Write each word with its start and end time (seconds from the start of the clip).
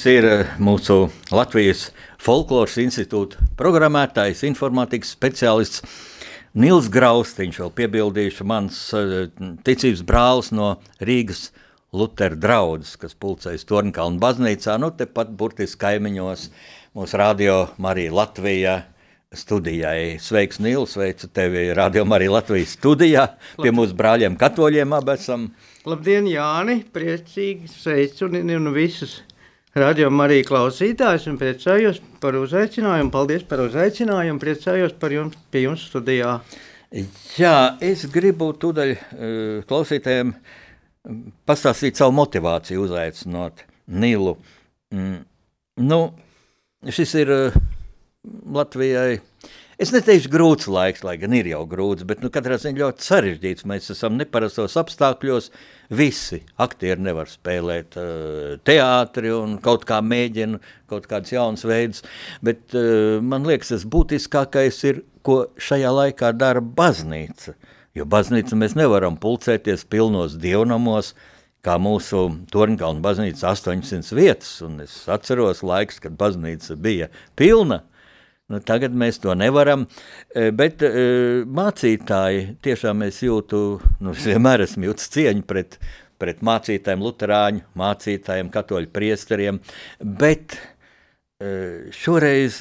Viesis 0.00 0.16
ir 0.16 0.24
eh, 0.24 0.52
mūsu 0.56 1.10
Latvijas 1.28 1.90
Folkloras 2.24 2.78
institūta 2.80 3.42
programmētājs, 3.58 4.46
informātikas 4.48 5.10
speciālists 5.12 5.82
Nils 6.56 6.88
Graustiņš, 6.88 7.58
vēl 7.60 7.72
piebildīšu, 7.76 8.46
mans 8.48 8.78
eh, 8.96 9.28
ticības 9.60 10.00
brālis 10.08 10.48
no 10.56 10.70
Rīgas 11.04 11.50
Lutera 11.92 12.32
draugs, 12.32 12.94
kas 12.96 13.12
pulcējas 13.12 13.68
Tornkalnu 13.68 14.16
baznīcā, 14.24 14.78
nu 14.80 14.88
tepat 14.96 15.36
burtiski 15.36 15.82
kaimiņos 15.84 16.48
mūsu 16.96 17.20
radio 17.20 17.58
Marija 17.76 18.16
Latvijā 18.22 18.80
studijai. 19.36 20.16
Sveiks, 20.16 20.62
Nils, 20.64 20.96
sveicu 20.96 21.28
tevi 21.28 21.74
radio 21.76 22.06
Marija 22.08 22.38
Latvijas 22.38 22.72
studijā, 22.78 23.34
pie 23.60 23.76
mūsu 23.76 24.00
brāļiem 24.00 24.40
katoļiem 24.40 24.96
abi 24.96 25.18
esam. 25.20 25.50
Labdien, 25.84 26.24
Jāni, 26.32 26.86
priecīgi 26.88 27.68
sveicu 27.68 28.30
un, 28.30 28.46
un 28.56 28.72
visus 28.72 29.20
Radio 29.70 30.08
Marija 30.10 30.42
klausītājs 30.48 31.28
un 31.30 31.36
priecājos 31.38 32.00
par 32.18 32.34
uzaicinājumu. 32.34 33.12
Paldies 33.14 33.44
par 33.46 33.60
uzaicinājumu, 33.62 34.40
priecājos 34.42 34.96
par 34.98 35.14
jums, 35.14 35.36
pie 35.54 35.62
jums 35.62 35.84
studijā. 35.86 36.40
Jā, 37.38 37.76
es 37.78 38.02
gribu 38.10 38.48
tūdaļ 38.58 38.90
uh, 38.96 39.04
klausītājiem 39.70 40.32
pastāstīt 41.46 42.00
savu 42.00 42.16
motivāciju 42.18 42.82
uzaicinot 42.88 43.62
Nilu. 43.94 44.34
Mm, 44.90 45.22
nu, 45.86 46.00
šis 46.90 47.14
ir 47.22 47.30
uh, 47.36 47.60
Latvijai 48.50 49.20
Es 49.80 49.94
neteikšu 49.94 50.28
grūts 50.28 50.66
laiks, 50.68 51.00
lai 51.08 51.14
gan 51.16 51.32
ir 51.32 51.46
jau 51.48 51.62
grūts, 51.64 52.04
bet 52.04 52.20
nu, 52.20 52.28
katrā 52.28 52.58
ziņā 52.60 52.82
ļoti 52.82 53.04
sarežģīts. 53.06 53.64
Mēs 53.70 53.86
esam 53.94 54.18
neparastos 54.20 54.74
apstākļos. 54.76 55.48
Visi 55.96 56.42
aktieri 56.60 57.00
nevar 57.00 57.30
spēlēt 57.32 57.96
uh, 57.96 58.58
teātri 58.68 59.32
un 59.32 59.56
kaut 59.64 59.86
kā 59.88 60.02
mēģina 60.04 60.60
kaut 60.90 61.08
kādus 61.08 61.32
jaunus 61.32 61.64
veidus. 61.64 62.04
Bet 62.44 62.76
uh, 62.76 63.24
man 63.24 63.48
liekas, 63.48 63.72
tas 63.72 63.88
būtiskākais 63.88 64.84
ir, 64.90 65.00
ko 65.24 65.46
šajā 65.56 65.96
laikā 65.96 66.34
dara 66.36 66.60
baznīca. 66.60 67.56
Jo 67.96 68.04
baznīca 68.04 68.60
mēs 68.60 68.76
nevaram 68.76 69.16
pulcēties 69.16 69.88
pilnos 69.88 70.36
dievnamos, 70.44 71.14
kā 71.64 71.80
mūsu 71.80 72.26
Torņkalna 72.52 73.00
baznīca 73.00 73.54
800 73.56 74.12
vietas, 74.20 74.58
un 74.66 74.82
es 74.84 75.06
atceros 75.08 75.64
laiks, 75.64 76.04
kad 76.04 76.20
baznīca 76.20 76.76
bija 76.76 77.08
pilna, 77.40 77.86
Nu, 78.50 78.58
tagad 78.66 78.94
mēs 78.98 79.20
to 79.22 79.34
nevaram, 79.38 79.84
e, 80.34 80.48
bet 80.50 80.82
e, 80.82 80.90
mācītāji 81.46 82.56
tiešām 82.66 83.04
es 83.06 83.20
jūtu, 83.22 83.60
nu, 84.02 84.14
es 84.16 84.26
vienmēr 84.26 84.64
esmu 84.66 84.88
jūtas 84.88 85.12
cieņu 85.14 85.46
pret, 85.46 85.78
pret 86.18 86.42
mācītājiem, 86.46 87.04
luterāņu 87.06 87.62
mācītājiem, 87.78 88.50
katoļu 88.50 88.90
priesteriem, 88.96 89.62
bet 90.02 90.58
e, 90.58 91.92
šoreiz 91.94 92.58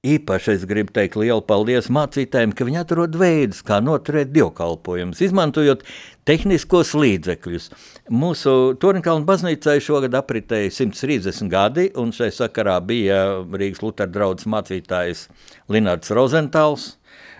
Īpaši 0.00 0.54
es 0.54 0.62
gribu 0.64 0.94
teikt 0.96 1.18
lielu 1.20 1.42
paldies 1.44 1.90
mācītājiem, 1.92 2.54
ka 2.56 2.64
viņi 2.64 2.78
atrod 2.80 3.18
veidus, 3.20 3.58
kā 3.60 3.82
noturēt 3.84 4.30
dievkalpojumus, 4.32 5.20
izmantojot 5.26 5.84
tehniskos 6.24 6.94
līdzekļus. 6.96 7.68
Mūsu 8.08 8.54
Tornkalna 8.80 9.28
baznīcai 9.28 9.76
šogad 9.84 10.16
apritēja 10.16 10.72
130 10.72 11.52
gadi, 11.52 11.90
un 12.00 12.16
šai 12.16 12.30
sakarā 12.32 12.78
bija 12.80 13.20
Rīgas 13.44 13.84
Lutera 13.84 14.08
draudzes 14.08 14.48
mācītājs 14.48 15.26
Linards 15.68 16.16
Rozentāls, 16.16 16.94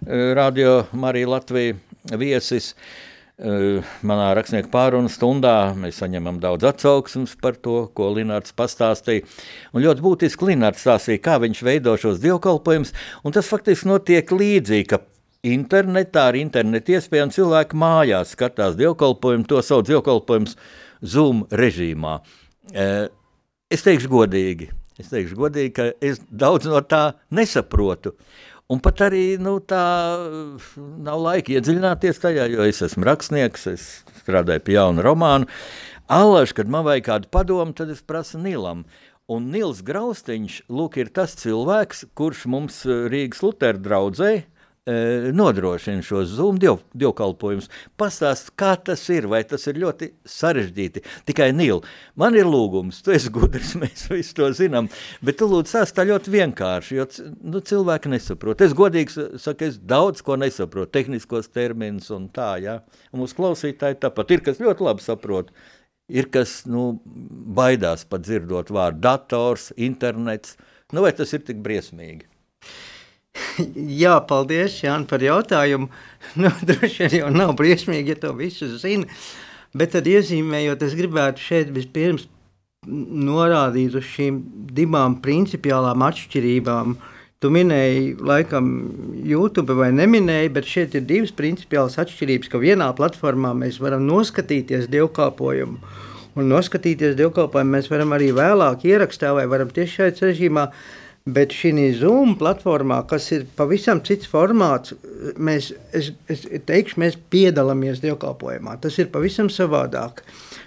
eh, 0.05 0.35
Radio 0.37 0.83
Marija 0.93 1.33
Latvija 1.33 1.81
viesis. 2.13 2.75
Uh, 2.75 3.10
manā 3.41 4.31
rakstnieku 4.37 4.69
pārunu 4.73 5.09
stundā 5.09 5.73
mēs 5.79 6.01
saņemam 6.03 6.41
daudz 6.43 6.67
atsauksmes 6.69 7.37
par 7.41 7.57
to, 7.57 7.87
ko 7.97 8.11
Linnārds 8.13 8.53
pastāstīja. 8.57 9.25
Un 9.73 9.85
ļoti 9.85 10.05
būtiski 10.05 10.51
Linnārds 10.51 10.85
stāstīja, 10.85 11.23
kā 11.25 11.39
viņš 11.41 11.63
veido 11.65 11.95
šos 12.01 12.21
dievkalpojumus, 12.21 12.93
un 13.25 13.37
tas 13.37 13.49
faktiski 13.49 13.89
notiek 13.89 14.29
līdzīgi, 14.29 14.89
ka 14.93 15.01
internetā 15.47 16.27
ar 16.31 16.37
internetu 16.37 16.99
iespējām 16.99 17.33
cilvēki 17.33 17.81
mājās 17.81 18.35
skatās 18.37 18.77
dievkalpojumu, 18.81 19.49
to 19.49 19.63
sauc 19.65 19.89
dievkalpojums 19.89 20.59
Zoom 21.01 21.47
režīmā. 21.49 22.19
Eh, 22.75 23.09
es 23.73 23.87
teikšu 23.87 24.11
godīgi, 24.13 24.69
es 25.01 25.09
teikšu 25.09 25.39
godīgi, 25.41 25.73
ka 25.79 25.91
es 26.05 26.21
daudz 26.29 26.69
no 26.69 26.83
tā 26.85 27.15
nesaprotu. 27.33 28.13
Un 28.71 28.79
pat 28.79 29.03
arī 29.09 29.35
nu, 29.43 29.57
tā 29.59 29.83
nav 30.79 31.23
laika 31.25 31.57
iedziļināties 31.57 32.23
tajā, 32.23 32.47
jo 32.53 32.67
es 32.71 32.79
esmu 32.87 33.09
rakstnieks, 33.09 33.67
es 33.73 33.87
strādāju 34.21 34.63
pie 34.67 34.77
jauna 34.77 35.03
romāna. 35.03 35.51
Allaž, 36.11 36.55
kad 36.55 36.71
man 36.71 36.87
vajag 36.87 37.09
kādu 37.09 37.31
padomu, 37.35 37.75
tad 37.75 37.91
es 37.91 38.03
prasu 38.07 38.39
Nilam. 38.39 38.85
Un 39.31 39.51
Nils 39.51 39.83
Graustiņš, 39.87 40.63
lūk, 40.71 41.01
ir 41.03 41.11
tas 41.15 41.35
cilvēks, 41.39 42.09
kurš 42.19 42.47
mums 42.51 42.83
Rīgas 42.87 43.43
Lutera 43.47 43.79
draudzē 43.79 44.33
E, 44.35 44.60
nodrošina 45.33 46.03
šo 46.03 46.23
Zoom 46.25 46.59
diev, 46.59 46.79
dievkalpojumus. 46.97 47.69
Pastāst, 48.01 48.51
kā 48.59 48.73
tas 48.81 49.03
ir, 49.13 49.27
vai 49.29 49.43
tas 49.45 49.67
ir 49.69 49.79
ļoti 49.83 50.11
sarežģīti. 50.29 51.03
Tikai 51.29 51.51
Nīl, 51.53 51.83
man 52.17 52.37
ir 52.39 52.49
lūgums, 52.49 53.03
tu 53.05 53.13
esi 53.13 53.33
gudrs, 53.33 53.75
mēs 53.81 54.09
visi 54.11 54.35
to 54.37 54.49
zinām, 54.57 54.89
bet 55.25 55.41
tu 55.41 55.49
lūdzu 55.51 55.75
sāst 55.75 55.97
tā 55.99 56.07
ļoti 56.09 56.33
vienkārši, 56.33 56.97
jo 56.97 57.07
nu, 57.45 57.61
cilvēki 57.61 58.15
nesaprot. 58.15 58.65
Es 58.65 58.77
godīgi 58.77 59.29
saku, 59.41 59.69
es 59.69 59.77
daudz 59.79 60.25
ko 60.25 60.39
nesaprotu, 60.41 60.93
tehniskos 60.97 61.53
terminus 61.53 62.09
un 62.17 62.31
tā, 62.33 62.55
ja. 62.65 62.81
Un 63.13 63.25
mūsu 63.25 63.37
klausītāji 63.37 64.01
tāpat 64.01 64.33
ir, 64.33 64.45
kas 64.49 64.63
ļoti 64.65 64.89
labi 64.89 65.05
saprot. 65.05 65.53
Ir, 66.11 66.27
kas 66.33 66.65
nu, 66.67 66.97
baidās 67.55 68.03
pat 68.09 68.25
dzirdot 68.25 68.73
vārdu 68.75 69.05
dators, 69.05 69.69
internets. 69.79 70.57
Nu, 70.91 71.05
vai 71.05 71.13
tas 71.15 71.31
ir 71.37 71.45
tik 71.47 71.61
briesmīgi? 71.63 72.27
Jā, 74.03 74.17
paldies 74.27 74.81
Jāni, 74.85 75.09
par 75.11 75.23
jautājumu. 75.25 75.91
Nu, 76.41 76.51
droši 76.63 77.07
vien 77.07 77.15
jau 77.23 77.31
nav 77.33 77.55
briesmīgi, 77.59 78.13
ja 78.13 78.19
to 78.21 78.35
visu 78.39 78.69
zina. 78.79 79.09
Bet 79.75 79.95
tad 79.95 80.07
iezīmējot, 80.11 80.83
es 80.87 80.95
gribētu 80.99 81.43
šeit 81.43 81.71
vispirms 81.75 82.27
norādīt 82.89 83.97
uz 83.99 84.07
šīm 84.09 84.41
divām 84.77 85.19
principiālām 85.25 86.05
atšķirībām. 86.07 86.95
Tu 87.41 87.49
minēji, 87.53 88.15
laikam, 88.21 88.69
YouTube 89.25 89.75
vai 89.79 89.89
neminēji, 89.97 90.53
bet 90.53 90.69
šeit 90.69 90.97
ir 90.99 91.07
divas 91.09 91.33
principiālas 91.33 91.97
atšķirības, 92.03 92.51
ka 92.53 92.61
vienā 92.61 92.91
platformā 92.97 93.55
mēs 93.57 93.81
varam 93.81 94.05
noskatīties 94.09 94.91
dievkalpojumu, 94.93 95.79
un 96.37 96.51
noskatīties 96.53 97.17
dievkalpojumu 97.21 97.79
mēs 97.79 97.89
varam 97.93 98.13
arī 98.17 98.29
vēlāk 98.37 98.85
ierakstā 98.91 99.33
vai 99.39 99.47
varam 99.49 99.73
tieši 99.73 99.97
šeit 99.97 100.21
režīmā 100.27 100.69
Bet 101.29 101.53
šī 101.53 101.75
Zoom 102.01 102.33
platformā, 102.41 103.03
kas 103.07 103.27
ir 103.37 103.43
pavisam 103.57 103.99
cits 104.01 104.29
formāts, 104.29 104.95
mēs, 105.37 105.69
es, 105.93 106.13
es 106.33 106.47
teikšu, 106.65 106.97
mēs 107.03 107.19
piedalāmies 107.31 108.01
dievkalpojumā. 108.01 108.79
Tas 108.81 108.97
ir 108.99 109.11
pavisam 109.13 109.51
savādāk. 109.53 110.23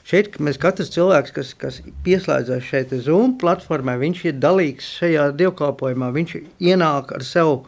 Šeit 0.05 0.37
mēs 0.37 0.59
katrs 0.61 0.93
cilvēks, 0.93 1.33
kas, 1.33 1.53
kas 1.57 1.79
pieslēdzas 2.05 2.69
šeit 2.69 2.93
Zoom 3.01 3.33
platformai, 3.41 3.97
viņš 3.97 4.21
ir 4.29 4.37
dalīgs 4.37 4.91
šajā 4.99 5.31
dievkalpojumā. 5.41 6.11
Viņš 6.13 6.35
ienāk 6.61 7.15
ar 7.17 7.25
savu, 7.25 7.63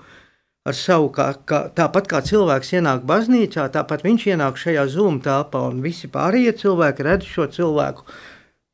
ar 0.70 0.78
savu 0.78 1.10
kā, 1.16 1.32
kā, 1.50 1.64
tāpat 1.74 2.12
kā 2.12 2.22
cilvēks 2.22 2.76
ienāk 2.78 3.02
baznīcā, 3.10 3.66
tāpat 3.74 4.06
viņš 4.06 4.30
ienāk 4.36 4.62
šajā 4.62 4.86
Zoom 4.94 5.18
telpā 5.26 5.66
un 5.72 5.82
visi 5.82 6.12
pārējie 6.12 6.54
cilvēki 6.62 7.10
redz 7.10 7.34
šo 7.34 7.50
cilvēku 7.50 8.06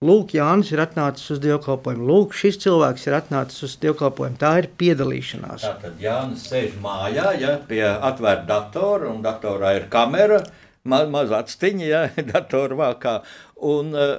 Lūk, 0.02 0.32
Jānis 0.34 0.72
ir 0.74 0.80
atnācis 0.82 1.28
uz 1.36 1.40
dievkalpojumu. 1.44 2.08
Lūk, 2.10 2.32
šis 2.34 2.56
cilvēks 2.64 3.04
ir 3.06 3.16
atnācis 3.20 3.68
uz 3.68 3.76
dievkalpojumu. 3.84 4.40
Tā 4.42 4.56
ir 4.64 4.68
piedalīšanās. 4.82 5.62
Tātad 5.62 6.02
Jānis 6.02 6.48
sēž 6.50 6.80
mājā, 6.82 7.28
ja, 7.38 7.52
pie 7.68 7.84
atvērta 7.86 8.48
datora, 8.50 9.12
un 9.12 9.22
datorā 9.22 9.76
ir 9.78 9.86
kamera, 9.94 10.40
ma 10.90 11.04
maza 11.06 11.44
atstiņa, 11.44 11.86
ja, 11.86 12.02
datora 12.34 12.80
vākā. 12.80 13.14
Un, 13.62 13.94
uh, 13.94 14.16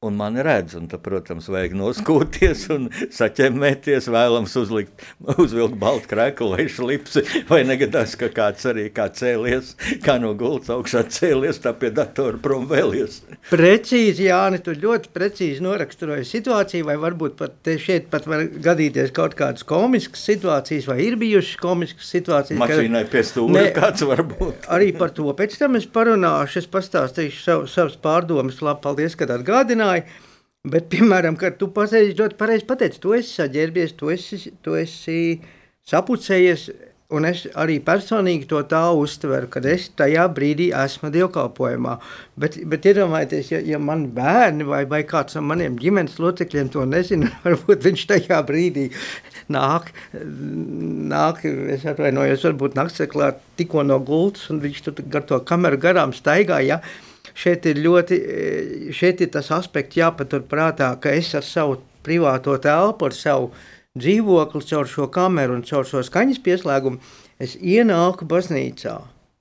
un 0.00 0.14
mani 0.16 0.40
redz. 0.40 0.72
Un 0.78 0.86
tad, 0.88 1.02
protams, 1.04 1.44
vajag 1.52 1.74
noskūties 1.76 2.62
un 2.72 2.86
saķemmēties, 3.12 4.06
vēlams 4.08 4.54
uzlikt, 4.56 5.02
uzvilkt 5.34 5.74
baltu 5.82 6.08
krēklu 6.08 6.54
vai 6.54 6.64
šlipsi, 6.72 7.20
vai 7.50 7.58
negadās, 7.68 8.14
ka 8.16 8.30
kāds 8.32 8.64
arī 8.70 8.86
kā 8.96 9.10
cēlies, 9.12 9.74
kā 10.00 10.14
no 10.22 10.30
gultas 10.40 10.72
augšā 10.72 11.02
cēlies, 11.12 11.60
tā 11.60 11.74
pie 11.76 11.90
datora 11.92 12.40
prom 12.40 12.64
vēlies. 12.70 13.18
Precīzi, 13.50 14.30
Jāni, 14.30 14.62
tu 14.64 14.72
ļoti 14.72 15.12
precīzi 15.12 15.60
noraksturoji 15.66 16.24
situāciju, 16.30 16.88
vai 16.88 16.96
varbūt 17.04 17.36
pat 17.36 17.70
šeit 17.84 18.08
pat 18.08 18.24
var 18.30 18.46
gadīties 18.48 19.12
kaut 19.12 19.36
kādas 19.36 19.68
komiskas 19.68 20.24
situācijas, 20.30 20.88
vai 20.88 20.96
ir 21.10 21.18
bijušas 21.20 21.60
komiskas 21.60 22.08
situācijas. 22.16 22.62
Mašīnai 22.64 23.04
pie 23.12 23.24
stūra 23.28 23.66
kāds 23.76 24.08
varbūt. 24.08 24.64
Arī 24.72 24.94
par 24.96 25.12
to 25.12 25.28
pēc 25.36 25.60
tam 25.60 25.76
es 25.76 25.84
parunāšu, 25.84 26.64
es 26.64 26.72
pastāstīšu 26.72 27.44
sav, 27.44 27.68
savas 27.68 28.00
pārdomas, 28.00 28.64
labi, 28.64 28.80
paldies, 28.88 29.20
kad 29.20 29.36
atgādināji 29.36 29.89
runāju. 29.90 30.26
Bet, 30.68 30.90
piemēram, 30.92 31.38
kad 31.40 31.56
tu 31.56 31.70
pateici, 31.72 32.18
ļoti 32.18 32.36
pareizi 32.36 32.66
pateici, 32.68 33.00
tu 33.00 33.14
esi 33.16 33.32
saģērbies, 33.38 33.96
tu 33.96 34.10
esi, 34.12 34.52
tu 34.60 34.74
esi 34.76 35.40
sapucējies, 35.88 36.66
un 37.16 37.24
es 37.24 37.46
arī 37.56 37.78
personīgi 37.80 38.44
to 38.46 38.60
tā 38.68 38.82
uztveru, 38.92 39.48
kad 39.48 39.64
es 39.64 39.88
tajā 39.96 40.28
brīdī 40.28 40.68
esmu 40.76 41.08
dievkalpojumā. 41.14 41.96
Bet, 42.36 42.60
bet 42.68 42.90
iedomājieties, 42.92 43.50
ja, 43.54 43.64
ja 43.72 43.80
man 43.80 44.10
bērni 44.12 44.68
vai, 44.68 44.84
vai 44.84 45.00
kāds 45.08 45.38
no 45.38 45.46
maniem 45.48 45.80
ģimenes 45.80 46.20
locekļiem 46.20 46.68
to 46.76 46.84
nezina, 46.84 47.32
varbūt 47.46 47.88
viņš 47.88 48.06
tajā 48.12 48.44
brīdī 48.44 48.90
nāk, 49.48 49.88
nāk 50.12 51.40
es 51.48 51.88
atvainojos, 51.88 52.44
varbūt 52.52 52.76
naktseklā 52.76 53.32
tikko 53.56 53.88
no 53.88 53.96
gultas, 53.96 54.44
un 54.52 54.60
viņš 54.60 54.84
tur 54.90 55.06
gar 55.08 55.24
to 55.24 55.40
kameru 55.40 55.80
garām 55.80 56.12
staigā, 56.12 56.60
ja, 56.68 56.82
šeit 57.40 57.66
ir 57.70 57.80
ļoti, 57.84 58.18
šeit 58.96 59.22
ir 59.24 59.30
tas 59.34 59.50
aspekts 59.54 59.98
jāpatur 60.00 60.44
prātā, 60.48 60.92
ka 61.00 61.12
es 61.16 61.32
ar 61.38 61.46
savu 61.46 61.78
privāto 62.04 62.56
telpu, 62.62 63.08
ar 63.08 63.16
savu 63.16 63.50
dzīvokli, 63.98 64.66
caur 64.70 64.88
šo 64.88 65.08
kameru 65.12 65.58
un 65.58 65.64
caur 65.66 65.88
šo 65.88 66.02
skaņas 66.06 66.42
pieslēgumu, 66.44 67.00
es 67.42 67.56
ienāku 67.56 68.28
baznīcā. 68.30 68.98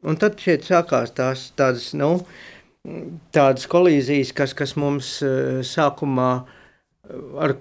Un 0.07 0.15
tad 0.19 0.39
šeit 0.39 0.63
sākās 0.67 1.11
tās 1.15 1.49
tādas, 1.59 1.91
nu, 1.97 2.13
tādas 3.35 3.67
kolīzijas, 3.69 4.31
kas, 4.35 4.55
kas 4.55 4.75
mums 4.79 5.17
sākumā, 5.67 6.29
ar, 7.43 7.55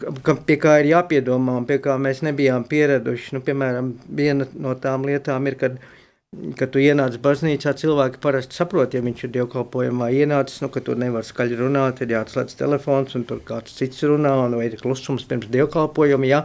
pie 0.46 0.58
kā 0.62 0.79
ir 0.82 0.93
jāpiedomā 0.93 1.58
un 1.61 1.67
pie 1.69 1.81
kā 1.82 1.99
mēs 2.00 2.23
nebijām 2.26 2.67
pieraduši. 2.70 3.35
Nu, 3.37 3.43
piemēram, 3.44 3.93
viena 4.20 4.46
no 4.55 4.76
tām 4.79 5.06
lietām 5.08 5.50
ir, 5.50 5.58
kad 5.61 5.81
Kad 6.60 6.75
tu 6.75 6.80
ienāc 6.84 7.14
baznīcā, 7.25 7.72
cilvēki 7.80 8.19
parasti 8.20 8.58
saprot, 8.58 8.92
ja 8.92 9.00
viņš 9.00 9.22
ir 9.25 9.30
dievkalpojumā 9.32 10.10
ienācis, 10.12 10.58
nu, 10.60 10.69
ka 10.69 10.82
tur 10.84 10.98
nevar 11.00 11.25
skaļi 11.25 11.56
runāt, 11.56 12.02
ir 12.04 12.12
jāatslēdz 12.12 12.58
telefons, 12.58 13.14
un 13.16 13.25
tur 13.30 13.40
kāds 13.48 13.72
cits 13.78 14.04
runā, 14.04 14.34
un 14.44 14.58
vai 14.60 14.66
ir 14.69 14.76
klusums 14.76 15.25
pirms 15.30 15.48
dievkalpojuma, 15.54 16.28
jā. 16.28 16.42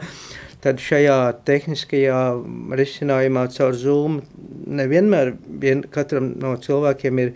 Tad 0.64 0.80
šajā 0.80 1.18
tehniskajā 1.44 2.22
risinājumā 2.80 3.44
caur 3.58 3.76
Zoom 3.76 4.22
nevienmēr 4.80 5.34
vien, 5.60 5.84
katram 5.92 6.32
no 6.40 6.56
cilvēkiem 6.64 7.20
ir 7.20 7.36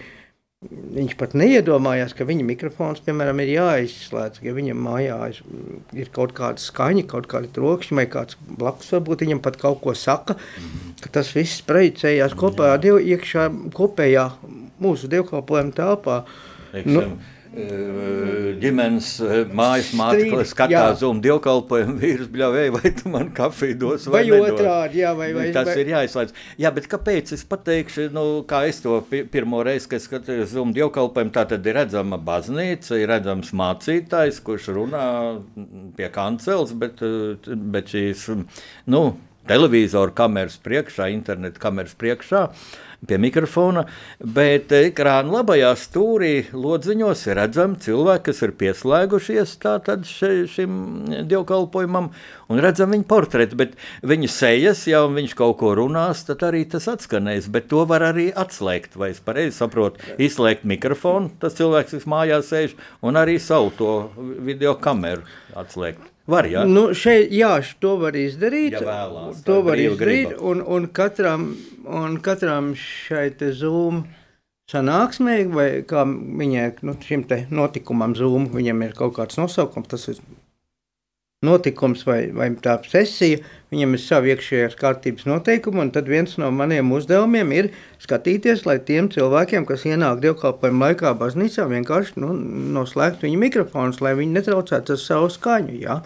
Viņš 0.65 1.11
pat 1.19 1.35
neiedomājās, 1.37 2.15
ka 2.17 2.25
viņa 2.25 2.45
mikrofons, 2.47 3.03
piemēram, 3.05 3.37
ir 3.43 3.51
jāizslēdz, 3.51 4.39
ja 4.41 4.55
viņam 4.55 4.79
mājās 4.87 5.43
ir 5.93 6.09
kaut 6.15 6.33
kāda 6.39 6.57
skaņa, 6.57 7.03
kaut 7.11 7.27
kāda 7.29 7.51
trokšņa, 7.53 7.97
vai 7.99 8.05
kāds 8.09 8.39
blakus 8.57 8.89
varbūt 8.95 9.21
viņam 9.21 9.43
pat 9.45 9.59
kaut 9.61 9.83
ko 9.83 9.93
saka, 9.93 10.33
ka 11.03 11.11
tas 11.13 11.29
viss 11.37 11.61
projicējās 11.67 12.33
kopā, 12.41 12.71
diev, 12.81 12.97
iekšā 13.05 13.45
kopējā 13.77 14.25
mūsu 14.81 15.11
dievkalpojuma 15.13 15.77
telpā. 15.77 16.17
Nu, 16.89 17.05
ģimenes 18.61 19.09
mājas 19.55 19.91
māte, 19.97 20.43
skatās 20.49 21.03
uz 21.05 21.21
dievkalpojumu, 21.23 21.97
vīrs 22.01 22.29
bļavēja, 22.33 22.73
vai 22.75 22.91
tu 22.97 23.11
man 23.13 23.31
kafiju 23.35 23.77
dos 23.83 24.07
vai, 24.11 24.23
vai 24.29 24.39
otrādi, 24.51 25.01
jā, 25.03 25.13
vai, 25.17 25.29
vai, 25.35 25.47
tas 25.55 25.69
vai... 25.71 25.77
ir 25.83 25.93
jāizslēdz. 25.93 26.35
Jā, 26.63 26.71
bet 26.75 26.89
kāpēc 26.91 27.33
es 27.37 27.45
pateikšu, 27.47 28.09
nu, 28.15 28.25
kā 28.49 28.63
es 28.69 28.81
to 28.83 28.99
pirmo 29.09 29.61
reizi, 29.67 29.91
kad 29.93 30.03
skatījos 30.03 30.55
uz 30.57 30.73
dievkalpojumu, 30.77 31.33
tā 31.35 31.45
tad 31.53 31.67
ir 31.67 31.79
redzama 31.81 32.19
baznīca, 32.21 32.97
ir 32.99 33.11
redzams 33.13 33.53
mācītājs, 33.57 34.41
kurš 34.45 34.71
runā 34.77 35.07
pie 35.97 36.11
kancels, 36.13 36.75
bet, 36.77 37.03
bet 37.45 37.93
šīs, 37.93 38.27
nu, 38.93 39.03
televizoru 39.47 40.13
kameras 40.17 40.59
priekšā, 40.63 41.09
internetu 41.13 41.61
kameras 41.63 41.95
priekšā. 41.97 42.47
Pie 42.97 43.19
mikrofona, 43.21 43.83
bet 44.17 44.71
ekrāna 44.73 45.35
labajā 45.35 45.69
stūrī 45.77 46.31
lodziņos 46.49 47.19
ir 47.27 47.37
redzami 47.37 47.77
cilvēki, 47.83 48.23
kas 48.25 48.41
ir 48.41 48.53
pieslēgušies 48.57 49.53
še, 50.09 50.31
šim 50.49 50.79
dievkalpojumam, 51.29 52.09
un 52.49 52.63
redzam 52.65 52.95
viņa 52.95 53.07
portretu, 53.11 53.59
bet 53.61 53.77
viņa 54.01 54.31
sejas, 54.33 54.87
ja 54.89 55.03
viņš 55.05 55.37
kaut 55.37 55.59
ko 55.61 55.75
runās, 55.77 56.25
tad 56.25 56.41
arī 56.49 56.65
tas 56.65 56.89
atskanēs, 56.89 57.51
bet 57.53 57.69
to 57.69 57.85
var 57.85 58.09
arī 58.09 58.31
atslēgt, 58.33 58.97
vai 58.97 59.13
es 59.13 59.21
pareizi 59.21 59.59
saprotu, 59.59 60.01
izslēgt 60.17 60.65
mikrofonu, 60.65 61.35
tas 61.37 61.53
cilvēks, 61.61 61.99
kas 61.99 62.09
mājās 62.09 62.49
sēž, 62.49 62.77
un 63.05 63.21
arī 63.21 63.37
savu 63.37 63.75
to 63.77 63.97
video 64.41 64.73
kameru 64.73 65.21
atslēgt. 65.53 66.16
Var, 66.27 66.47
ja? 66.51 66.65
nu, 66.67 66.89
šeit, 66.97 67.31
jā, 67.31 67.53
to 67.79 67.93
var 68.01 68.15
izdarīt. 68.19 68.75
Ja 68.75 68.83
vēlās, 68.83 69.43
to 69.47 69.61
var 69.63 69.79
izdarīt. 69.79 70.33
Griba. 70.33 70.41
Un, 70.49 70.63
un, 70.75 70.87
katram, 70.91 71.49
un 71.87 72.17
katram 72.23 72.73
šai 72.75 73.29
Zoom 73.55 74.03
sanāksmē, 74.67 75.37
vai 75.53 75.69
kā 75.87 76.03
viņai, 76.03 76.65
nu, 76.83 76.97
šim 76.99 77.23
notikumam 77.55 78.15
Zoom, 78.19 78.49
viņam 78.51 78.83
ir 78.83 78.97
kaut 78.97 79.15
kāds 79.15 79.39
nosaukums, 79.39 79.87
tas 79.93 80.09
ir 80.11 80.19
notikums 81.47 82.03
vai, 82.07 82.27
vai 82.35 82.49
tā 82.63 82.75
sesija, 82.87 83.39
viņam 83.73 83.95
ir 83.95 84.01
savi 84.03 84.31
iekšējās 84.33 84.77
kārtības 84.79 85.27
noteikumi, 85.27 85.81
un 85.85 85.91
tad 85.95 86.09
viens 86.11 86.37
no 86.41 86.49
maniem 86.53 86.91
uzdevumiem 86.95 87.53
ir 87.55 87.69
skatīties, 88.03 88.65
lai 88.67 88.77
tiem 88.87 89.09
cilvēkiem, 89.13 89.67
kas 89.67 89.85
ienāk 89.89 90.21
dievkalpojuma 90.23 90.91
laikā 90.91 91.13
baznīcā, 91.19 91.67
vienkārši 91.71 92.23
nu, 92.23 92.33
noslēgt 92.77 93.25
viņu 93.25 93.41
mikrofonus, 93.43 94.01
lai 94.03 94.15
viņi 94.19 94.39
netraucētu 94.39 94.95
ar 94.95 95.03
savu 95.03 95.31
skaņu. 95.33 95.77
Ja? 95.83 95.99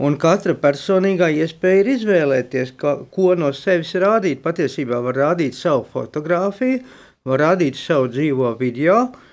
Un 0.00 0.16
katra 0.20 0.56
personīgā 0.56 1.28
iespēja 1.42 1.82
ir 1.82 1.94
izvēlēties, 1.98 2.76
ka, 2.80 2.96
ko 3.12 3.34
no 3.36 3.52
sevis 3.52 3.92
rādīt. 4.00 4.40
Patiesībā 4.46 5.02
var 5.04 5.18
rādīt 5.26 5.58
savu 5.58 5.84
fotografiju, 5.92 6.80
var 7.28 7.44
rādīt 7.44 7.76
savu 7.76 8.08
dzīvo 8.14 8.54
video, 8.62 9.02
uh, 9.10 9.26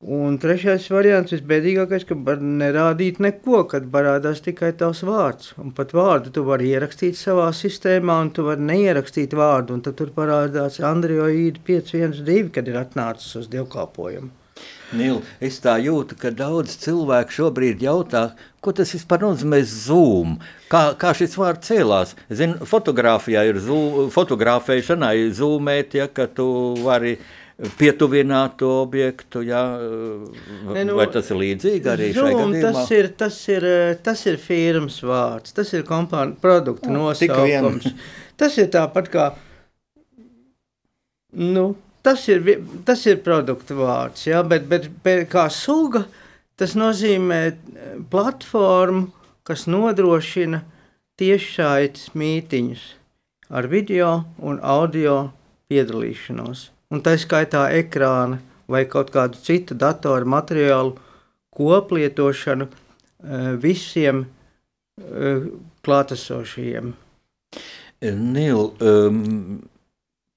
Un 0.00 0.38
trešais 0.40 0.86
variants, 0.88 1.34
visbēdīgākais, 1.34 2.06
ka 2.08 2.16
var 2.24 2.38
nerādīt 2.40 3.18
neko, 3.20 3.66
kad 3.68 3.90
parādās 3.92 4.38
tikai 4.40 4.70
tavs 4.80 5.02
vārds. 5.04 5.50
Un 5.60 5.74
pat 5.76 5.90
vārdu 5.92 6.30
tu 6.32 6.44
vari 6.46 6.70
ierakstīt 6.72 7.18
savā 7.20 7.50
sistēmā, 7.52 8.14
un 8.24 8.30
tu 8.32 8.46
vari 8.46 8.64
neierakstīt 8.64 9.36
vārdu, 9.36 9.76
un 9.76 9.82
tad 9.84 9.98
tur 9.98 10.08
parādās 10.16 10.80
Andrioīda 10.80 11.60
512, 11.66 12.48
kad 12.54 12.70
ir 12.72 12.78
atnācis 12.80 13.42
uz 13.42 13.50
dievkalpojumu. 13.52 14.32
Nīl, 14.96 15.20
es 15.44 15.60
tā 15.60 15.76
jūtu, 15.84 16.16
ka 16.18 16.32
daudz 16.32 16.78
cilvēku 16.80 17.36
šobrīd 17.36 17.84
jautā, 17.84 18.30
ko 18.64 18.72
tas 18.76 18.94
vispār 18.96 19.20
nozīmē 19.26 19.60
Zoom. 19.68 20.38
Kā, 20.72 20.94
kā 21.00 21.12
šis 21.16 21.36
vārds 21.36 21.68
cēlās? 21.68 22.16
Zinu, 22.32 22.64
fotografijā 22.68 23.44
ir 23.52 23.60
zoom, 23.62 24.08
fotografēšanai 24.12 25.28
zoomēt, 25.36 26.00
ja, 26.00 26.08
ka 26.08 26.26
tu 26.34 26.48
vari 26.80 27.14
uh, 27.18 27.36
pietuvināt 27.80 28.56
to 28.60 28.70
objektu. 28.82 29.42
Jā, 29.44 29.62
ne, 30.70 30.84
nu, 30.88 30.96
vai 30.98 31.06
tas 31.12 31.28
ir 31.32 31.40
līdzīgi 31.40 31.92
arī 31.92 32.08
Zoom, 32.16 32.54
tas 32.62 32.90
ir, 32.94 33.10
tas, 33.20 33.36
ir, 33.52 33.66
tas 34.04 34.24
ir 34.30 34.40
firmas 34.40 35.00
vārds, 35.04 35.54
tas 35.56 35.72
ir 35.76 35.84
kompānija 35.88 36.40
produkta 36.40 36.92
no, 36.92 37.10
nosaukums. 37.10 37.90
Tas 38.40 38.54
ir 38.56 38.70
tāpat 38.72 39.08
kā. 39.12 39.24
Nu, 41.36 41.74
tas, 42.00 42.22
ir, 42.32 42.40
tas 42.88 43.02
ir 43.04 43.18
produkta 43.20 43.76
vārds, 43.76 44.22
jā, 44.30 44.40
bet, 44.48 44.64
bet, 44.70 44.86
bet 45.04 45.26
kā 45.28 45.44
suga, 45.52 46.06
tas 46.56 46.72
nozīmē 46.72 47.42
platformu, 48.08 49.10
kas 49.44 49.66
nodrošina 49.68 50.62
tiešsaites 51.20 52.14
mītiņus 52.16 52.88
ar 53.52 53.68
video 53.68 54.22
un 54.40 54.56
audio 54.64 55.26
piedalīšanos 55.68 56.70
un 56.90 57.02
tā 57.04 57.16
skaitā 57.20 57.68
ekrāna 57.78 58.40
vai 58.70 58.84
kaut 58.90 59.10
kādu 59.14 59.38
citu 59.42 59.74
datoru 59.78 60.28
materiālu 60.30 60.94
koplietošanu 61.56 62.68
eh, 62.68 63.50
visiem 63.58 64.24
eh, 64.24 65.50
klātesošajiem. 65.86 66.94
Nīl, 68.00 68.70
um, 68.80 69.60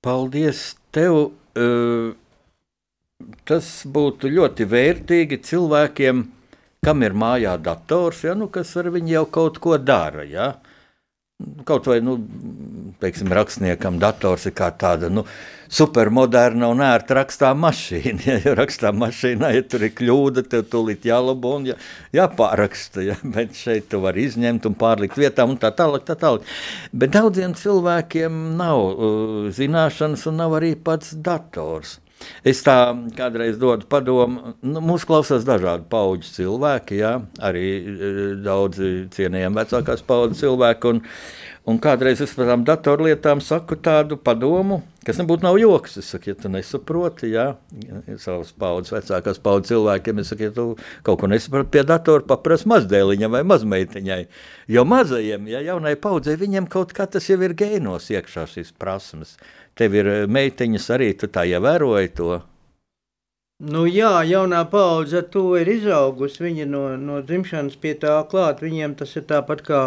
paldies 0.04 0.74
tev! 0.92 1.32
Uh, 1.54 2.16
tas 3.48 3.68
būtu 3.86 4.32
ļoti 4.34 4.66
vērtīgi 4.68 5.40
cilvēkiem, 5.48 6.24
kam 6.84 7.04
ir 7.06 7.16
mājā 7.16 7.54
dators, 7.62 8.24
ja, 8.26 8.34
nu, 8.36 8.50
kas 8.52 8.74
ar 8.80 8.90
viņu 8.94 9.14
jau 9.14 9.26
kaut 9.38 9.60
ko 9.64 9.78
dara. 9.78 10.26
Ja? 10.28 10.54
Kaut 11.68 11.88
vai 11.90 12.00
nu, 12.04 12.18
teiksim, 13.02 13.32
rakstniekam 13.34 14.00
dators 14.02 14.48
ir 14.50 14.56
kā 14.58 14.70
tāda 14.80 15.10
nu, 15.12 15.26
supermoderna 15.74 16.70
un 16.72 16.84
ērta 16.86 17.18
rakstā 17.22 17.54
mašīna. 17.58 18.22
Ja, 18.30 18.38
ja 18.46 18.54
rakstā 18.58 18.94
mašīnā, 18.96 19.50
ja 19.56 19.64
tur 19.68 19.84
ir 19.84 19.94
kļūda, 19.98 20.46
tev 20.50 20.68
tūlīt 20.72 21.08
jālabo 21.10 21.56
un 21.58 21.68
jā, 21.72 21.78
jāpāraksta. 22.16 23.04
Ja, 23.06 23.18
bet 23.36 23.58
šeit 23.58 23.90
tu 23.92 24.00
vari 24.04 24.28
izņemt 24.30 24.70
un 24.70 24.78
pārlikt 24.80 25.20
vietām 25.20 25.56
un 25.56 25.60
tā 25.62 25.74
tālāk. 25.76 26.06
Tā 26.08 26.16
tālāk. 26.20 26.48
Bet 26.94 27.16
daudziem 27.18 27.58
cilvēkiem 27.58 28.40
nav 28.60 28.86
uh, 28.86 29.52
zināšanas 29.54 30.28
un 30.32 30.42
nav 30.44 30.58
arī 30.60 30.74
pats 30.80 31.16
dators. 31.16 31.98
Es 32.44 32.60
tā 32.66 32.76
kādreiz 33.18 33.56
dodu 33.60 33.88
padomu, 33.90 34.54
nu, 34.60 34.82
mūsu 34.84 35.08
klausās 35.08 35.46
dažādi 35.48 35.88
pauģu 35.92 36.32
cilvēki, 36.36 37.00
jā, 37.00 37.14
arī 37.44 37.68
e, 37.80 38.12
daudzi 38.44 38.94
cienījami 39.16 39.62
vecākās 39.62 40.04
paudzes 40.08 40.44
cilvēki. 40.44 40.92
Un, 40.92 41.00
un 41.72 41.80
kādreiz 41.84 42.20
es 42.24 42.34
par 42.36 42.52
tām 42.52 42.66
datorlietām 42.68 43.40
saku 43.44 43.78
tādu 43.80 44.18
padomu, 44.20 44.82
kas 45.08 45.22
nebūtu 45.22 45.48
nav 45.48 45.60
joks. 45.62 45.98
Es 46.02 46.12
saku, 46.12 46.34
ja 46.34 46.40
tu 46.40 46.52
nesaproti, 46.52 47.32
jā, 47.32 47.48
savas 48.20 48.52
paudzes, 48.60 48.92
vecākās 48.98 49.40
paudzes 49.44 49.72
cilvēkiem, 49.72 50.20
es 50.20 50.34
saku, 50.34 50.50
ja 50.50 50.56
tu 50.56 50.68
kaut 51.08 51.24
ko 51.24 51.32
nesaproti 51.32 51.72
pie 51.78 51.88
datora, 51.88 52.28
paprasti 52.28 52.72
mazdēliņam 52.76 53.40
vai 53.40 53.44
mazmeitiņai. 53.54 54.22
Jo 54.76 54.84
mazajiem, 54.88 55.48
ja 55.52 55.64
jaunai 55.72 55.96
paudzei, 56.00 56.36
viņiem 56.40 56.68
kaut 56.72 56.92
kā 56.96 57.08
tas 57.08 57.32
jau 57.32 57.40
ir 57.44 57.56
gēnos 57.56 58.12
iekšā 58.12 58.48
šīs 58.52 58.76
prasmes 58.80 59.38
tev 59.80 60.00
ir 60.00 60.10
eh, 60.10 60.24
meitiņas 60.28 60.90
arī, 60.96 61.14
tu 61.18 61.30
tā 61.34 61.46
ievēroji 61.50 62.16
to. 62.20 62.40
Nu, 63.64 63.86
jā, 63.88 64.18
jaunā 64.28 64.64
paudze 64.68 65.22
to 65.32 65.54
ir 65.56 65.70
izaugusi. 65.72 66.42
Viņa 66.44 66.66
no, 66.68 66.82
no 67.00 67.22
dzimšanas 67.24 67.78
pie 67.80 67.94
tā 68.02 68.18
klāt. 68.28 68.64
Viņiem 68.66 68.98
tas 69.00 69.14
ir 69.16 69.24
tāpat 69.30 69.62
kā 69.64 69.84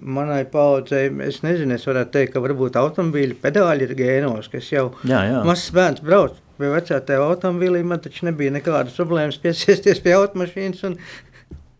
manai 0.00 0.42
paudzei. 0.50 1.10
Es 1.26 1.42
nezinu, 1.44 1.76
es 1.76 1.86
varētu 1.86 2.16
teikt, 2.16 2.32
ka 2.34 2.42
varbūt 2.42 2.78
automobīļa 2.80 3.38
pedāļi 3.42 3.86
ir 3.86 3.96
gēnos, 3.98 4.48
kas 4.50 4.72
jau 4.72 4.88
jā, 5.04 5.20
jā. 5.28 5.42
mazs 5.46 5.70
bērns 5.76 6.02
brauc 6.06 6.40
pie 6.60 6.72
vecā 6.72 6.98
tēva 7.06 7.28
automobīlī. 7.34 7.84
Man 7.86 8.02
taču 8.02 8.26
nebija 8.28 8.56
nekādas 8.56 8.98
problēmas 8.98 9.38
piesiesties 9.42 10.02
pie 10.04 10.16
automašīnas 10.16 10.82
un 10.88 10.98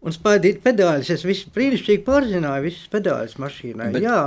un 0.01 0.15
spēļot 0.15 0.63
pedāļus. 0.65 1.11
Es 1.13 1.25
visu 1.29 1.51
brīnišķīgi 1.55 2.05
pārzināju, 2.07 2.65
visas 2.69 2.89
pedāļus 2.93 3.37
mašīnai. 3.43 3.91
Bet 3.97 4.07
jā. 4.07 4.21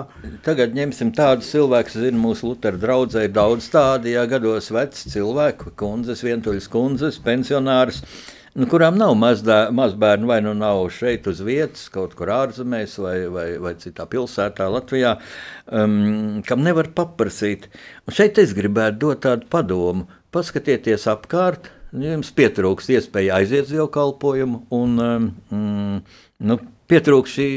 Tagad 0.45 0.77
ņemsim 0.77 1.13
tādu 1.17 1.45
cilvēku, 1.47 1.89
kas 1.89 1.97
zina, 2.05 2.21
mūsu 2.21 2.51
Lutera 2.51 2.79
draudzē 2.79 3.25
ir 3.27 3.33
daudz 3.33 3.71
tādu, 3.73 4.11
ja 4.13 4.27
gados 4.29 4.69
veci 4.73 5.09
cilvēku, 5.13 5.73
kundzes, 5.79 6.23
vientuļas 6.25 6.69
kundzes, 6.73 7.19
pensionārs. 7.25 8.03
Nu, 8.53 8.67
kurām 8.69 8.99
nav 9.01 9.15
mazdā, 9.17 9.71
mazbērnu, 9.73 10.27
vai 10.29 10.37
nu 10.45 10.51
nav 10.53 10.83
šeit 10.93 11.25
uz 11.31 11.39
vietas, 11.41 11.87
kaut 11.89 12.11
kur 12.13 12.29
ārzemēs, 12.29 12.99
vai, 13.01 13.15
vai, 13.33 13.47
vai 13.57 13.71
citā 13.81 14.05
pilsētā, 14.11 14.67
Latvijā, 14.69 15.15
um, 15.73 16.43
kam 16.45 16.61
nevar 16.61 16.91
paprasīt. 16.93 17.65
Un 18.05 18.13
šeit 18.13 18.37
es 18.43 18.53
gribētu 18.53 19.07
dot 19.07 19.23
tādu 19.25 19.49
padomu. 19.49 20.05
Paskatieties 20.33 21.07
apkārt, 21.09 21.71
jums 21.93 22.31
pietrūkst 22.35 22.93
iespēja 22.95 23.39
aiziet 23.41 23.67
uz 23.67 23.73
dievkalpojumu, 23.75 24.63
un 24.73 24.95
um, 25.03 25.27
mm, 25.53 25.99
nu, 26.49 26.57
pietrūkst 26.91 27.39
šī 27.39 27.47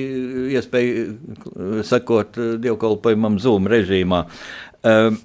iespēja 0.59 1.83
sekot 1.87 2.41
uh, 2.41 2.57
dievkalpojumam 2.63 3.41
Zoom 3.43 3.69
režīmā. 3.73 4.25
Um, 4.87 5.21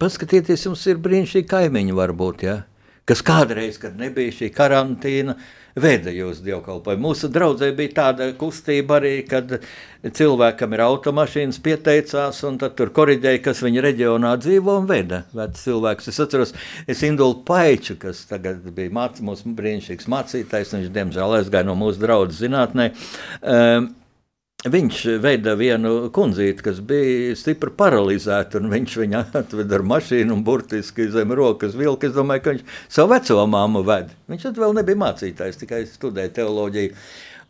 paskatieties, 0.00 0.66
jums 0.68 0.84
ir 0.90 1.00
brīnišķīgi 1.02 1.50
kaimiņi 1.50 1.96
varbūt, 1.96 2.44
ja? 2.46 2.60
Kas 3.10 3.24
kādreiz, 3.26 3.78
kad 3.82 3.98
nebija 3.98 4.30
šī 4.34 4.52
karantīna, 4.54 5.34
veda 5.80 6.12
jūs 6.14 6.40
dievkalpojumu. 6.44 7.08
Mūsu 7.08 7.30
draudzē 7.32 7.70
bija 7.74 7.94
tāda 7.96 8.28
kustība 8.38 8.98
arī, 9.00 9.12
kad 9.26 9.56
cilvēkam 10.02 10.74
ir 10.74 10.82
automašīnas 10.84 11.60
pieteicās, 11.64 12.40
un 12.46 12.58
tad 12.62 12.76
tur 12.78 12.92
koriģēja, 12.94 13.42
kas 13.44 13.62
viņa 13.66 13.84
reģionā 13.86 14.34
dzīvo 14.42 14.80
un 14.82 14.88
veda 14.90 15.22
vecs 15.36 15.66
cilvēks. 15.66 16.10
Es 16.12 16.20
atceros, 16.22 16.54
es 16.90 17.04
Indulu 17.06 17.40
Paiču, 17.46 17.98
kas 18.00 18.24
tagad 18.30 18.66
bija 18.76 18.94
māc, 18.94 19.22
mūsu 19.24 19.54
brīnišķīgs 19.58 20.10
mācītājs, 20.10 20.74
viņš 20.76 20.92
diemžēl 20.94 21.40
aizgāja 21.40 21.68
no 21.70 21.78
mūsu 21.78 22.02
draudzes 22.02 22.44
zinātnē. 22.44 22.92
Um, 23.40 23.94
Viņš 24.60 24.96
veida 25.24 25.54
vienu 25.56 26.10
kundzīti, 26.12 26.60
kas 26.66 26.82
bija 26.84 27.32
stipri 27.40 27.70
paralizēta, 27.72 28.60
un 28.60 28.68
viņš 28.68 28.96
viņu 29.00 29.22
atveda 29.40 29.78
ar 29.78 29.84
mašīnu 29.88 30.34
un 30.36 30.42
burtiski 30.44 31.06
zem 31.14 31.32
rokas 31.32 31.72
vilka. 31.78 32.10
Es 32.10 32.12
domāju, 32.12 32.42
ka 32.44 32.52
viņš 32.52 32.74
savu 32.92 33.14
veco 33.14 33.46
māmu 33.48 33.80
ved. 33.88 34.12
Viņš 34.28 34.44
tad 34.44 34.60
vēl 34.60 34.76
nebija 34.76 35.00
mācītājs, 35.00 35.56
tikai 35.62 35.80
studēja 35.88 36.34
teoloģiju. 36.42 36.92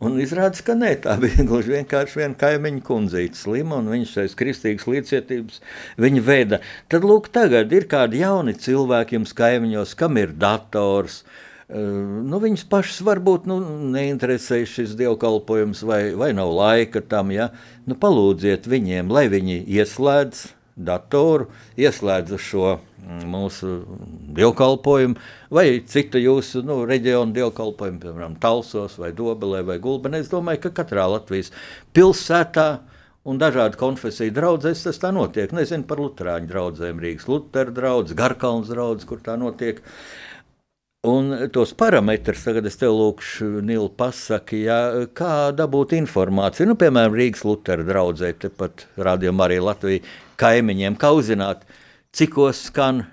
Un 0.07 0.23
izrādās, 0.23 0.63
ka 0.63 0.79
nē, 0.79 0.93
tā 1.03 1.19
bija 1.19 1.49
gluži 1.51 1.75
vienkārši 1.81 2.23
viena 2.23 2.39
kaimiņa 2.45 2.87
kundzīte, 2.87 3.43
slima, 3.43 3.83
un 3.83 3.91
viņš 3.91 4.15
šais 4.15 4.39
kristīgas 4.39 4.87
līdzcietības 4.87 5.61
viņa 6.07 6.27
veida. 6.31 6.63
Tad, 6.87 7.03
lūk, 7.11 7.27
tagad 7.35 7.75
ir 7.75 7.91
kādi 7.91 8.23
jauni 8.23 8.55
cilvēki 8.55 9.19
jums 9.19 9.35
kaimiņos, 9.35 9.99
kam 9.99 10.15
ir 10.23 10.39
dators, 10.39 11.25
uh, 11.27 11.50
Nu, 11.71 12.41
viņas 12.43 12.65
pašas 12.67 12.99
varbūt 13.07 13.45
nu, 13.47 13.61
neinteresē 13.95 14.65
šis 14.67 14.97
dievkalpojums, 14.99 15.85
vai, 15.87 16.01
vai 16.19 16.33
nav 16.35 16.51
laika 16.57 17.03
tam. 17.07 17.31
Ja? 17.31 17.53
Nu, 17.87 17.95
palūdziet 17.95 18.67
viņiem, 18.71 19.13
lai 19.15 19.29
viņi 19.31 19.61
ieslēdz 19.79 20.49
datoru, 20.81 21.47
ieslēdz 21.79 22.35
šo 22.43 22.73
mm, 22.75 23.21
mūsu 23.31 23.75
dievkalpojumu, 24.35 25.21
vai 25.55 25.67
citu 25.87 26.19
jūsu 26.19 26.65
nu, 26.67 26.81
reģionu 26.89 27.37
dievkalpojumu, 27.37 28.01
piemēram, 28.03 28.39
Talsos, 28.43 28.97
vai 28.99 29.13
Dobelē, 29.15 29.61
vai 29.69 29.79
Gulbenē. 29.83 30.25
Es 30.25 30.33
domāju, 30.33 30.65
ka 30.65 30.73
katrā 30.81 31.05
Latvijas 31.13 31.53
pilsētā 31.95 32.71
un 33.31 33.39
dažādu 33.39 33.79
konfesiju 33.79 34.35
draugzēs 34.35 34.83
tas 34.89 34.99
tā 34.99 35.13
notiek. 35.15 35.53
Nezinu 35.55 35.87
par 35.87 36.03
Lutāņu 36.03 36.51
draugiem, 36.51 37.05
Rīgas 37.05 37.31
Lutera 37.31 37.77
draugs, 37.77 38.17
Garkalns 38.17 38.73
draugs, 38.73 39.07
kur 39.07 39.23
tā 39.23 39.37
notiek. 39.39 39.85
Uh, 39.85 40.30
Un 41.01 41.33
tos 41.49 41.71
parametrus 41.73 42.43
tagad 42.45 42.67
es 42.69 42.75
tev 42.77 42.93
lūkšu, 42.93 43.63
Nīl, 43.65 43.87
pasaki, 43.97 44.59
ja, 44.67 45.07
kā 45.17 45.49
dabūt 45.57 45.95
informāciju. 45.97 46.67
Nu, 46.69 46.75
piemēram, 46.77 47.17
Rīgas 47.17 47.41
Lutera 47.49 47.87
draudzē, 47.89 48.35
tepat 48.43 48.85
rādījumā 49.01 49.47
arī 49.47 49.57
Latvijas 49.65 50.11
kaimiņiem, 50.45 51.01
kā 51.01 51.15
uzzināt, 51.17 51.65
cikos 52.13 52.61
skan, 52.69 53.07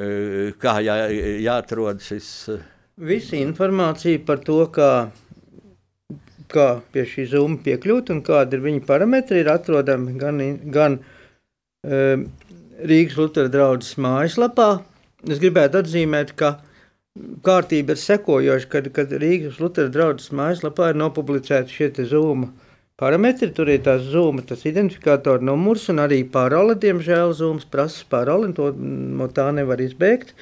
e, 0.00 0.54
kā 0.56 0.78
jā, 0.80 0.96
jāatrod 1.44 2.00
šis. 2.08 2.32
E, 2.56 2.58
Visa 3.12 3.36
informācija 3.36 4.24
par 4.24 4.40
to, 4.48 4.62
kā, 4.72 4.90
kā 6.48 6.68
pie 6.88 7.04
šī 7.12 7.28
zūma 7.36 7.60
piekļūt 7.68 8.16
un 8.16 8.24
kādi 8.24 8.56
ir 8.56 8.64
viņa 8.64 8.86
parametri, 8.88 9.44
ir 9.44 9.52
atrodami 9.52 10.16
gan, 10.16 10.44
gan 10.72 11.02
um, 11.84 12.28
Rīgas 12.80 13.20
Lutera 13.20 13.52
draudzes 13.52 13.98
mājaslapā. 14.00 14.78
Es 15.28 15.36
gribētu 15.36 15.84
atzīmēt, 15.84 16.38
ka 16.40 16.56
kārtība 17.46 17.94
ir 17.94 18.00
sekojoša, 18.02 18.68
kad, 18.70 18.88
kad 18.96 19.12
Rīgas 19.22 19.60
Lutera 19.62 19.90
draudzes 19.92 20.32
mājaslapā 20.34 20.90
ir 20.90 20.98
nopublicēti 20.98 21.76
šie 21.76 22.06
zūma 22.10 22.48
parametri. 22.98 23.52
Tur 23.54 23.70
ir 23.70 23.84
tās 23.86 24.02
zūma, 24.10 24.42
tas 24.48 24.64
identifikātora 24.66 25.44
numurs 25.44 25.86
un 25.92 26.02
arī 26.02 26.24
parole. 26.26 26.74
Diemžēl 26.74 27.36
zūms 27.38 27.68
prasa 27.70 28.02
paroli, 28.10 28.50
to 28.56 28.72
no 28.74 29.30
tā 29.30 29.46
nevar 29.54 29.82
izbēgt. 29.84 30.34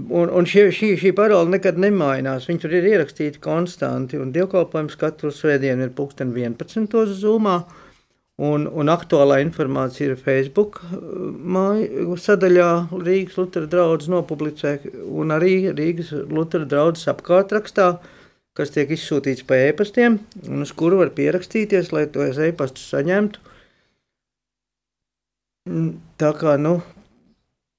Un, 0.00 0.30
un 0.32 0.46
šie, 0.48 0.70
šī, 0.72 0.94
šī 1.02 1.12
parole 1.18 1.50
nekad 1.52 1.76
nemainās. 1.82 2.48
Viņi 2.48 2.62
tur 2.62 2.78
ir 2.78 2.88
ierakstīti 2.94 3.42
konstanti, 3.42 4.16
un 4.22 4.32
dievkalpojums 4.32 4.96
katru 4.96 5.34
svētdienu 5.34 5.88
ir 5.88 5.94
pulksten 5.96 6.32
11. 6.32 6.96
zūmā. 7.20 7.58
Un, 8.40 8.64
un 8.64 8.88
aktuālā 8.88 9.40
informācija 9.44 10.14
ir 10.14 10.20
Facebook 10.20 10.78
uh, 10.86 11.00
māju, 11.28 12.14
sadaļā 12.16 12.68
Rīgas 12.94 13.36
Lutera 13.36 13.68
draugs 13.68 14.06
nopublicē, 14.08 14.78
un 15.04 15.34
arī 15.34 15.68
Rīgas 15.76 16.14
Lutera 16.30 16.64
draugs 16.68 17.04
apkārtrakstā, 17.12 17.90
kas 18.56 18.72
tiek 18.72 18.94
izsūtīts 18.96 19.44
pa 19.48 19.58
e-pastiem, 19.66 20.16
un 20.48 20.64
uz 20.64 20.72
kuru 20.72 21.02
var 21.02 21.12
pierakstīties, 21.16 21.90
lai 21.92 22.06
tos 22.14 22.40
e-pastus 22.40 22.86
saņemtu. 22.94 23.42
Tā 26.20 26.30
kā, 26.40 26.54
nu, 26.56 26.78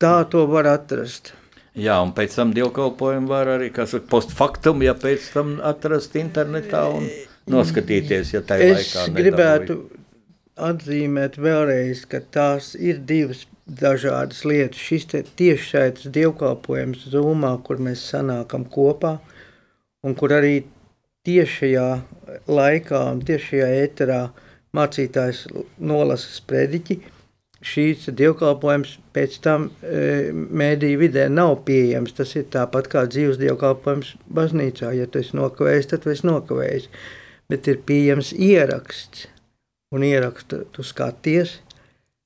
tā 0.01 0.19
to 0.29 0.43
var 0.51 0.69
atrast. 0.69 1.33
Jā, 1.73 1.95
un 2.03 2.11
pēc 2.13 2.35
tam 2.37 2.51
dievkalpojumu 2.53 3.31
var 3.31 3.49
arī, 3.55 3.71
kas 3.73 3.95
ir 3.97 4.03
postfaktum, 4.11 4.85
ja 4.85 4.93
pēc 4.93 5.31
tam 5.33 5.55
atrast 5.65 6.19
internetā 6.21 6.83
un 6.93 7.09
noskatīties, 7.49 8.35
ja 8.35 8.43
tā 8.45 8.59
ir 8.61 8.75
laikā. 8.75 9.07
Es 9.07 9.17
gribētu 9.17 9.79
nedabūju 9.79 10.00
atzīmēt 10.59 11.37
vēlreiz, 11.41 12.05
ka 12.09 12.21
tās 12.33 12.73
ir 12.75 12.99
divas 13.07 13.45
dažādas 13.65 14.43
lietas. 14.45 14.81
Šis 14.81 15.07
tiešsaites 15.37 16.11
dievkalpojums 16.13 17.07
Zumā, 17.11 17.55
kur 17.63 17.79
mēs 17.79 18.03
sanākam 18.11 18.65
kopā 18.65 19.17
un 20.03 20.15
kur 20.17 20.33
arī 20.35 20.63
tiešajā 21.27 21.87
laikā 22.49 23.01
un 23.13 23.23
tiešajā 23.25 23.71
ēterā 23.85 24.21
mācītājs 24.75 25.47
nolasa 25.77 26.29
sprediķi. 26.35 27.01
Šīs 27.61 28.07
dievkalpojums 28.17 28.95
pēc 29.13 29.35
tam 29.45 29.67
e, 29.85 30.31
mēdīju 30.33 30.97
vidē 31.03 31.27
nav 31.29 31.59
pieejams. 31.67 32.15
Tas 32.17 32.33
ir 32.33 32.47
tāpat 32.49 32.89
kā 32.89 33.03
dzīves 33.05 33.37
dievkalpojums 33.37 34.15
baznīcā. 34.33 34.89
Ja 34.97 35.05
tu 35.05 35.21
esi 35.21 35.37
nokavējis, 35.37 35.91
tad 35.91 36.01
tu 36.01 36.13
esi 36.15 36.25
nokavējis. 36.25 36.89
Bet 37.51 37.69
ir 37.69 37.83
pieejams 37.85 38.31
ieraksts 38.33 39.27
un 39.91 40.05
ierakstu 40.07 40.63
tu 40.71 40.85
skaties, 40.87 41.57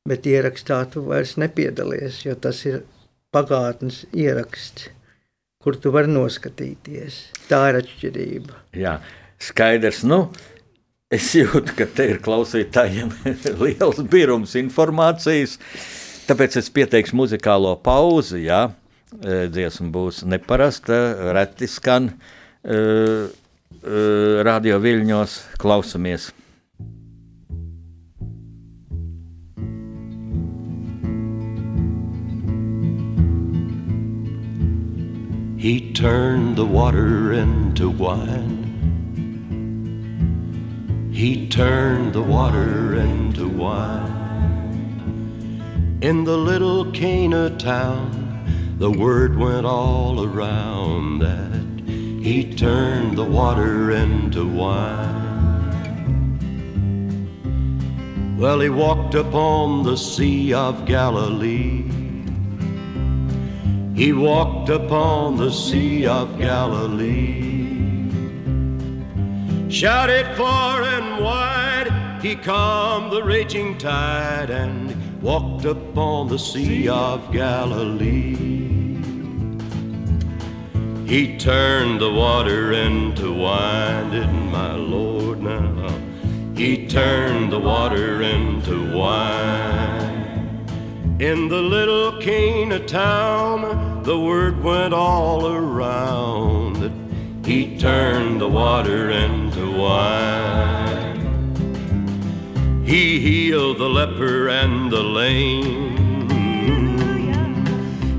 bet 0.05 0.27
ierakstā 0.29 0.83
tu 0.93 1.03
vairs 1.07 1.35
nepiedalies, 1.41 2.21
jo 2.27 2.35
tas 2.37 2.61
ir 2.69 2.83
pagātnes 3.33 4.03
ieraksts, 4.13 4.89
kur 5.63 5.77
tu 5.81 5.91
vari 5.93 6.11
noskatīties. 6.13 7.19
Tā 7.49 7.61
ir 7.71 7.79
atšķirība. 7.81 8.59
Jā, 8.77 8.99
skaidrs. 9.41 10.03
Nu, 10.05 10.27
es 11.13 11.31
jūtu, 11.33 11.73
ka 11.77 11.89
te 11.89 12.09
ir 12.13 12.21
klausītājiem 12.25 13.11
liels 13.63 14.01
birums 14.11 14.55
informācijas. 14.61 15.57
Tāpēc 16.29 16.59
es 16.61 16.71
pieteikšu 16.73 17.17
muzikālo 17.17 17.75
pauzi. 17.85 18.45
Jā. 18.45 18.67
E, 19.15 19.45
dziesma 19.49 19.91
būs 19.93 20.23
neparasta, 20.27 20.97
reti 21.37 21.69
skan 21.71 22.09
uh, 22.11 23.27
uh, 23.29 24.41
radio 24.45 24.81
viļņos. 24.83 25.37
Klausamies! 25.61 26.33
He 35.65 35.93
turned 35.93 36.57
the 36.57 36.65
water 36.67 37.33
into 37.33 37.89
wine. 37.89 38.69
He 41.11 41.47
turned 41.47 42.13
the 42.13 42.21
water 42.21 42.93
into 42.93 43.49
wine. 43.49 44.11
In 46.03 46.23
the 46.23 46.37
little 46.37 46.91
Cana 46.91 47.49
town, 47.57 48.75
the 48.77 48.91
word 48.91 49.39
went 49.39 49.65
all 49.65 50.23
around 50.23 51.17
that 51.23 51.65
he 52.23 52.53
turned 52.53 53.17
the 53.17 53.25
water 53.25 53.89
into 53.89 54.47
wine. 54.47 55.15
Well, 58.37 58.59
he 58.59 58.69
walked 58.69 59.15
upon 59.15 59.81
the 59.81 59.97
Sea 59.97 60.53
of 60.53 60.85
Galilee. 60.85 61.84
He 63.95 64.11
walked 64.11 64.67
upon 64.67 65.37
the 65.37 65.49
Sea 65.49 66.05
of 66.05 66.37
Galilee. 66.37 68.09
Shouted 69.69 70.35
far 70.35 70.83
and 70.83 71.23
wide, 71.23 72.19
he 72.21 72.35
calmed 72.35 73.13
the 73.13 73.23
raging 73.23 73.77
tide 73.77 74.49
and 74.49 75.21
walked 75.21 75.63
upon 75.63 76.27
the 76.27 76.37
Sea 76.37 76.89
of 76.89 77.31
Galilee. 77.31 78.35
He 81.07 81.37
turned 81.37 82.01
the 82.01 82.11
water 82.11 82.73
into 82.73 83.31
wine, 83.31 84.11
didn't 84.11 84.51
my 84.51 84.75
Lord 84.75 85.41
now? 85.41 85.97
He 86.53 86.85
turned 86.85 87.49
the 87.49 87.59
water 87.59 88.21
into 88.21 88.93
wine. 88.93 90.14
In 91.19 91.47
the 91.47 91.61
little 91.61 92.19
Cana 92.19 92.85
town, 92.85 94.03
the 94.03 94.19
word 94.19 94.61
went 94.61 94.93
all 94.93 95.47
around 95.47 96.75
that 96.81 96.91
he 97.47 97.77
turned 97.79 98.41
the 98.41 98.49
water 98.49 99.11
into 99.11 99.71
wine. 99.79 101.15
He 102.83 103.21
healed 103.21 103.77
the 103.77 103.87
leper 103.87 104.49
and 104.49 104.91
the 104.91 105.01
lame. 105.01 106.27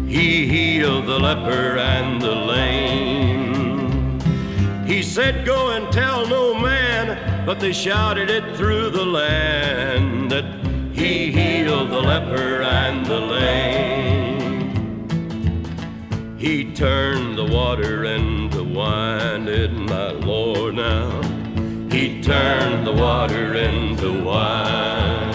He 0.09 0.47
healed 0.47 1.05
the 1.05 1.19
leper 1.19 1.77
and 1.77 2.23
the 2.23 2.35
lame. 2.35 4.21
He 4.87 5.03
said, 5.03 5.45
Go 5.45 5.73
and 5.73 5.93
tell 5.93 6.27
no 6.27 6.55
man, 6.55 7.45
but 7.45 7.61
they 7.61 7.75
shouted 7.75 8.31
it 8.31 8.57
through 8.57 8.89
the 8.89 9.05
land 9.05 10.31
that 10.31 10.66
he 10.97 11.31
healed 11.31 11.91
the 11.91 12.01
leper 12.01 12.63
and 12.63 13.05
the 13.05 13.21
lame. 13.21 14.67
He 16.39 16.73
turned 16.73 17.37
the 17.37 17.45
water 17.45 18.05
into 18.05 18.65
wine, 18.65 19.45
did 19.45 19.73
my 19.73 20.13
Lord 20.13 20.77
now? 20.77 21.21
He 21.91 22.23
turned 22.23 22.87
the 22.87 22.93
water 22.93 23.55
into 23.55 24.23
wine. 24.25 25.35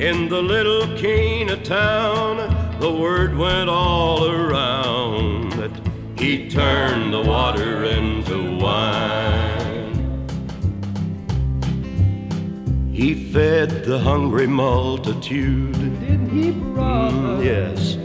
In 0.00 0.28
the 0.28 0.42
little 0.42 0.88
Cana 0.98 1.56
town, 1.62 2.38
the 2.80 2.90
word 2.90 3.36
went 3.36 3.70
all 3.70 4.28
around 4.28 5.52
that 5.52 5.70
he 6.18 6.50
turned 6.50 7.14
the 7.14 7.22
water 7.22 7.84
into 7.84 8.58
wine. 8.58 9.41
He 12.92 13.14
fed 13.32 13.84
the 13.84 13.98
hungry 13.98 14.46
multitude. 14.46 15.72
Didn't 15.72 16.28
he, 16.28 16.52
Mm, 16.52 17.44
yes, 17.44 17.96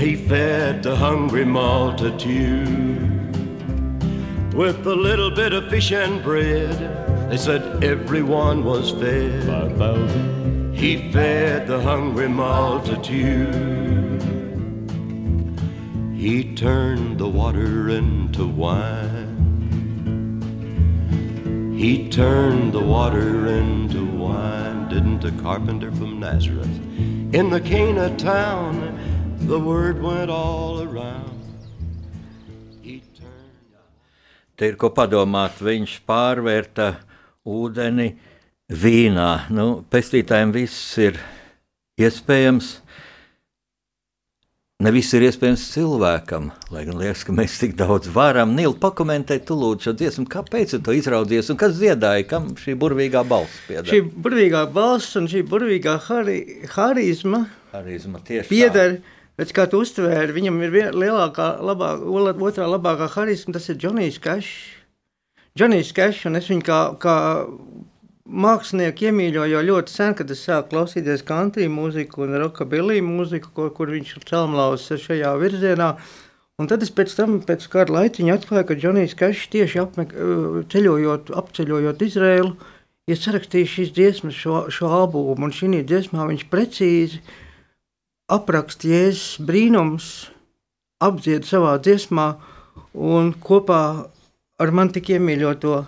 he 0.00 0.14
fed 0.14 0.82
the 0.82 0.94
hungry 0.94 1.44
multitude 1.44 2.98
with 4.54 4.86
a 4.86 4.94
little 4.94 5.30
bit 5.30 5.52
of 5.52 5.68
fish 5.68 5.92
and 5.92 6.22
bread. 6.22 6.76
They 7.30 7.36
said 7.36 7.82
everyone 7.82 8.64
was 8.64 8.90
fed. 8.92 9.44
Five 9.44 9.76
thousand. 9.76 10.74
He 10.74 11.10
fed 11.12 11.66
the 11.66 11.80
hungry 11.80 12.28
multitude. 12.28 14.22
He 16.14 16.54
turned 16.54 17.18
the 17.18 17.28
water 17.28 17.88
into 17.88 18.46
wine. 18.46 19.26
He 21.76 22.08
turned 22.08 22.72
the 22.72 22.80
water 22.80 23.46
into 23.46 24.07
wine, 24.28 24.88
didn't 24.88 25.24
a 25.24 25.32
carpenter 25.42 25.90
from 25.92 26.20
Nazareth? 26.20 26.76
In 27.32 27.50
the 27.50 27.60
Cana 27.60 28.14
town, 28.16 28.98
the 29.46 29.58
word 29.58 30.02
went 30.02 30.30
all 30.30 30.82
around. 30.82 31.38
Te 34.58 34.66
ir 34.66 34.74
ko 34.74 34.90
padomāt, 34.90 35.60
viņš 35.62 36.00
pārvērta 36.02 36.88
ūdeni 37.46 38.08
vīnā. 38.66 39.46
Nu, 39.54 39.84
pestītājiem 39.86 40.50
viss 40.56 40.96
ir 40.98 41.20
iespējams. 42.02 42.72
Ne 44.78 44.92
viss 44.94 45.10
ir 45.10 45.24
iespējams 45.26 45.62
cilvēkam, 45.72 46.52
lai 46.70 46.84
gan 46.86 47.00
liekas, 47.00 47.24
ka 47.26 47.32
mēs 47.34 47.56
tik 47.58 47.72
daudz 47.74 48.12
varam. 48.14 48.52
Nīl, 48.54 48.76
pakomentē, 48.78 49.40
tu 49.42 49.56
lūdzu 49.58 49.88
šo 49.88 49.92
dziesmu, 49.98 50.22
kāpēc 50.30 50.76
tu 50.86 50.94
izraudzies 50.94 51.50
un 51.50 51.58
kas 51.58 51.72
dziedāja, 51.80 52.22
kam 52.30 52.52
šī 52.54 52.76
burvīgā 52.78 53.24
balss 53.26 53.56
pieder? 53.66 53.88
Šī 53.90 54.04
burvīgā 54.06 54.60
balss 54.70 55.18
un 55.18 55.26
šī 55.32 55.42
burvīgā 55.50 55.96
hari, 56.04 56.36
harizma 56.76 57.48
Harizma 57.72 58.22
pieder, 58.22 59.00
bet 59.34 59.50
kā 59.56 59.66
tu 59.66 59.82
uztvēri, 59.82 60.36
viņam 60.38 60.62
ir 60.68 60.78
lielākā, 60.94 61.48
labāk, 61.58 62.06
otrā 62.38 62.70
labākā 62.70 63.10
harizma, 63.16 63.56
tas 63.58 63.66
ir 63.74 63.82
Džonijs 63.82 64.22
Kešs. 64.22 64.54
Džonijs 65.58 65.90
Kešs, 65.98 66.28
un 66.30 66.38
es 66.38 66.46
viņu 66.54 66.68
kā, 66.70 66.78
kā 67.02 67.16
mākslinieku 68.28 69.08
iemīļoju 69.08 69.54
jau 69.54 69.64
ļoti 69.64 69.92
sen, 69.92 70.14
kad 70.18 70.30
es 70.30 70.44
sāku 70.44 70.74
klausīties 70.74 71.24
country 71.26 71.68
mūziku 71.72 72.26
un 72.26 72.36
rockabilly 72.42 73.00
mūziku, 73.04 73.52
kur, 73.56 73.70
kur 73.74 73.92
viņš 73.92 74.16
ir 74.16 74.26
celmlaus 74.28 74.88
šajā 74.88 75.32
virzienā. 75.40 75.94
Un 76.58 76.66
tad 76.68 76.82
es 76.82 76.90
pēc 76.90 77.14
tam, 77.14 77.38
pēc 77.46 77.68
kāda 77.70 77.94
laiciņa 77.94 78.34
atklāju, 78.34 78.66
ka 78.68 78.76
Džonijs 78.76 79.14
Kešs 79.18 79.50
tieši 79.52 79.80
apmek, 79.84 80.14
ceļojot, 80.72 81.30
apceļojot 81.40 82.02
Izrēlu, 82.02 82.56
ir 83.08 83.20
sarakstījis 83.20 83.74
šīs 83.74 83.92
dziesmas, 83.96 84.36
šo, 84.36 84.64
šo 84.74 84.90
albumu, 84.92 85.38
un 85.38 85.54
šī 85.54 85.84
dziesmā 85.86 86.26
viņš 86.28 86.48
precīzi 86.50 87.22
apraksta 88.28 88.90
jēzus 88.90 89.38
brīnums, 89.48 90.08
apdzied 91.00 91.46
savā 91.48 91.78
dziesmā 91.80 92.32
un 92.92 93.32
kopā 93.38 93.82
ar 94.58 94.74
man 94.74 94.90
tik 94.92 95.14
iemīļoto 95.14 95.78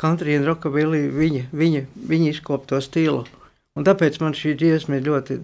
country 0.00 0.36
un 0.38 0.46
rockabilly 0.48 1.06
viņa, 1.12 1.44
viņa, 1.52 1.82
viņa 2.10 2.30
izkopto 2.32 2.80
stilu. 2.84 3.24
Un 3.78 3.86
tāpēc 3.88 4.18
man 4.20 4.36
šī 4.36 4.54
dziesma 4.60 5.00
ļoti 5.00 5.38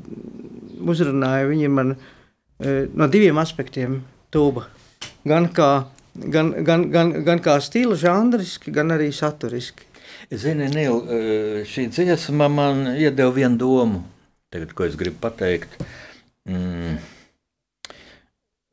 uzrunāja. 0.85 1.49
Viņa 1.49 1.71
man 1.73 1.95
e, 1.95 2.89
no 2.93 3.09
diviem 3.09 3.41
aspektiem 3.41 4.03
tuva. 4.35 4.67
Gan 5.29 5.49
kā, 5.55 5.71
gan, 6.15 6.53
gan, 6.65 6.89
gan, 6.93 7.13
gan 7.25 7.43
kā 7.45 7.57
stila 7.65 7.97
žanriski, 7.99 8.73
gan 8.75 8.93
arī 8.97 9.11
saturiski. 9.15 9.87
Zini, 10.29 10.67
Nīl, 10.69 10.99
šī 11.69 11.87
dziesma 11.93 12.51
man 12.53 12.83
iedeva 12.99 13.33
vienu 13.33 13.57
domu, 13.61 14.03
tagad, 14.53 14.75
ko 14.77 14.85
es 14.85 14.97
gribu 14.99 15.23
pateikt. 15.23 15.79
Mm. 16.49 16.99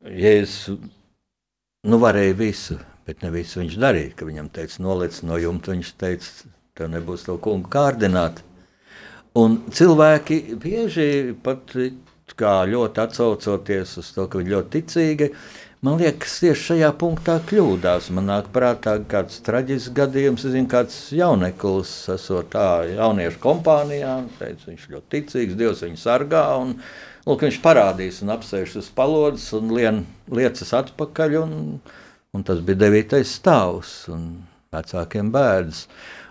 Jēzus 0.06 0.76
nu, 1.86 2.00
varēja 2.02 2.36
visu, 2.38 2.78
bet 3.06 3.24
ne 3.26 3.32
visu 3.34 3.62
viņš 3.62 3.78
darīja. 3.82 4.16
Kad 4.16 4.30
viņam 4.32 4.50
teica, 4.56 4.82
noliec 4.86 5.22
no 5.28 5.40
jumta, 5.42 5.76
viņš 5.76 5.94
teica, 6.02 6.52
tev 6.78 6.92
nebūs 6.94 7.28
to 7.28 7.38
kungu 7.42 7.72
kārdināt. 7.72 8.42
Un 9.36 9.60
cilvēki 9.76 10.56
bieži 10.64 11.36
pat 11.44 11.76
ļoti 11.76 13.02
atsaucoties 13.04 13.98
uz 14.00 14.12
to, 14.16 14.28
ka 14.28 14.40
viņi 14.40 14.54
ļoti 14.54 14.72
ticīgi. 14.80 15.32
Man 15.86 16.00
liekas, 16.00 16.40
tieši 16.42 16.64
šajā 16.70 16.88
punktā 16.98 17.36
kļūdās. 17.46 18.08
Man 18.16 18.26
nāk 18.32 18.48
prātā 18.56 18.96
kāds 19.12 19.38
traģisks 19.46 19.94
gadījums, 19.94 20.46
zinu, 20.48 20.70
kāds 20.72 20.96
jauneklis, 21.14 21.92
esot 22.16 22.50
tā 22.56 22.88
jauniešu 22.90 23.38
kompānijā, 23.44 24.16
teica, 24.40 24.72
viņš 24.72 24.88
ļoti 24.96 25.12
ticīgs, 25.14 25.60
Dievs 25.60 25.84
viņu 25.86 26.00
sargā, 26.02 26.46
un 26.64 26.74
lūk, 27.28 27.46
viņš 27.46 27.60
parādīs 27.62 28.24
un 28.26 28.34
apsēž 28.34 28.80
uz 28.82 28.90
palodzes 28.98 29.52
un 29.60 29.76
lien 29.76 30.02
liecas 30.32 30.74
atpakaļ, 30.80 31.38
un, 31.44 31.54
un 32.36 32.44
tas 32.46 32.62
bija 32.66 32.86
devītais 32.86 33.32
stāvs, 33.40 33.96
un 34.12 34.30
vecākiem 34.76 35.32
bēdas. 35.34 35.86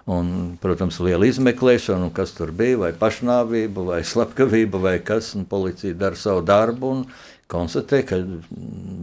Un, 0.05 0.27
protams, 0.61 0.99
liela 1.01 1.25
izmeklēšana, 1.25 2.11
kas 2.13 2.35
tur 2.37 2.51
bija, 2.53 2.77
vai 2.83 2.91
pašnāvība, 2.93 3.87
vai 3.87 4.03
slepkavība, 4.05 4.83
vai 4.83 4.99
kas, 5.01 5.31
policija 5.49 5.97
dara 5.97 6.19
savu 6.21 6.43
darbu. 6.45 6.91
Un, 6.93 7.07
konstatē, 7.51 8.03
ka 8.09 8.19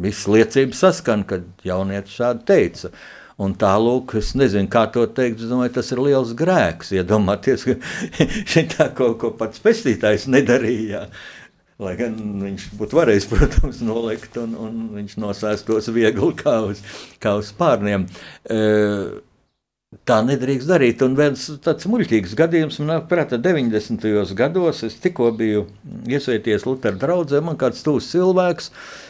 visas 0.02 0.28
liecības 0.30 0.86
saskan, 0.86 1.26
kad 1.28 1.48
jaunietis 1.66 2.20
šādi 2.20 2.46
teica. 2.52 2.94
Un 3.42 3.56
tālāk, 3.58 4.14
es 4.20 4.36
nezinu, 4.38 4.70
kā 4.70 4.84
to 4.94 5.08
teikt. 5.10 5.42
Es 5.42 5.50
domāju, 5.50 5.74
tas 5.80 5.90
ir 5.94 6.02
liels 6.06 6.36
grēks. 6.38 6.92
Iedomājieties, 6.94 7.66
ka 7.66 7.78
šitā 8.54 8.92
kaut 8.98 9.18
ko 9.24 9.32
pats 9.40 9.64
pestītājs 9.64 10.28
nedarīja. 10.30 11.08
Lai 11.82 11.96
gan 11.98 12.16
viņš 12.44 12.70
būtu 12.78 13.00
varējis, 13.00 13.28
protams, 13.32 13.82
nolikt, 13.86 14.38
un, 14.42 14.56
un 14.68 14.80
viņš 15.00 15.18
nosēstos 15.22 15.90
viegli 15.96 16.32
kā 16.38 16.60
uz, 16.70 16.84
kā 17.24 17.36
uz 17.42 17.52
spārniem. 17.56 18.08
Uh, 18.46 19.20
Tā 20.08 20.22
nedrīkst 20.24 20.70
darīt. 20.72 21.02
Un 21.04 21.18
viens 21.20 21.50
tāds 21.66 21.84
muļķīgs 21.92 22.32
gadījums 22.40 22.78
man 22.80 22.94
nāk 22.94 23.10
prātā 23.10 23.36
90. 23.36 24.30
gados. 24.40 24.86
Es 24.88 24.94
tikko 25.04 25.28
biju 25.36 25.66
iesaities 26.08 26.64
Lutera 26.64 26.96
draugzē, 26.96 27.42
man 27.44 27.58
kāds 27.60 27.84
tūs 27.84 28.08
cilvēks. 28.14 28.70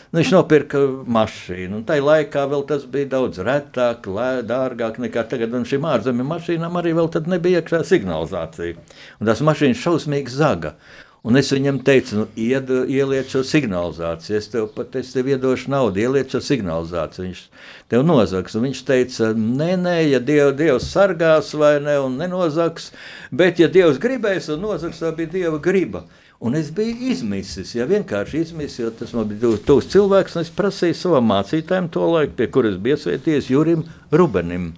Nu, 0.10 0.18
viņš 0.18 0.32
nopirka 0.34 0.82
mašīnu. 1.06 1.84
Tajā 1.86 2.08
laikā 2.08 2.48
tas 2.72 2.90
bija 2.90 3.12
daudz 3.14 3.44
retāk, 3.46 4.10
lē, 4.10 4.42
dārgāk 4.50 4.98
nekā 5.06 5.28
tagad. 5.30 5.54
Un 5.54 5.70
šīm 5.70 5.86
ārzemju 5.86 6.26
mašīnām 6.34 6.82
arī 6.82 6.98
nebija 7.30 7.62
iekšā 7.62 7.84
signalizācija. 7.86 8.82
Un 9.22 9.30
tās 9.30 9.46
mašīnas 9.46 9.86
šausmīgi 9.86 10.34
zaga. 10.34 10.74
Un 11.22 11.38
es 11.38 11.52
viņam 11.54 11.84
teicu, 11.86 12.16
nu, 12.18 12.24
ied, 12.34 12.72
ieliec 12.90 13.30
šo 13.30 13.44
signalizāciju. 13.46 14.38
Es 14.40 14.48
tev 14.50 14.72
pat 14.74 14.96
es 14.98 15.12
tev 15.14 15.28
iedošu 15.30 15.70
naudu, 15.70 16.02
ieliec 16.02 16.34
šo 16.34 16.42
signalizāciju. 16.42 17.28
Viņš 17.28 17.44
tev 17.94 18.06
nozags. 18.08 18.58
Un 18.58 18.66
viņš 18.66 18.82
teica, 18.88 19.30
nē, 19.38 19.76
nē, 19.84 19.96
ja 20.16 20.22
Diev, 20.26 20.56
Dievs 20.58 20.90
sargās 20.90 21.54
vai 21.54 21.76
ne, 21.86 22.00
un 22.02 22.18
nenozags, 22.18 22.90
bet 23.30 23.62
ja 23.62 23.70
Dievs 23.70 24.02
gribēs 24.02 24.50
un 24.50 24.66
nozags, 24.66 25.04
tā 25.04 25.14
bija 25.14 25.30
Dieva 25.38 25.62
griba. 25.62 26.08
Un 26.42 26.58
es 26.58 26.74
biju 26.74 27.12
izmisis, 27.14 27.76
ja 27.78 27.86
vienkārši 27.86 28.42
izmisis, 28.42 28.80
jo 28.82 28.90
tas 28.90 29.14
man 29.14 29.30
bija 29.30 29.60
tuvs 29.62 29.94
cilvēks, 29.94 30.40
un 30.40 30.42
es 30.42 30.50
prasīju 30.58 30.98
savam 30.98 31.30
mācītājam 31.30 31.94
to 31.94 32.08
laiku, 32.16 32.34
pie 32.40 32.50
kuras 32.50 32.82
bija 32.82 32.98
iesvēties 32.98 33.54
Jurim 33.54 33.86
Rubenim. 34.10 34.72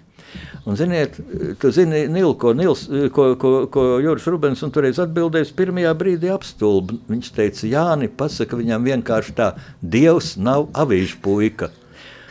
Un, 0.64 0.78
ziniet, 0.80 1.18
tu 1.60 1.72
zini, 1.76 2.06
Nil, 2.08 2.34
ko, 2.40 2.54
Nils, 2.56 2.86
ko, 3.16 3.34
ko, 3.40 3.52
ko 3.72 3.86
Juris 4.04 4.28
Rubens 4.32 4.64
toreiz 4.74 5.02
atbildēja, 5.04 5.52
pirmajā 5.58 5.92
brīdī 6.00 6.32
apstulba. 6.32 6.96
Viņš 7.12 7.32
teica, 7.36 7.66
Jāni, 7.68 8.08
pasaka 8.08 8.60
viņam 8.60 8.88
vienkārši 8.88 9.36
tā, 9.38 9.54
Dievs 9.82 10.38
nav 10.40 10.70
avīžu 10.72 11.20
puika. 11.26 11.74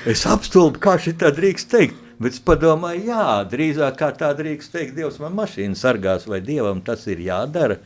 Es 0.09 0.25
apstulbu, 0.27 0.81
kā 0.83 0.97
šī 0.99 1.15
tā 1.21 1.31
drīkst 1.35 1.71
teikt. 1.71 1.99
Bet 2.23 2.37
es 2.37 2.43
padomāju, 2.45 3.03
jā, 3.09 3.27
drīzāk 3.51 3.97
kā 3.99 4.13
tā 4.15 4.29
drīkst 4.39 4.73
teikt, 4.73 4.95
Dievs 4.95 5.19
man 5.19 5.35
mašīnu 5.35 5.79
sargās, 5.79 6.29
vai 6.31 6.39
Dievam 6.45 6.79
tas 6.85 7.03
ir 7.11 7.23
jādara. 7.25 7.81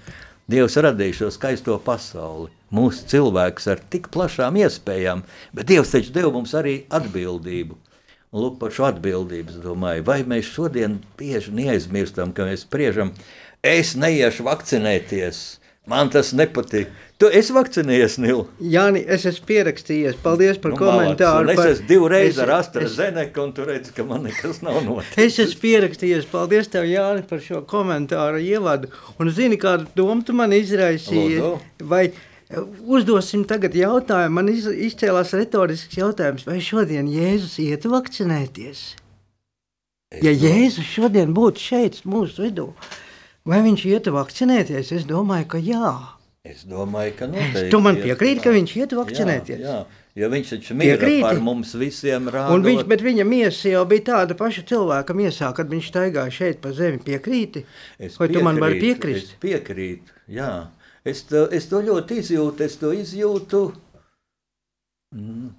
Dievs 0.47 0.77
radīja 0.79 1.17
šo 1.23 1.31
skaisto 1.35 1.75
pasauli, 1.83 2.51
mūsu 2.71 3.09
cilvēks 3.11 3.67
ar 3.73 3.81
tik 3.91 4.11
plašām 4.15 4.59
iespējām, 4.61 5.25
bet 5.57 5.71
Dievs 5.73 5.95
taču 5.95 6.13
deva 6.15 6.31
mums 6.35 6.53
arī 6.55 6.77
atbildību. 6.93 7.79
Lūk, 8.35 8.57
par 8.61 8.75
šo 8.75 8.89
atbildību. 8.89 9.61
Domāju, 9.63 10.07
vai 10.07 10.23
mēs 10.27 10.49
šodien 10.51 10.99
bieži 11.19 11.55
neaizmirstam, 11.55 12.35
ka 12.35 12.49
mēs 12.49 12.65
spriežam, 12.67 13.13
es 13.63 13.95
neiešu 13.99 14.49
vakcinēties. 14.49 15.45
Man 15.87 16.09
tas 16.11 16.33
nepatīk. 16.35 16.91
Tu 17.17 17.29
esi 17.39 17.55
vakcinējies, 17.55 18.17
Nils. 18.19 18.49
Jā, 18.59 18.89
es 19.15 19.23
esmu 19.31 19.47
pierakstījies. 19.47 20.17
Paldies 20.25 20.59
par 20.61 20.75
nu, 20.75 20.81
komentāru. 20.81 21.53
Es 21.55 21.61
esmu 21.77 21.87
divreiz 21.89 22.41
ar 22.43 22.57
AstraZeneca, 22.59 23.45
un 23.45 23.53
tu 23.55 23.65
redzi, 23.65 23.95
ka 23.95 24.05
man 24.05 24.27
nekas 24.27 24.59
nav 24.67 24.81
noticis. 24.83 25.21
Es 25.23 25.39
esmu 25.47 25.63
pierakstījies. 25.63 26.27
Paldies, 26.33 26.67
tev, 26.73 26.89
Jāni, 26.91 27.23
par 27.31 27.39
šo 27.45 27.63
komentāru 27.71 28.43
ievadu. 28.43 28.91
Un 29.23 29.31
zini, 29.31 29.61
kādu 29.63 29.87
domu 29.95 30.27
tu 30.27 30.35
man 30.35 30.53
izraisīji? 30.59 31.39
Lūdzu. 31.39 31.87
Vai 31.87 32.09
Uzdosim 32.47 33.43
tagad 33.49 33.75
jautājumu. 33.75 34.37
Man 34.39 34.51
izcēlās 34.53 35.35
retorisks 35.35 35.99
jautājums, 35.99 36.47
vai 36.47 36.61
šodien 36.63 37.09
Jēzus 37.11 37.59
iet 37.65 37.89
vakcinēties? 37.91 38.85
Ja 40.23 40.31
Jēzus 40.31 40.87
šodien 40.87 41.35
būtu 41.35 41.59
šeit, 41.59 42.05
mūsu 42.07 42.47
vidū, 42.47 42.69
vai 43.49 43.65
viņš 43.67 43.87
iet 43.91 44.11
vakcinēties? 44.15 44.93
Es 44.95 45.09
domāju, 45.09 45.49
ka 45.57 45.59
jā. 45.59 45.91
Es 46.47 46.63
domāju, 46.63 47.17
ka 47.19 47.27
noteikti. 47.27 47.71
Tu 47.73 47.81
man 47.83 47.99
piekrīti, 47.99 48.45
ka 48.45 48.53
viņš 48.55 48.75
iet 48.79 48.95
vakcinēties? 48.95 49.63
Jā, 49.65 49.79
jā. 49.83 50.03
Jo 50.17 50.31
viņš 50.33 50.51
taču 50.55 50.75
mīra 50.79 51.11
par 51.27 51.41
mums 51.45 51.75
visiem 51.77 52.31
rādot. 52.33 52.63
Viņš, 52.65 52.87
bet 52.89 53.03
viņa 53.05 53.27
miesa 53.29 53.75
jau 53.75 53.83
bija 53.91 54.05
tāda 54.07 54.37
paša 54.39 54.63
cilvēka 54.71 55.17
miesā, 55.19 55.51
kad 55.59 55.69
viņš 55.69 55.91
staigāja 55.91 56.33
šeit 56.33 56.63
pa 56.63 56.71
zemi. 56.73 57.03
Piekrīti? 57.05 57.67
Es 57.99 58.15
Vai 58.17 58.31
piekrītu, 58.31 58.39
tu 58.39 58.45
man 58.47 58.63
vari 58.63 58.79
piekrist? 58.81 59.35
Piekrītu, 59.43 60.15
jā. 60.39 60.53
Es 61.07 61.23
to, 61.31 61.47
es 61.55 61.69
to 61.71 61.83
ļoti 61.87 62.21
izjūtu, 62.23 62.67
es 62.67 62.81
to 62.81 62.91
izjūtu. 62.97 63.63
Mm. 65.15 65.55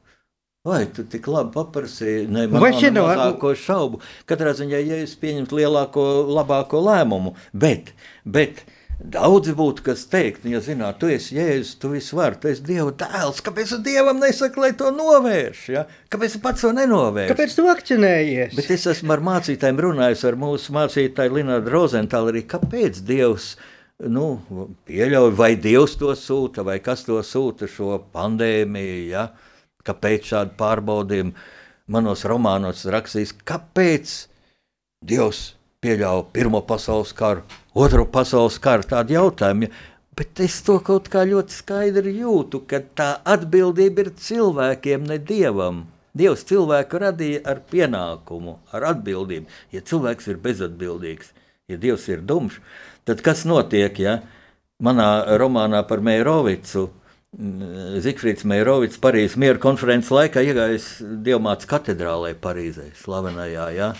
Vai 0.67 0.81
tu 0.91 1.05
tik 1.07 1.29
labi 1.31 1.53
paprasīji? 1.55 2.25
Nē, 2.27 2.47
man 2.51 2.65
nav 2.91 3.05
mazāko 3.07 3.53
šaubu. 3.55 4.01
Katrā 4.27 4.51
ziņā, 4.57 4.81
ja 4.83 4.97
es 5.05 5.13
pieņemtu 5.21 5.61
lielāko, 5.61 6.03
labāko 6.35 6.81
lēmumu, 6.83 7.31
bet, 7.55 7.93
bet 8.27 8.65
daudzi 8.99 9.53
būtu, 9.55 9.85
kas 9.85 10.03
teikt, 10.11 10.43
ja 10.49 10.59
zināt, 10.63 10.97
tu 10.99 11.07
esi 11.13 11.37
Jēzus, 11.37 11.77
tu 11.79 11.93
visu 11.93 12.17
vari, 12.19 12.39
tu 12.41 12.49
esi 12.51 12.65
Dieva 12.67 12.91
dēls, 12.99 13.39
kāpēc 13.45 13.77
Dievam 13.85 14.19
nesaki, 14.19 14.59
lai 14.59 14.73
to 14.75 14.91
novērš, 14.95 15.63
ja? 15.71 15.85
Kāpēc 16.11 16.35
pats 16.43 16.65
to 16.65 16.73
nenovērš? 16.75 17.31
Kāpēc 17.31 17.55
tu 17.55 17.67
vakcinējies? 17.69 18.57
Bet 18.57 18.73
es 18.73 18.87
esmu 18.91 19.15
ar 19.15 19.23
mācītājiem 19.29 19.81
runājis, 19.87 20.25
ar 20.27 20.39
mūsu 20.41 20.75
mācītāju 20.75 21.39
Linārdu 21.39 21.75
Rozentālu 21.77 22.33
arī, 22.33 22.43
kāpēc 22.49 22.99
Dievs 23.07 23.53
nu, 24.05 24.25
pieļauj, 24.85 25.31
vai 25.37 25.55
Dievs 25.57 25.97
to 25.97 26.13
sūta, 26.17 26.65
vai 26.67 26.77
kas 26.83 27.05
to 27.07 27.17
sūta 27.25 27.69
šo 27.71 27.97
pandēmiju, 28.13 29.03
ja? 29.11 29.27
kāpēc 29.87 30.33
šādi 30.33 30.57
pārbaudījumi 30.59 31.31
manos 31.95 32.25
romānos 32.27 32.83
rakstīs, 32.91 33.31
kāpēc 33.47 34.17
Dievs 35.07 35.53
pieļauj 35.81 36.25
Pirmo 36.33 36.61
pasaules 36.67 37.13
karu, 37.17 37.45
Otro 37.77 38.05
pasaules 38.09 38.57
karu, 38.59 38.85
tādu 38.89 39.15
jautājumu. 39.15 39.67
Ja? 39.67 39.93
Bet 40.17 40.39
es 40.41 40.55
to 40.65 40.79
kaut 40.81 41.11
kā 41.13 41.21
ļoti 41.29 41.53
skaidri 41.53 42.15
jūtu, 42.23 42.63
ka 42.65 42.81
tā 42.97 43.09
atbildība 43.21 44.01
ir 44.01 44.15
cilvēkiem, 44.17 45.05
ne 45.05 45.19
dievam. 45.21 45.83
Dievs 46.17 46.41
cilvēku 46.49 46.97
radīja 47.03 47.43
ar 47.45 47.61
pienākumu, 47.69 48.55
ar 48.73 48.87
atbildību. 48.95 49.45
Ja 49.75 49.83
cilvēks 49.85 50.31
ir 50.31 50.39
bezatbildīgs, 50.41 51.29
ja 51.69 51.77
Dievs 51.77 52.07
ir 52.09 52.25
dumšs, 52.25 52.57
Tad 53.07 53.23
kas 53.23 53.45
notiek? 53.47 53.99
Ja? 54.03 54.19
Manā 54.83 55.37
romānā 55.39 55.79
par 55.87 56.03
Meirovicu. 56.03 56.89
Zifrits 58.03 58.45
Meirovics 58.47 58.99
Parīzes 59.03 59.37
miera 59.39 59.59
konferences 59.61 60.11
laikā 60.15 60.41
iegājis 60.43 60.87
Dievmātes 61.23 61.69
katedrālē 61.69 62.33
Parīzē, 62.41 62.89
slavenajā. 62.99 63.67
Ja? 63.77 63.93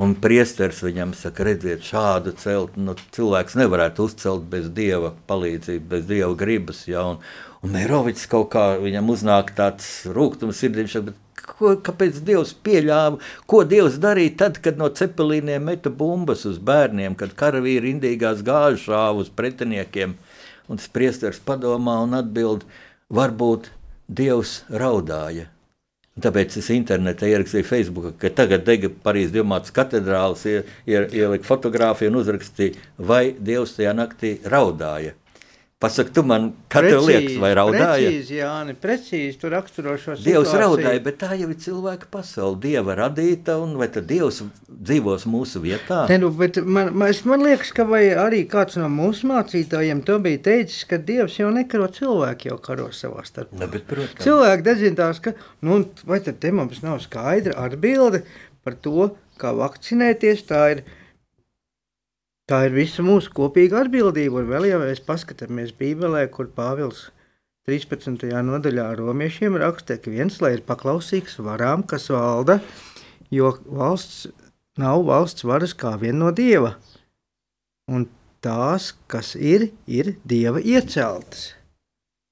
Un 0.00 0.14
priesteris 0.22 0.80
viņam 0.84 1.12
saka, 1.18 1.44
redziet, 1.48 1.84
šādu 1.84 2.32
celtu 2.38 2.80
nu, 2.86 2.94
cilvēks 3.16 3.56
nevarētu 3.58 4.08
uzcelt 4.08 4.44
bez 4.48 4.68
dieva 4.72 5.10
palīdzības, 5.28 5.88
bez 5.90 6.08
dieva 6.08 6.32
gribas. 6.38 6.84
Ja? 6.88 7.04
Un, 7.12 7.20
un 7.66 7.74
Meirovics 7.74 8.28
kaut 8.30 8.52
kā 8.54 8.68
viņam 8.80 9.10
uznāk 9.12 9.52
tāds 9.58 9.90
rūkums 10.08 10.62
sirdī, 10.62 10.86
bet 11.10 11.18
ko, 11.48 11.74
kāpēc 11.84 12.20
Dievs 12.26 12.54
pieļāva, 12.64 13.18
ko 13.50 13.62
Dievs 13.68 13.98
darīja 14.02 14.36
tad, 14.44 14.60
kad 14.64 14.80
no 14.80 14.90
cepelīniem 15.00 15.64
meta 15.70 15.90
bumbas 15.90 16.44
uz 16.48 16.60
bērniem, 16.62 17.16
kad 17.18 17.36
karavīri 17.38 17.94
indīgās 17.94 18.44
gāžas 18.46 18.86
šāva 18.86 19.24
uz 19.24 19.32
pretiniekiem. 19.34 20.16
Un 20.68 20.80
tas 20.80 20.90
priesteris 20.92 21.40
padomā 21.40 22.00
un 22.04 22.18
atbild, 22.18 22.66
varbūt 23.08 23.70
Dievs 24.08 24.62
raudāja. 24.68 25.48
Un 26.18 26.24
tāpēc 26.24 26.56
es 26.58 26.66
internetā 26.74 27.28
ierakstīju 27.30 27.66
Facebook, 27.68 28.06
ka 28.18 28.32
tagad 28.34 28.64
dega 28.66 28.88
Parīzes 29.04 29.30
Dienvidas 29.36 29.70
katedrālis, 29.70 30.42
ielika 30.88 31.46
fotografiju 31.46 32.10
un 32.10 32.18
uzrakstīja, 32.18 32.74
vai 32.98 33.36
Dievs 33.38 33.76
tajā 33.76 33.92
naktī 33.94 34.32
raudāja. 34.42 35.12
Pasaka, 35.78 36.10
tu 36.10 36.22
man, 36.26 36.48
tev 36.74 37.04
liekas, 37.06 37.36
vai 37.38 37.52
raudāja? 37.54 38.08
Precīzi, 38.08 38.38
Jāni, 38.40 38.72
precīzi 38.82 39.36
tu 39.38 39.50
raksturo 39.52 39.92
šo 39.94 40.16
situāciju. 40.16 40.26
Dievs 40.26 40.54
raudāja, 40.58 41.02
bet 41.04 41.20
tā 41.20 41.36
jau 41.38 41.46
ir 41.52 41.60
cilvēka 41.62 42.08
pasaule, 42.10 42.58
Dieva 42.64 42.96
radīta, 42.98 43.54
un 43.62 43.76
vai 43.78 43.86
tad 43.94 44.08
Dievs 44.10 44.40
dzīvos 44.66 45.28
mūsu 45.30 45.62
vietā? 45.62 46.00
Ne, 46.10 46.16
nu, 46.18 46.32
bet 46.34 46.58
man, 46.66 46.90
man, 46.98 47.14
man 47.30 47.46
liekas, 47.46 47.70
ka 47.76 47.86
vai 47.86 48.02
arī 48.10 48.42
kāds 48.50 48.74
no 48.82 48.90
mūsu 48.90 49.30
mācītājiem 49.30 50.02
to 50.08 50.18
bija 50.24 50.42
teicis, 50.50 50.82
ka 50.90 50.98
Dievs 50.98 51.38
jau 51.38 51.54
nekaro 51.54 51.86
cilvēku, 51.94 52.50
jau 52.50 52.58
karo 52.66 52.90
savā 52.90 53.22
starpā. 53.30 53.62
Ne, 53.62 53.70
bet, 53.70 53.86
protams. 53.86 54.18
Cilvēki 54.26 54.66
dedzintās, 54.72 55.22
ka, 55.22 55.38
nu, 55.62 55.84
vai 56.10 56.18
tad 56.26 56.42
te 56.42 56.50
mums 56.58 56.82
nav 56.82 56.98
skaidra 57.06 57.54
atbilde 57.68 58.24
par 58.66 58.74
to, 58.82 59.12
kā 59.38 59.54
vakcinēties, 59.54 60.42
tā 60.50 60.70
ir 60.74 60.88
Tā 62.48 62.62
ir 62.64 62.72
visa 62.72 63.04
mūsu 63.04 63.28
kopīga 63.36 63.82
atbildība. 63.82 64.40
Un 64.40 64.48
vēl 64.48 64.70
jau 64.70 64.80
mēs 64.80 65.02
paskatāmies 65.04 65.74
Bībelē, 65.76 66.24
kur 66.32 66.48
Pāvils 66.56 67.10
13. 67.68 68.24
nodaļā 68.48 68.86
romiešiem 68.96 69.58
raksta, 69.60 69.98
ka 70.00 70.12
viens 70.14 70.38
lai 70.40 70.54
ir 70.56 70.62
paklausīgs 70.64 71.36
varām, 71.44 71.84
kas 71.84 72.08
valda, 72.08 72.62
jo 73.28 73.52
valsts 73.68 74.30
nav 74.80 75.04
valsts 75.10 75.44
varas 75.44 75.74
kā 75.76 75.92
viena 76.00 76.22
no 76.22 76.32
dieva. 76.32 76.78
Un 77.92 78.06
tās, 78.44 78.94
kas 79.12 79.34
ir, 79.36 79.68
ir 79.84 80.14
dieva 80.24 80.62
ieceltas. 80.64 81.50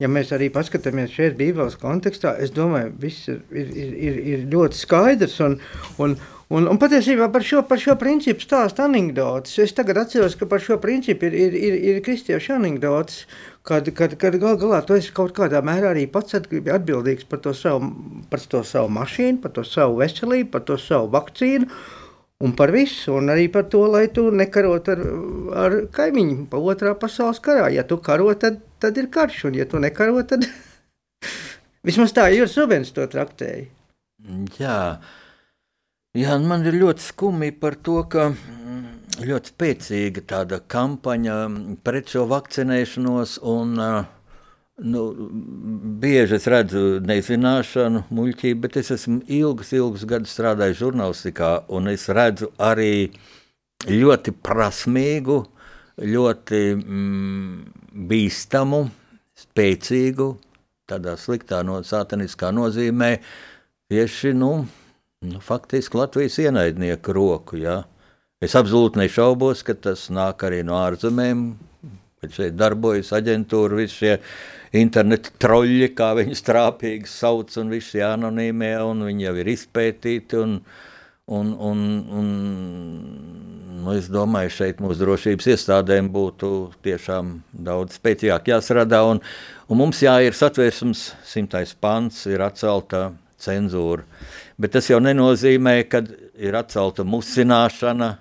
Ja 0.01 0.09
mēs 0.13 0.33
arī 0.37 0.49
paskatāmies 0.53 1.13
šeit, 1.13 1.37
Bībeles 1.37 1.77
kontekstā, 1.81 2.35
es 2.41 2.53
domāju, 2.57 2.95
viss 3.01 3.29
ir, 3.33 3.45
ir, 3.53 3.71
ir, 3.77 4.19
ir 4.33 4.49
ļoti 4.53 4.81
skaidrs. 4.81 5.37
Un, 5.45 5.61
un, 6.05 6.17
Un, 6.47 6.69
un 6.71 6.79
patiesībā 6.79 7.27
par 7.35 7.43
šo, 7.43 7.65
par 7.67 7.81
šo 7.83 7.97
principu 7.99 8.45
stāsta 8.45 8.85
anekdotas. 8.87 9.57
Es 9.59 9.75
tagad 9.75 9.99
atceros, 10.05 10.37
ka 10.39 10.47
par 10.47 10.63
šo 10.63 10.77
principu 10.83 11.27
ir, 11.27 11.35
ir, 11.35 11.57
ir, 11.59 11.79
ir 11.91 11.99
kristiešu 12.07 12.55
anekdotas, 12.55 13.25
kad, 13.67 13.91
kad, 13.99 14.15
kad 14.21 14.37
gal 14.39 14.55
galā 14.61 14.79
tu 14.87 14.95
esi 14.95 15.11
kaut 15.17 15.35
kādā 15.35 15.59
mērā 15.67 15.91
arī 15.91 16.05
pats 16.07 16.39
atbildīgs 16.39 17.27
par 17.27 17.43
to 17.43 17.55
savu, 17.57 17.91
par 18.31 18.45
to 18.47 18.63
savu 18.63 18.93
mašīnu, 18.95 19.41
par 19.43 19.57
to 19.59 19.67
savu 19.67 19.99
veselību, 20.05 20.53
par 20.55 20.63
to 20.71 20.79
savu 20.79 21.11
vakcīnu. 21.17 21.67
Un 22.47 22.53
par 22.53 22.71
visu, 22.71 23.17
un 23.17 23.33
arī 23.33 23.49
par 23.51 23.65
to, 23.73 23.83
lai 23.89 24.05
tu 24.13 24.29
nekarot 24.31 24.91
ar, 24.93 25.03
ar 25.67 25.77
kaimiņu 25.99 26.47
pa 26.53 26.61
otrā 26.61 26.93
pasaules 27.01 27.41
karā. 27.43 27.71
Ja 27.73 27.83
tu 27.89 27.97
karo, 27.99 28.29
tad, 28.39 28.61
tad 28.79 28.99
ir 29.01 29.09
karš, 29.11 29.47
un 29.49 29.57
ja 29.57 29.67
tu 29.67 29.81
nekaro, 29.83 30.23
tad 30.29 30.45
vismaz 31.89 32.13
tā 32.15 32.29
Jūras 32.37 32.59
Rubens 32.61 32.93
to 32.95 33.09
traktēja. 33.11 33.67
Jā. 34.61 34.81
Jā, 36.17 36.39
man 36.41 36.63
ir 36.65 36.79
ļoti 36.81 37.03
skumji 37.05 37.53
par 37.61 37.75
to, 37.85 37.99
ka 38.09 38.31
mm, 38.31 38.85
ļoti 39.29 39.51
spēcīga 39.53 40.23
tāda 40.31 40.63
kampaņa 40.65 41.35
pret 41.85 42.09
šo 42.09 42.23
vakcinēšanos. 42.31 43.35
Un, 43.53 43.75
nu, 44.95 45.03
bieži 46.01 46.39
es 46.39 46.47
redzu 46.49 46.85
nezināšanu, 47.05 48.07
muļķību, 48.17 48.61
bet 48.63 48.79
es 48.81 48.95
esmu 48.97 49.19
ilgus, 49.29 49.75
ilgus 49.77 50.07
gadus 50.09 50.33
strādājis 50.39 50.81
žurnālistikā, 50.81 51.51
un 51.77 51.93
es 51.93 52.07
redzu 52.09 52.49
arī 52.65 53.11
ļoti 53.85 54.33
prasmīgu, 54.41 55.39
ļoti 56.01 56.63
mm, 56.79 57.61
bīstamu, 58.09 58.81
spēcīgu, 59.45 60.33
tādā 60.89 61.19
sliktā, 61.21 61.61
no 61.61 61.83
sātaniskā 61.85 62.55
nozīmē 62.57 63.13
tieši. 63.93 64.33
Nu, 64.41 64.55
nu, 65.21 65.41
faktiski 65.41 65.97
Latvijas 65.97 66.39
ienaidnieku 66.39 67.13
roku. 67.13 67.57
Ja? 67.61 67.83
Es 68.43 68.57
absolūti 68.59 69.01
nešaubos, 69.01 69.63
ka 69.65 69.75
tas 69.75 70.09
nāk 70.13 70.45
arī 70.47 70.63
no 70.67 70.77
ārzemēm. 70.83 71.49
Šeit 72.27 72.57
darbojas 72.59 73.13
aģentūra, 73.15 73.77
visi 73.79 74.01
šie 74.01 74.15
interneta 74.81 75.31
troļļi, 75.41 75.93
kā 75.95 76.11
viņus 76.19 76.43
trāpīgi 76.43 77.07
sauc, 77.11 77.53
un 77.61 77.71
visi 77.71 78.03
anonīmie, 78.03 78.73
un 78.83 79.05
viņi 79.07 79.29
jau 79.29 79.35
ir 79.41 79.51
izpētīti. 79.53 80.41
Un, 80.43 80.57
un, 81.39 81.53
un, 81.69 81.85
un, 82.19 82.33
nu, 83.85 83.93
es 83.95 84.09
domāju, 84.11 84.53
šeit 84.57 84.83
mūsu 84.83 84.99
drošības 85.05 85.53
iestādēm 85.55 86.11
būtu 86.13 86.51
tiešām 86.87 87.37
daudz 87.69 88.01
spēcīgāk 88.01 88.51
jāsradā, 88.51 89.05
un, 89.07 89.23
un 89.71 89.81
mums 89.85 90.03
jā, 90.03 90.19
ir 90.27 90.35
satversmes 90.35 91.13
simtais 91.29 91.77
pants, 91.79 92.25
ir 92.33 92.43
atcelta 92.43 93.13
cenzūra. 93.43 94.05
Bet 94.61 94.75
tas 94.77 94.89
jau 94.91 95.01
nenozīmē, 95.03 95.79
ka 95.91 96.03
ir 96.41 96.57
atcelta 96.57 97.05
musināšana, 97.07 98.17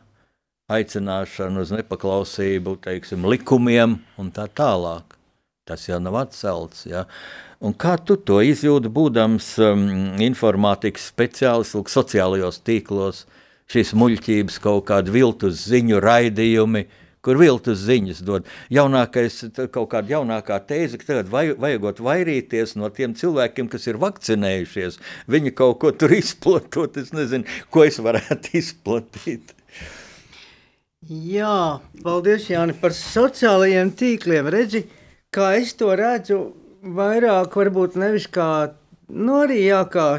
aicināšana 0.71 1.61
uz 1.61 1.71
nepaklausību, 1.75 2.77
teiksim, 2.83 3.27
likumiem 3.29 3.99
un 4.19 4.31
tā 4.35 4.47
tālāk. 4.49 5.15
Tas 5.65 5.87
jau 5.87 5.97
nav 6.01 6.17
atcelts. 6.25 6.83
Ja? 6.89 7.05
Un 7.61 7.73
kā 7.73 7.95
tu 7.97 8.17
to 8.21 8.41
izjūti, 8.45 8.91
būdams 8.93 9.47
um, 9.65 9.87
informātikas 10.21 11.07
speciālists, 11.13 11.95
sociālajos 11.95 12.61
tīklos, 12.65 13.23
šīs 13.71 13.95
muļķības, 13.97 14.59
kaut 14.61 14.85
kādu 14.91 15.15
viltus 15.15 15.63
ziņu 15.71 16.03
raidījumi, 16.03 16.85
uh, 16.85 17.01
kur 17.25 17.39
viltus 17.41 17.81
ziņas 17.87 18.21
dod. 18.25 18.45
Jaunākais, 18.73 19.41
kaut 19.73 19.89
kāda 19.93 20.15
jaunākā 20.17 20.59
tēze, 20.69 20.99
ka 21.01 21.09
tagad 21.09 21.31
vaj, 21.33 21.55
vajagot 21.61 22.01
vairīties 22.05 22.75
no 22.79 22.91
tiem 22.93 23.15
cilvēkiem, 23.17 23.69
kas 23.71 23.89
ir 23.89 23.99
vakcinējušies. 24.03 24.99
Viņi 25.31 25.55
kaut 25.57 25.79
ko 25.81 25.93
tur 25.95 26.13
izplatot, 26.15 26.99
es 27.01 27.13
nezinu, 27.15 27.49
ko 27.73 27.87
es 27.87 27.99
varētu 28.03 28.55
izplatīt. 28.61 29.55
Jā, 31.05 31.81
paldies 32.05 32.47
Jāni 32.49 32.73
par 32.81 32.93
sociālajiem 32.97 33.91
tīkliem. 33.97 34.47
Redzi, 34.49 34.85
kā 35.33 35.51
es 35.59 35.75
to 35.77 35.91
redzu, 35.97 36.39
vairāk 36.81 37.57
varbūt 37.61 37.99
nevis 38.01 38.29
kā 38.31 38.71
Nu, 39.05 39.35
arī 39.43 39.59
jā, 39.67 39.83
kā, 39.93 40.15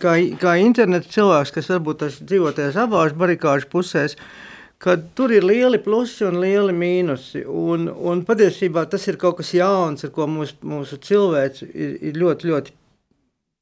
kā, 0.00 0.14
kā 0.40 0.52
interneta 0.56 1.10
cilvēks, 1.12 1.50
kas 1.52 1.66
varbūt 1.74 2.06
dzīvoties 2.24 2.78
abās 2.80 3.12
barikāžu 3.12 3.68
pusēs, 3.68 4.14
uh, 4.16 4.49
ka 4.80 4.96
tur 5.14 5.32
ir 5.32 5.44
lieli 5.44 5.80
plusi 5.84 6.24
un 6.24 6.40
lieli 6.40 6.74
mīnusi. 6.76 7.44
Un, 7.46 7.88
un 7.90 8.24
patiesībā 8.26 8.86
tas 8.90 9.06
ir 9.10 9.18
kaut 9.20 9.40
kas 9.40 9.52
jauns, 9.56 10.06
ar 10.06 10.12
ko 10.14 10.28
mūsu, 10.30 10.56
mūsu 10.66 11.00
cilvēks 11.04 11.66
ir, 11.68 11.98
ir 12.10 12.20
ļoti, 12.20 12.52
ļoti 12.52 12.76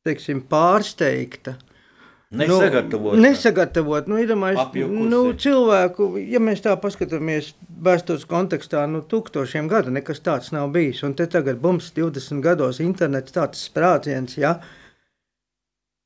teiksim, 0.07 0.45
pārsteigta. 0.51 1.57
Nesagatavot. 2.39 3.17
Nu, 3.17 3.23
nesagatavot. 3.25 4.09
Nu, 4.11 4.19
nu, 5.09 5.21
cilvēku, 5.33 6.11
ja 6.29 6.43
mēs 6.45 6.61
tā 6.65 6.75
paskatāmies 6.79 7.55
vēstures 7.85 8.27
kontekstā, 8.29 8.85
nu, 8.91 9.01
tūkstošiem 9.09 9.71
gadu 9.71 9.95
nekas 9.95 10.21
tāds 10.23 10.53
nav 10.53 10.69
bijis. 10.75 11.01
Un 11.09 11.17
te 11.19 11.27
tagad 11.31 11.59
bums 11.63 11.89
20 11.97 12.45
gados 12.45 12.83
internets 12.85 13.33
tāds 13.33 13.65
sprādziens, 13.71 14.37
ja, 14.39 14.59
uh, 14.59 14.88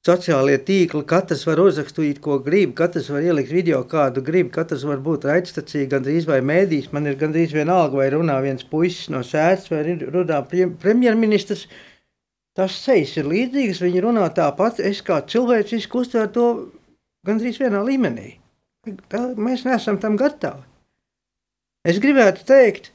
sociālie 0.07 0.57
tīkli, 0.59 1.05
katrs 1.07 1.45
var 1.47 1.61
uzrakstīt, 1.62 2.19
ko 2.25 2.41
grib, 2.43 2.75
katrs 2.79 3.09
var 3.12 3.23
ielikt 3.23 3.53
video, 3.55 3.83
kādu 3.88 4.25
grib, 4.27 4.51
katrs 4.55 4.83
var 4.88 4.99
būt 5.05 5.29
raidstacija, 5.29 5.91
gandrīz 5.93 6.27
vai 6.27 6.41
mēdīs. 6.43 6.91
Man 6.95 7.07
ir 7.07 7.19
gandrīz 7.21 7.55
vienalga, 7.55 8.01
vai 8.01 8.11
runā 8.15 8.41
viens 8.43 8.67
puisis 8.67 9.11
no 9.15 9.23
sēdes, 9.27 9.71
vai 9.71 9.85
runā 10.03 10.43
premjerministrs. 10.83 11.69
Tas 12.59 12.75
sejas 12.85 13.15
ir 13.17 13.31
līdzīgas, 13.31 13.81
viņi 13.81 14.03
runā 14.05 14.27
tāpat. 14.37 14.83
Es 14.85 15.01
kā 15.07 15.23
cilvēks 15.25 15.87
uztveru 15.88 16.33
to 16.35 16.49
gandrīz 17.25 17.62
vienā 17.62 17.81
līmenī. 17.87 18.35
Tā, 19.09 19.23
mēs 19.38 19.62
neesam 19.65 20.01
tam 20.03 20.19
gatavi. 20.21 20.67
Es 21.87 22.03
gribētu 22.03 22.45
teikt, 22.47 22.91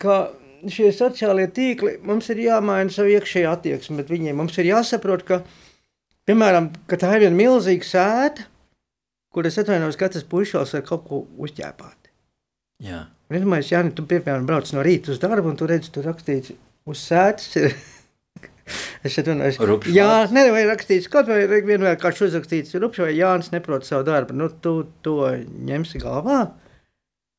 ka 0.00 0.30
šie 0.70 0.88
sociālie 0.94 1.50
tīkli 1.52 1.98
mums 2.06 2.30
ir 2.32 2.40
jāmaina 2.46 2.90
savu 2.94 3.12
iekšējo 3.12 3.52
attieksmi, 3.52 3.98
bet 4.00 4.10
viņiem 4.14 4.38
mums 4.40 4.56
ir 4.62 4.70
jāsaprot, 4.70 5.26
ka 5.28 5.42
viņi 5.42 5.63
Piemēram, 6.28 6.70
ka 6.88 6.98
tā 7.00 7.14
ir 7.16 7.26
viena 7.26 7.36
milzīga 7.36 7.88
sēta, 7.88 8.46
kur 9.34 9.48
es 9.48 9.58
atvainojos, 9.60 9.98
ka 9.98 10.08
katrs 10.08 10.26
puisis 10.28 10.72
var 10.76 10.86
kaut 10.86 11.04
ko 11.08 11.24
uzķēpāt. 11.44 12.12
Jā. 12.84 13.04
Es 13.32 13.42
domāju, 13.42 13.66
Jāni, 13.72 13.92
tu 13.96 14.04
piemēram 14.08 14.46
brauc 14.48 14.70
no 14.74 14.84
rīta 14.84 15.12
uz 15.12 15.20
darbu, 15.22 15.52
un 15.52 15.58
tu 15.58 15.68
redzi, 15.68 15.92
tur 15.92 16.06
rakstīts 16.08 16.54
uz 16.88 17.04
sētas. 17.04 17.50
Ir 17.60 17.76
Es 19.04 19.18
runāju, 19.20 19.76
Jā, 19.92 20.24
nevajag 20.32 20.70
rakstīt, 20.70 21.06
kaut 21.12 21.28
vai 21.28 21.42
vienmēr 21.44 21.98
kāds 22.00 22.22
uzrakstīts, 22.24 22.72
rupš 22.80 23.02
vai 23.04 23.10
Jānis 23.12 23.50
neprot 23.52 23.84
savu 23.84 24.06
darbu. 24.06 24.36
Nu, 24.40 24.48
tu 24.48 24.86
to 25.04 25.18
ņemsi 25.68 26.00
galvā. 26.00 26.38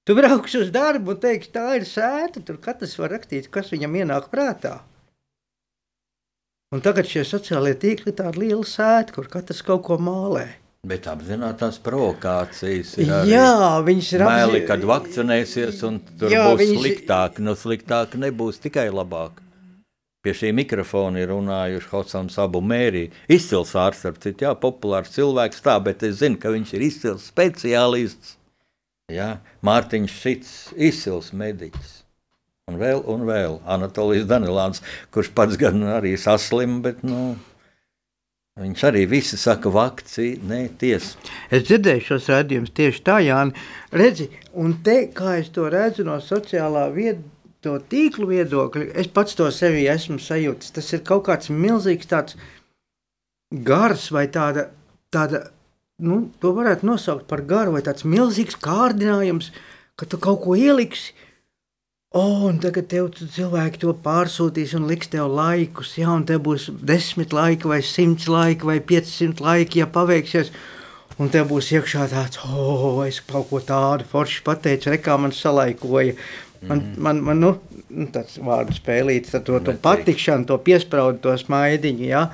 Tu 0.06 0.14
brauksi 0.14 0.62
uz 0.62 0.70
darbu 0.74 1.16
un 1.16 1.22
teiksi, 1.24 1.50
tā 1.56 1.80
ir 1.80 1.88
sēta, 1.90 2.44
tur 2.46 2.60
katrs 2.62 2.94
var 3.00 3.16
rakstīt, 3.16 3.50
kas 3.54 3.74
viņam 3.74 3.98
ienāk 4.04 4.30
prātā. 4.30 4.76
Un 6.76 6.82
tagad 6.84 7.08
šie 7.08 7.22
sociālie 7.24 7.72
tīkli 7.80 8.12
ir 8.12 8.18
tāda 8.18 8.42
liela 8.42 8.66
sēta, 8.68 9.16
kur 9.16 9.30
katrs 9.32 9.62
kaut 9.64 9.86
ko 9.88 9.96
mālē. 10.02 10.44
Bet 10.86 11.08
apzināties 11.08 11.80
provokācijas. 11.86 12.92
Jā, 13.30 13.80
viņas 13.86 14.10
ir 14.18 14.26
apzināti. 14.26 14.62
Kad 14.68 14.84
vakcinēsies, 14.90 15.80
un 15.88 16.02
tur 16.20 16.36
jā, 16.36 16.44
būs 16.52 16.60
viņas... 16.62 16.82
sliktāk, 16.84 17.40
nu 17.48 17.56
sliktāk 17.58 18.20
nebūs 18.20 18.60
tikai 18.66 18.90
labāk. 18.92 19.40
Pie 20.26 20.34
šī 20.36 20.52
mikrofona 20.58 21.24
ir 21.24 21.32
runājuši 21.32 21.92
Hosams 21.94 22.38
abu 22.42 22.60
mērī. 22.60 23.08
Izcils 23.32 23.72
ārsts, 23.80 24.10
ar 24.10 24.20
citu, 24.20 24.50
jā, 24.50 24.52
populārs 24.60 25.16
cilvēks 25.16 25.64
tā, 25.64 25.80
bet 25.86 26.04
es 26.04 26.20
zinu, 26.20 26.42
ka 26.42 26.52
viņš 26.54 26.76
ir 26.76 26.86
izcils 26.92 27.30
speciālists. 27.32 28.36
Jā, 29.14 29.36
Mārtiņš 29.66 30.22
šits 30.26 30.56
izcils 30.76 31.32
mediķis. 31.38 31.95
Un 32.72 32.80
vēl, 32.82 33.04
un 33.06 33.28
vēl 33.28 33.60
Anatolijas 33.70 34.26
Danilāns, 34.30 34.82
kurš 35.14 35.30
pats 35.38 35.60
gan 35.62 35.84
arī 35.86 36.16
saslim, 36.18 36.80
bet 36.82 37.04
nu, 37.06 37.36
viņš 38.58 38.88
arī 38.90 39.04
visi 39.12 39.38
saka, 39.38 39.70
vakcīna, 39.70 40.48
nē, 40.50 40.62
tiesa. 40.82 41.20
Es 41.54 41.68
dzirdēju 41.68 42.08
šos 42.08 42.32
rādījumus 42.34 42.74
tieši 42.74 43.04
tā, 43.06 43.20
Jāni. 43.22 43.54
Redzi, 43.94 44.32
un 44.58 44.80
te, 44.82 45.04
kā 45.14 45.36
es 45.44 45.52
to 45.54 45.70
redzu 45.70 46.08
no 46.08 46.18
sociālā 46.18 46.88
viedokļa, 46.96 47.32
to 47.66 47.76
tīklu 47.90 48.30
viedokļa, 48.30 48.92
es 49.02 49.10
pats 49.14 49.38
to 49.38 49.48
sevi 49.54 49.88
esmu 49.90 50.20
sajūtis. 50.22 50.74
Tas 50.76 50.92
ir 50.94 51.02
kaut 51.08 51.26
kāds 51.30 51.50
milzīgs 51.50 52.10
tāds 52.12 52.38
gars 53.66 54.10
vai 54.14 54.28
tāda, 54.34 54.68
tāda 55.14 55.48
nu, 56.06 56.28
to 56.42 56.54
varētu 56.56 56.86
nosaukt 56.86 57.26
par 57.30 57.42
garu 57.50 57.76
vai 57.78 57.82
tāds 57.86 58.06
milzīgs 58.06 58.60
kārdinājums, 58.62 59.50
ka 59.98 60.08
tu 60.10 60.20
kaut 60.22 60.44
ko 60.44 60.58
ieliksi, 60.60 61.16
Oh, 62.14 62.46
un 62.48 62.62
tagad 62.64 62.88
tev 62.92 63.10
cilvēki 63.18 63.82
to 63.82 63.92
pārsūtīs 64.06 64.76
un 64.78 64.86
liks 64.88 65.10
tev 65.12 65.28
laikus. 65.36 65.96
Jā, 66.00 66.14
un 66.14 66.24
tev 66.28 66.44
būs 66.46 66.70
desmit 66.92 67.34
laiki, 67.36 67.68
vai 67.68 67.82
simts 67.84 68.30
laiki, 68.32 68.68
vai 68.70 68.80
piecsimt 68.80 69.42
laiki, 69.44 69.82
ja 69.82 69.88
paveiksies. 69.88 70.52
Un 71.20 71.32
tev 71.32 71.48
būs 71.50 71.72
iekšā 71.72 72.10
tāds, 72.12 72.40
oh, 72.44 73.02
es 73.08 73.22
kaut 73.24 73.50
ko 73.50 73.62
tādu 73.64 74.08
forši 74.12 74.44
pateicu, 74.44 74.92
rekā 74.92 75.16
man 75.20 75.32
salaikoja. 75.32 76.16
Man, 76.62 76.78
mm 76.78 76.84
-hmm. 76.84 76.98
man, 76.98 77.22
man 77.22 77.40
nu, 77.40 77.52
tāds 78.12 78.40
vārdu 78.40 78.74
spēlīts, 78.76 79.32
to, 79.44 79.60
to 79.60 79.74
patikšanu, 79.82 80.46
to 80.46 80.58
piespraudu, 80.58 81.20
to 81.20 81.38
smaidiņu, 81.38 82.06
jā. 82.10 82.30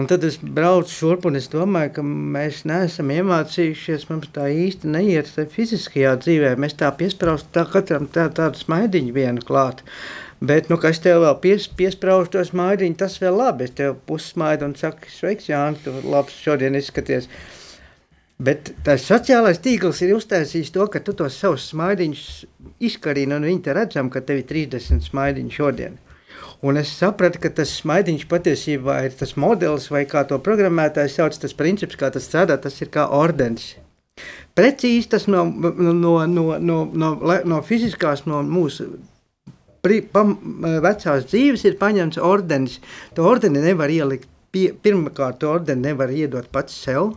Un 0.00 0.06
tad 0.08 0.22
es 0.24 0.38
braucu 0.40 0.88
šurp, 0.88 1.26
un 1.28 1.34
es 1.36 1.50
domāju, 1.52 1.90
ka 1.98 2.02
mēs 2.02 2.62
neesam 2.64 3.10
iemācījušies. 3.12 4.06
Mums 4.08 4.30
tā 4.32 4.46
īsti 4.48 4.88
neiet 4.88 5.28
fiziskajā 5.52 6.14
dzīvē. 6.22 6.52
Mēs 6.64 6.78
tā 6.80 6.88
piesprāstam, 6.96 7.50
tā 7.52 7.64
katram 7.74 8.06
tā, 8.14 8.24
tādu 8.38 8.56
smaidiņu 8.56 9.12
vienu 9.12 9.42
klāt. 9.44 9.82
Bet, 10.40 10.70
nu, 10.72 10.78
kas 10.80 11.02
tev 11.04 11.20
vēl 11.26 11.36
pies, 11.42 11.66
piesprāž 11.76 12.30
to 12.32 12.40
smaidiņu, 12.48 12.96
tas 13.02 13.18
vēl 13.20 13.36
labi. 13.36 13.66
Es 13.68 13.76
tev 13.82 13.98
pusmaidu 14.08 14.70
un 14.70 14.72
saku, 14.80 15.12
sveiks, 15.12 15.50
Jānis, 15.52 15.84
tu 15.84 15.92
labs 16.08 16.38
šodien 16.40 16.78
izskaties. 16.80 17.28
Bet 18.40 18.72
tas 18.88 19.04
sociālais 19.04 19.60
tīkls 19.60 20.00
ir 20.06 20.14
uztaisījis 20.16 20.72
to, 20.72 20.88
ka 20.88 21.04
tu 21.04 21.12
tos 21.20 21.36
savus 21.36 21.68
smaidiņus 21.74 22.24
izkarīni, 22.88 23.36
un 23.36 23.44
viņi 23.50 23.62
te 23.68 23.76
redzam, 23.76 24.08
ka 24.08 24.24
tev 24.24 24.40
ir 24.40 24.48
30 24.56 25.04
smaidiņu 25.12 25.54
šodien. 25.60 26.00
Un 26.62 26.78
es 26.78 26.92
sapratu, 26.94 27.40
ka 27.42 27.50
tas 27.50 27.72
smaidiņš 27.80 28.28
patiesībā 28.30 29.00
ir 29.08 29.14
tas 29.18 29.32
modelis, 29.34 29.88
vai 29.90 30.04
kā 30.06 30.20
to 30.30 30.36
programmētājs 30.46 31.16
sauc, 31.18 31.34
tas 31.42 31.56
princips, 31.58 31.96
kā 31.98 32.10
tas 32.14 32.28
strādā, 32.28 32.54
tas 32.62 32.76
ir 32.84 32.90
kā 32.94 33.08
ordenis. 33.16 33.72
Precīzi 34.54 35.08
tas 35.10 35.26
no, 35.26 35.42
no, 35.42 36.12
no, 36.30 36.44
no, 36.62 36.76
no, 36.94 37.08
no, 37.50 37.58
fiziskās, 37.66 38.22
no 38.30 38.44
mūsu 38.46 38.86
pri, 39.82 39.96
pam, 40.14 40.36
vecās 40.84 41.26
dzīves 41.32 41.66
ir 41.66 41.80
paņemts 41.80 42.20
ordenis. 42.22 42.78
To 43.16 43.26
ordeni 43.26 43.64
nevar 43.64 43.90
ielikt, 43.90 44.28
pie, 44.54 44.68
pirmkārt, 44.84 45.40
to 45.42 45.50
ordeni 45.50 45.88
nevar 45.88 46.12
iedot 46.14 46.46
pats 46.54 46.76
sev, 46.84 47.16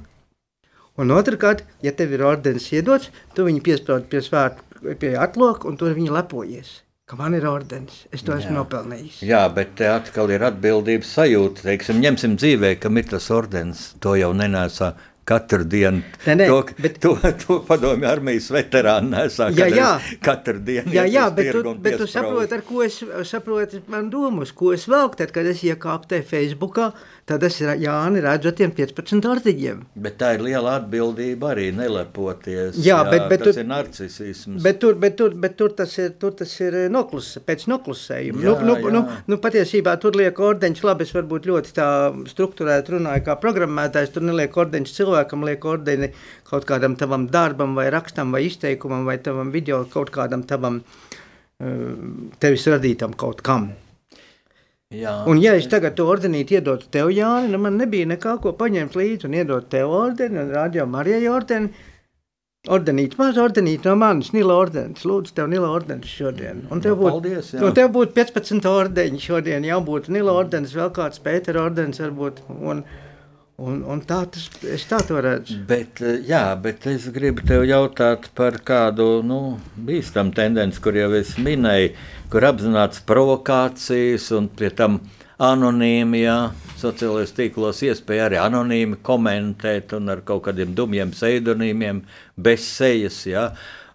un 0.97 1.13
otrkārt, 1.13 1.61
ja 1.85 1.93
tev 1.93 2.17
ir 2.17 2.25
ordenis 2.31 2.71
iedots, 2.73 3.13
tu 3.37 3.45
viņu 3.45 3.61
piesprādi 3.69 4.09
pie 4.09 4.23
svērtu, 4.25 4.89
pie 5.03 5.13
atloka, 5.27 5.69
un 5.69 5.77
tur 5.77 5.93
viņi 5.93 6.17
lepojies 6.17 6.79
ka 7.05 7.17
man 7.19 7.35
ir 7.37 7.43
ordenis, 7.45 7.99
es 8.09 8.23
to 8.25 8.33
esmu 8.33 8.49
Jā. 8.49 8.59
nopelnījis. 8.59 9.17
Jā, 9.29 9.43
bet 9.53 9.75
te 9.77 9.85
atkal 9.91 10.31
ir 10.33 10.45
atbildības 10.47 11.11
sajūta. 11.19 11.67
Teiksim, 11.67 11.99
ņemsim 12.01 12.33
dzīvē, 12.41 12.71
kam 12.81 12.97
ir 12.97 13.11
tas 13.11 13.27
ordenis, 13.33 13.91
to 14.01 14.15
jau 14.17 14.31
nenēsā 14.33 14.95
katru 15.25 15.65
dienu. 15.69 16.01
Ne, 16.25 16.35
ne, 16.39 16.47
to, 16.49 16.57
bet, 16.81 16.97
to, 17.01 17.13
to 17.43 17.59
padomju 17.67 18.09
armijas 18.09 18.49
veterāni 18.53 19.13
nesā 19.13 19.51
jā, 19.53 19.69
jā. 19.73 19.91
katru 20.25 20.61
dienu. 20.65 20.93
Jā, 20.93 21.05
jā 21.09 21.27
bet, 21.33 21.51
tu, 21.53 21.75
bet 21.85 21.97
tu 22.01 22.09
saproti, 22.09 22.57
ar 22.57 22.65
ko 22.65 22.81
es 22.85 22.97
saprotu, 23.29 23.81
man 23.93 24.09
domas, 24.13 24.53
ko 24.57 24.73
es 24.73 24.85
velku, 24.89 25.21
tad, 25.21 25.33
kad 25.33 25.49
es 25.49 25.61
iekāpu 25.65 26.09
te 26.09 26.23
Facebookā, 26.25 26.91
tad 27.25 27.43
es 27.43 27.57
Jāni 27.57 28.21
redzu 28.21 28.51
ar 28.51 28.55
tiem 28.57 28.71
15 28.77 29.25
ortiņiem. 29.25 29.79
Bet 30.05 30.17
tā 30.19 30.35
ir 30.35 30.43
liela 30.45 30.75
atbildība 30.79 31.51
arī 31.55 31.71
nelepoties. 31.73 32.77
Jā, 32.77 32.99
jā 32.99 32.99
bet, 33.07 33.25
bet 33.31 33.41
tas 33.41 33.55
tur, 33.55 33.61
ir 33.63 33.69
narcisisms. 33.71 34.59
Bet 34.65 34.77
tur, 34.83 34.97
bet 35.01 35.15
tur, 35.17 35.33
bet 35.45 35.55
tur 35.57 35.73
tas 35.77 35.95
ir, 36.01 36.11
tur 36.21 36.35
tas 36.37 36.51
ir 36.61 36.77
eh, 36.83 36.87
noklus, 36.93 37.31
pēc 37.47 37.65
noklusējuma. 37.71 38.43
Jā, 38.45 38.53
nu, 38.61 38.69
nu, 38.69 38.75
jā. 38.77 38.93
nu, 38.93 39.01
nu, 39.31 39.39
patiesībā 39.41 39.95
tur 40.01 40.17
liek 40.19 40.37
ordeņš, 40.49 40.83
labi, 40.85 41.07
es 41.07 41.15
varbūt 41.17 41.49
ļoti 41.49 41.73
tā 41.79 41.87
strukturēt 42.29 42.91
runāju 42.93 43.25
kā 43.25 43.37
programmētājs, 43.41 44.13
tur 44.13 44.27
neliek 44.27 44.53
ordeņš 44.65 44.93
cilvēkam, 44.99 45.47
liek 45.49 45.65
ordeni 45.65 46.11
kaut 46.45 46.67
kādam 46.69 46.97
tavam 46.99 47.25
darbam 47.33 47.73
vai 47.77 47.87
rakstam 47.93 48.35
vai 48.35 48.43
izteikumam 48.51 49.07
vai 49.09 49.17
tavam 49.25 49.49
video 49.55 49.81
kaut 49.89 50.13
kādam 50.13 50.45
tavam 50.45 50.83
eh, 51.57 51.73
tevis 52.37 52.69
radītam 52.69 53.17
kaut 53.17 53.41
kam. 53.45 53.71
Jā. 54.93 55.15
Un, 55.25 55.39
ja 55.41 55.55
es 55.57 55.65
tagad 55.65 55.95
to 55.97 56.05
ordenīti 56.05 56.59
iedotu 56.59 56.85
tev, 56.93 57.09
Jāni, 57.09 57.49
nu 57.49 57.57
man 57.63 57.79
nebija 57.81 58.05
nekā 58.11 58.35
ko 58.43 58.53
paņemt 58.59 58.93
līdzi 58.95 59.25
un 59.25 59.37
iedot 59.39 59.65
tev 59.71 59.89
ordeni, 59.89 60.37
un 60.43 60.53
rādījām 60.53 60.91
Marijai 60.93 61.25
ordeni. 61.31 61.71
Ordenīts, 62.75 63.17
maz 63.17 63.37
ordenīts 63.37 63.85
no 63.85 63.93
manis, 64.01 64.31
Nila 64.33 64.55
ordenis. 64.57 65.03
Lūdzu, 65.05 65.35
tev 65.37 65.49
Nila 65.51 65.67
ordenis 65.73 66.09
šodien. 66.09 66.63
Un 66.73 66.81
tev 66.81 66.95
būtu, 66.97 67.11
Paldies, 67.17 67.51
jā. 67.53 67.61
un 67.65 67.75
tev 67.77 67.91
būtu 67.93 68.15
15 68.15 68.69
ordeņi 68.69 69.21
šodien, 69.21 69.67
jau 69.69 69.81
būtu 69.85 70.13
Nila 70.13 70.33
ordenis, 70.33 70.73
vēl 70.73 70.89
kāds 70.95 71.21
Pētera 71.21 71.61
ordenis 71.65 72.01
varbūt. 72.01 72.41
Un, 72.55 72.81
un, 73.57 73.81
un 73.83 74.01
tā 74.03 74.23
tas, 74.31 74.49
es 74.67 74.83
tā 74.89 74.99
to 75.07 75.21
redzu. 75.23 75.61
Bet, 75.69 76.01
jā, 76.27 76.43
bet 76.61 76.87
es 76.91 77.07
gribu 77.15 77.45
tev 77.47 77.63
jautāt 77.69 78.29
par 78.35 78.59
kādu, 78.65 79.21
nu, 79.23 79.57
bīstam 79.77 80.33
tendenci, 80.35 80.81
kur 80.83 80.97
jau 80.97 81.11
es 81.17 81.37
minēju 81.39 81.95
kur 82.31 82.45
apzināts 82.47 83.03
provokācijas 83.07 84.31
un 84.37 84.49
pie 84.59 84.71
tam 84.75 84.99
anonīmi, 85.45 86.23
jā, 86.23 86.37
sociālajos 86.79 87.33
tīklos 87.37 87.81
iespēja 87.85 88.29
arī 88.29 88.39
anonīmi 88.41 88.99
komentēt 89.05 89.93
un 89.97 90.11
ar 90.13 90.23
kaut 90.27 90.45
kādiem 90.47 90.73
dumjiem 90.77 91.11
pseidonīmiem, 91.13 92.01
bez 92.35 92.65
sejas, 92.67 93.21
jā, 93.29 93.45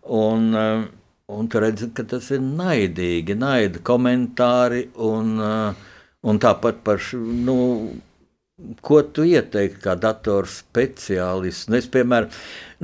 un, 0.05 0.51
eh, 0.55 0.85
un 1.29 1.49
tu 1.49 1.63
redzi, 1.63 1.91
ka 1.95 2.05
tas 2.05 2.31
ir 2.31 2.41
naidīgi, 2.45 3.37
naida 3.37 3.83
komentāri 3.85 4.89
un, 4.97 5.41
eh, 5.41 5.75
un 6.23 6.39
tāpat 6.39 6.85
par, 6.85 7.01
nu, 7.13 7.59
Ko 8.85 9.01
tu 9.03 9.25
ieteiktu 9.25 9.81
kā 9.85 9.95
dators 10.01 10.59
speciālists? 10.61 11.71
Es, 11.77 11.87
piemēram, 11.93 12.29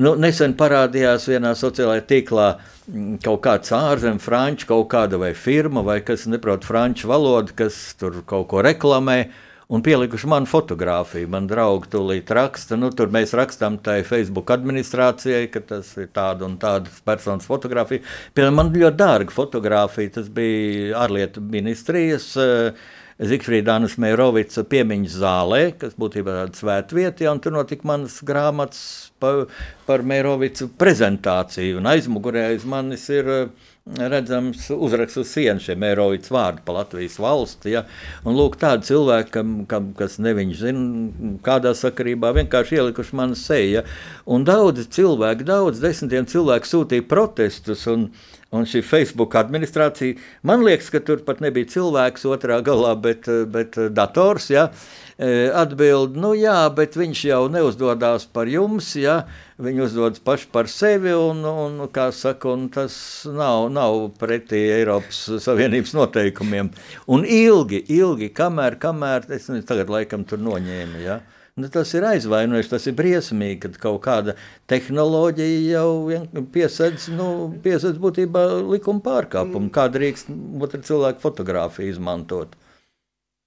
nu, 0.00 0.14
nesen 0.20 0.54
parādījās 0.56 1.26
vienā 1.28 1.52
sociālajā 1.58 2.04
tīklā 2.08 2.46
mm, 2.56 3.18
kaut 3.24 3.42
kāds 3.44 3.74
ārzemju 3.76 4.22
franču, 4.24 4.70
kaut 4.70 4.88
kāda 4.94 5.20
vai 5.20 5.34
firma, 5.36 5.84
vai 5.84 5.98
kas 6.06 6.24
neprot 6.32 6.64
franču 6.64 7.10
valodu, 7.12 7.56
kas 7.58 7.80
tur 8.00 8.22
kaut 8.28 8.48
ko 8.52 8.64
reklamē. 8.64 9.18
Un 9.66 9.82
pielikuši 9.82 10.28
manu 10.30 10.46
fotografiju. 10.46 11.26
Man 11.34 11.48
draugi 11.50 11.88
tūlīt 11.90 12.28
raksta, 12.38 12.76
nu, 12.78 12.92
tur 12.94 13.10
mēs 13.10 13.32
rakstām 13.34 13.80
tai 13.82 13.96
Facebook 14.06 14.52
administrācijai, 14.54 15.48
ka 15.50 15.64
tas 15.72 15.90
ir 15.98 16.12
tāda 16.14 16.46
un 16.46 16.54
tāda 16.62 16.92
personas 17.08 17.48
fotografija. 17.50 18.04
Piemēram, 18.30 18.60
man 18.60 18.70
ļoti 18.70 19.00
dārga 19.00 19.34
fotografija, 19.34 20.20
tas 20.20 20.30
bija 20.30 20.94
ārlietu 21.02 21.42
ministrijas. 21.42 22.30
Uh, 22.38 22.94
Zikfrīdānas 23.16 23.94
Meirovica 24.02 24.64
piemiņas 24.68 25.14
zālē, 25.22 25.60
kas 25.80 25.94
būtībā 25.96 26.34
tāda 26.42 26.58
svētvieta, 26.58 27.24
ja, 27.24 27.32
un 27.32 27.40
tur 27.40 27.54
notika 27.56 27.88
manas 27.88 28.18
grāmatas 28.26 28.82
par, 29.22 29.46
par 29.88 30.04
Meirovicu 30.04 30.68
prezentāciju, 30.76 31.78
un 31.80 31.88
aizmugurē 31.94 32.50
aiz 32.50 32.66
manis 32.68 33.08
ir 33.14 33.32
uh, 33.32 33.70
redzams 33.86 34.70
uzraksts 34.70 35.16
uz 35.16 35.28
sienas 35.30 35.62
šiem 35.66 35.84
Eiropas 35.86 36.30
vārdu 36.34 36.64
par 36.66 36.80
Latvijas 36.80 37.18
valsti. 37.22 37.72
Ja? 37.76 37.84
Un 38.26 38.34
lūk, 38.38 38.58
tādi 38.58 38.88
cilvēki, 38.90 39.30
kam, 39.34 39.52
kam, 39.70 39.92
kas 39.98 40.18
neviņš 40.22 40.62
zina, 40.62 41.36
kādā 41.46 41.72
sakarībā 41.78 42.32
vienkārši 42.40 42.80
ielikuši 42.80 43.18
manu 43.18 43.38
seju. 43.38 43.76
Ja? 43.78 43.84
Un 44.26 44.46
daudzi 44.48 44.88
cilvēki, 44.98 45.46
daudz 45.46 45.82
desmitiem 45.84 46.26
cilvēku 46.30 46.72
sūtīja 46.72 47.06
protestus. 47.06 47.86
Un, 47.92 48.10
Un 48.56 48.68
šī 48.68 48.82
Facebook 48.86 49.36
administrācija, 49.38 50.18
man 50.46 50.64
liekas, 50.66 50.90
ka 50.94 51.02
tur 51.04 51.22
pat 51.26 51.42
nebija 51.44 51.68
cilvēks 51.76 52.26
otrā 52.30 52.60
galā, 52.64 52.94
bet, 53.00 53.28
bet 53.52 53.78
dators. 53.94 54.50
Ja? 54.52 54.70
E, 55.16 55.48
atbild, 55.54 56.16
nu 56.20 56.34
jā, 56.36 56.58
bet 56.76 56.96
viņš 56.98 57.26
jau 57.30 57.42
neuzdodas 57.52 58.28
par 58.32 58.48
jums. 58.50 58.94
Ja? 59.00 59.22
viņi 59.62 59.84
uzdodas 59.86 60.20
paši 60.20 60.48
par 60.52 60.68
sevi, 60.68 61.12
un, 61.16 61.40
un, 61.48 61.78
saka, 62.12 62.50
un 62.52 62.68
tas 62.72 62.96
nav, 63.32 63.70
nav 63.72 64.10
pretī 64.20 64.60
Eiropas 64.74 65.22
Savienības 65.44 65.94
noteikumiem. 65.96 66.70
Un 67.08 67.24
ilgi, 67.24 67.80
ilgi, 67.96 68.28
kamēr, 68.36 68.76
kamēr 68.82 69.24
es 69.30 69.48
nezinu, 69.48 69.64
tagad 69.68 69.92
laikam 69.92 70.26
tur 70.28 70.42
noņēmu. 70.44 71.00
Ja? 71.04 71.20
Nu, 71.56 71.70
tas 71.72 71.88
ir 71.96 72.04
aizvainojuši, 72.04 72.68
tas 72.68 72.84
ir 72.84 72.92
briesmīgi, 72.98 73.62
kad 73.62 73.76
kaut 73.80 74.02
kāda 74.04 74.34
tehnoloģija 74.68 75.60
jau 75.70 76.42
piesaistīs 76.52 77.06
nu, 77.16 77.28
piesaist 77.64 77.96
būtībā 78.02 78.42
likuma 78.74 79.00
pārkāpumu. 79.06 79.70
Kā 79.72 79.86
drīkst 79.88 80.28
otru 80.60 80.82
cilvēku 80.84 81.22
fotografiju 81.22 81.94
izmantot? 81.94 82.52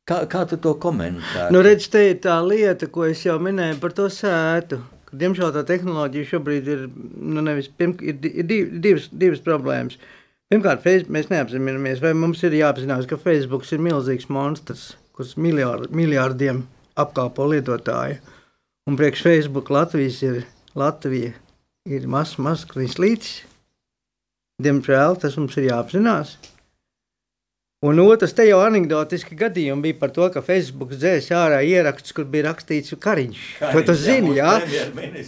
Kā, 0.10 0.24
kā 0.32 0.42
tu 0.50 0.58
to 0.58 0.74
komentē? 0.82 1.52
Nu, 1.54 1.62
redz, 1.62 1.86
te 1.94 2.02
ir 2.08 2.18
tā 2.24 2.40
lieta, 2.42 2.90
ko 2.90 3.06
es 3.06 3.22
jau 3.28 3.36
minēju 3.46 3.78
par 3.84 3.94
to 3.94 4.08
sētu. 4.10 4.82
Diemžēl 5.14 5.54
tā 5.54 5.62
tehnoloģija 5.70 6.32
šobrīd 6.32 6.74
ir, 6.74 6.84
nu, 6.90 7.46
nevis, 7.46 7.70
pirm, 7.70 7.94
ir, 8.02 8.18
ir 8.26 8.50
div, 8.50 8.74
divas, 8.82 9.06
divas 9.14 9.46
problēmas. 9.46 10.02
Pirmkārt, 10.50 10.82
Face- 10.82 11.14
mēs 11.14 11.30
neapzināmies, 11.30 12.02
vai 12.02 12.16
mums 12.18 12.42
ir 12.42 12.58
jāapzinās, 12.58 13.06
ka 13.06 13.22
Facebook 13.22 13.70
ir 13.70 13.86
milzīgs 13.86 14.32
monstrs, 14.34 14.96
kurš 15.14 15.38
miljār, 15.38 15.86
miljārdiem 15.94 16.66
apkalpo 17.00 17.48
lietotāju. 17.52 18.20
Un 18.90 18.98
priekš 19.00 19.24
Facebook 19.26 19.70
Latvijas 19.74 20.22
ir 20.26 20.44
Latvija 20.78 21.34
ir 21.90 22.08
mazs, 22.10 22.38
mazs 22.42 22.66
līdzīgs. 22.76 23.34
Diemžēl 24.60 25.20
tas 25.22 25.38
mums 25.40 25.56
ir 25.60 25.70
jāapzinās. 25.70 26.36
Un 27.80 27.96
otrs, 28.04 28.34
te 28.36 28.44
jau 28.44 28.58
anekdotiski 28.60 29.38
gadījumi 29.40 29.86
bija 29.86 29.96
par 30.02 30.12
to, 30.12 30.26
ka 30.34 30.42
Facebook 30.44 30.90
dzēs 30.92 31.30
ārā 31.32 31.62
ieraksts, 31.64 32.12
kur 32.12 32.26
bija 32.28 32.50
rakstīts 32.50 32.92
Kariņš. 33.06 33.44
To 33.62 33.84
tu 33.88 33.94
zini, 33.96 34.34
jā? 34.36 34.58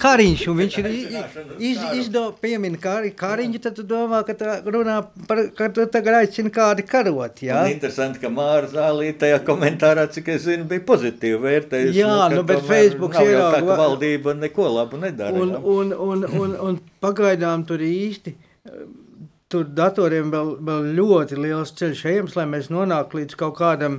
Kariņš, 0.01 0.41
un 0.51 0.57
viņš 0.59 0.75
ir 0.81 0.89
iz, 0.91 1.79
izdo, 2.01 2.25
piemin 2.43 2.75
kari, 2.83 3.13
Kariņu, 3.15 3.61
tad 3.63 3.77
tu 3.79 3.85
domā, 3.87 4.19
ka 4.27 4.35
tā 4.35 4.57
runā 4.65 4.97
par, 5.29 5.45
ka 5.55 5.69
tu 5.71 5.85
tagad 5.93 6.17
aicini 6.19 6.51
kādi 6.51 6.83
karot, 6.89 7.39
jā? 7.47 7.61
Un 7.63 7.77
interesanti, 7.77 8.19
ka 8.19 8.27
Māra 8.35 8.67
Zālīte 8.73 9.21
tajā 9.23 9.39
komentārā, 9.47 10.03
cik 10.11 10.27
es 10.35 10.43
zinu, 10.49 10.67
bija 10.73 10.83
pozitīvi 10.91 11.39
vērtējis. 11.45 12.01
Jā, 12.01 12.17
ka 12.25 12.33
nu, 12.35 12.43
bet 12.51 12.65
tomēr 12.65 12.73
Facebooks 12.73 13.21
nav 13.21 13.31
jau 13.31 13.45
tā, 13.45 13.61
ka 13.63 13.79
valdība 13.85 14.35
neko 14.41 14.67
labu 14.75 14.99
nedara. 14.99 15.39
Un, 15.39 15.55
jā. 15.55 15.63
un, 15.77 15.95
un, 16.09 16.27
un, 16.43 16.59
un 16.67 16.83
pagaidām 16.99 17.63
tur 17.71 17.79
īsti. 17.79 18.35
Tur 19.51 19.67
datoriem 19.75 20.29
vēl, 20.31 20.53
vēl 20.63 20.85
ļoti 20.95 21.35
liels 21.35 21.73
ceļš 21.75 22.01
ejams, 22.07 22.35
lai 22.39 22.45
mēs 22.47 22.69
nonāktu 22.71 23.19
līdz 23.19 23.35
kaut 23.41 23.57
kādam, 23.57 23.97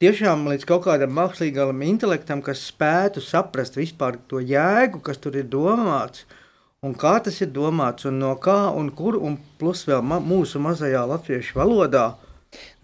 tiešām 0.00 0.46
līdz 0.48 0.64
kaut 0.70 0.86
kādam 0.86 1.12
mākslīgam 1.18 1.82
intelektam, 1.84 2.40
kas 2.46 2.62
spētu 2.70 3.20
saprast 3.20 3.76
vispār 3.76 4.16
to 4.30 4.40
jēgu, 4.40 5.02
kas 5.04 5.20
tur 5.20 5.36
ir 5.36 5.44
domāts, 5.52 6.24
un 6.80 6.96
kā 6.96 7.18
tas 7.26 7.36
ir 7.44 7.52
domāts, 7.52 8.08
un 8.08 8.16
no 8.22 8.32
kā 8.40 8.56
un 8.72 8.88
kur, 8.96 9.18
un 9.20 9.36
plus 9.60 9.84
vēl 9.90 10.00
ma 10.08 10.22
mūsu 10.24 10.62
mazajā 10.64 11.04
latviešu 11.12 11.60
valodā. 11.60 12.06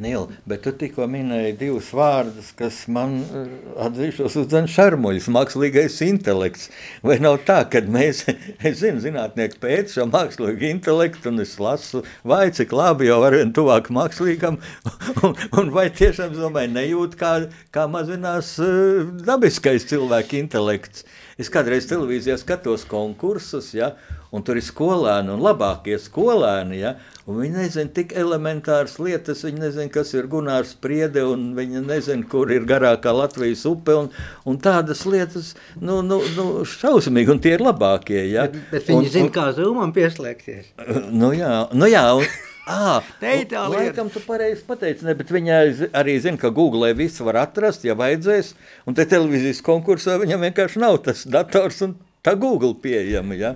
Nīl, 0.00 0.30
bet 0.48 0.62
tu 0.64 0.72
tikko 0.72 1.04
minēji 1.12 1.58
divus 1.60 1.90
vārdus, 1.92 2.54
kas 2.56 2.78
man 2.88 3.18
eh, 3.20 3.50
atzīšos 3.84 4.38
uz 4.40 4.54
šarmuļus, 4.72 5.26
mākslīgais 5.34 5.98
intelekts. 6.06 6.70
Vai 7.04 7.18
nav 7.20 7.42
tā, 7.44 7.58
ka 7.68 7.82
mēs, 7.84 8.22
es 8.68 8.78
zinu, 8.80 9.02
zinātnieki 9.04 9.60
pēc 9.60 9.98
šo 9.98 10.06
mākslīgo 10.08 10.70
intelektu, 10.70 11.28
un 11.28 11.44
es 11.44 11.52
lasu, 11.60 12.00
vai 12.24 12.46
cik 12.56 12.72
labi 12.72 13.10
jau 13.10 13.20
arvien 13.26 13.52
tuvāk 13.52 13.92
mākslīgam, 13.92 14.56
un, 15.26 15.36
un 15.60 15.72
vai 15.74 15.90
tiešām, 15.92 16.32
es 16.32 16.40
domāju, 16.40 16.72
nejūt, 16.78 17.18
kā, 17.20 17.34
kā 17.74 17.84
mazinās 17.92 18.54
uh, 18.64 19.04
dabiskais 19.26 19.84
cilvēka 19.92 20.40
intelekts. 20.40 21.04
Es 21.40 21.48
kādreiz 21.52 21.86
televīzijā 21.88 22.34
skatos 22.40 22.82
konkursus, 22.88 23.70
ja, 23.72 23.94
un 24.34 24.44
tur 24.44 24.58
ir 24.60 24.64
skolēni 24.66 25.32
un 25.32 25.40
labākie 25.40 25.96
skolēni. 26.00 26.80
Ja, 26.82 26.94
un 27.24 27.38
viņi 27.40 27.54
nezina 27.56 27.94
tik 27.96 28.12
elementāras 28.18 28.98
lietas, 29.00 29.44
viņi 29.46 29.62
nezina, 29.62 29.89
kas 29.92 30.12
ir 30.16 30.28
Gunārs 30.30 30.72
Priede, 30.80 31.22
un 31.28 31.50
viņi 31.56 31.82
nezina, 31.86 32.26
kur 32.30 32.50
ir 32.52 32.66
garākā 32.68 33.12
Latvijas 33.14 33.64
upe, 33.68 33.96
un, 33.96 34.10
un 34.48 34.60
tādas 34.62 35.04
lietas, 35.08 35.54
nu, 35.80 36.00
nu, 36.06 36.20
nu 36.36 36.66
šausmīgi, 36.68 37.34
un 37.34 37.42
tie 37.42 37.56
ir 37.56 37.64
labākie. 37.64 38.22
Ja. 38.30 38.46
Bet, 38.48 38.68
bet 38.72 38.92
viņi 38.92 39.12
zina, 39.16 39.32
kā 39.34 39.48
zūmam 39.56 39.94
pieslēgties. 39.96 40.72
Nu 41.20 41.32
jā, 41.34 41.66
nu 41.76 41.86
jā 41.90 42.02
un, 42.16 42.22
ir 42.22 43.46
tā 43.50 43.64
lieta. 43.66 43.72
Laikam 43.74 44.10
tu 44.12 44.22
pareizi 44.24 44.62
pateici, 44.66 45.04
ne, 45.06 45.14
bet 45.18 45.32
viņa 45.32 45.58
arī 45.96 46.16
zina, 46.22 46.38
ka 46.40 46.52
Google 46.54 46.92
visu 46.96 47.26
var 47.26 47.42
atrast, 47.44 47.84
ja 47.88 47.96
vajadzēs, 47.98 48.54
un 48.86 48.96
te 48.96 49.06
televīzijas 49.08 49.62
konkursā 49.66 50.18
viņam 50.22 50.46
vienkārši 50.48 50.82
nav 50.82 51.00
tas 51.06 51.26
dators 51.28 51.82
un 51.86 51.96
tā 52.26 52.36
Google 52.38 52.76
pieejama, 52.82 53.38
ja. 53.38 53.54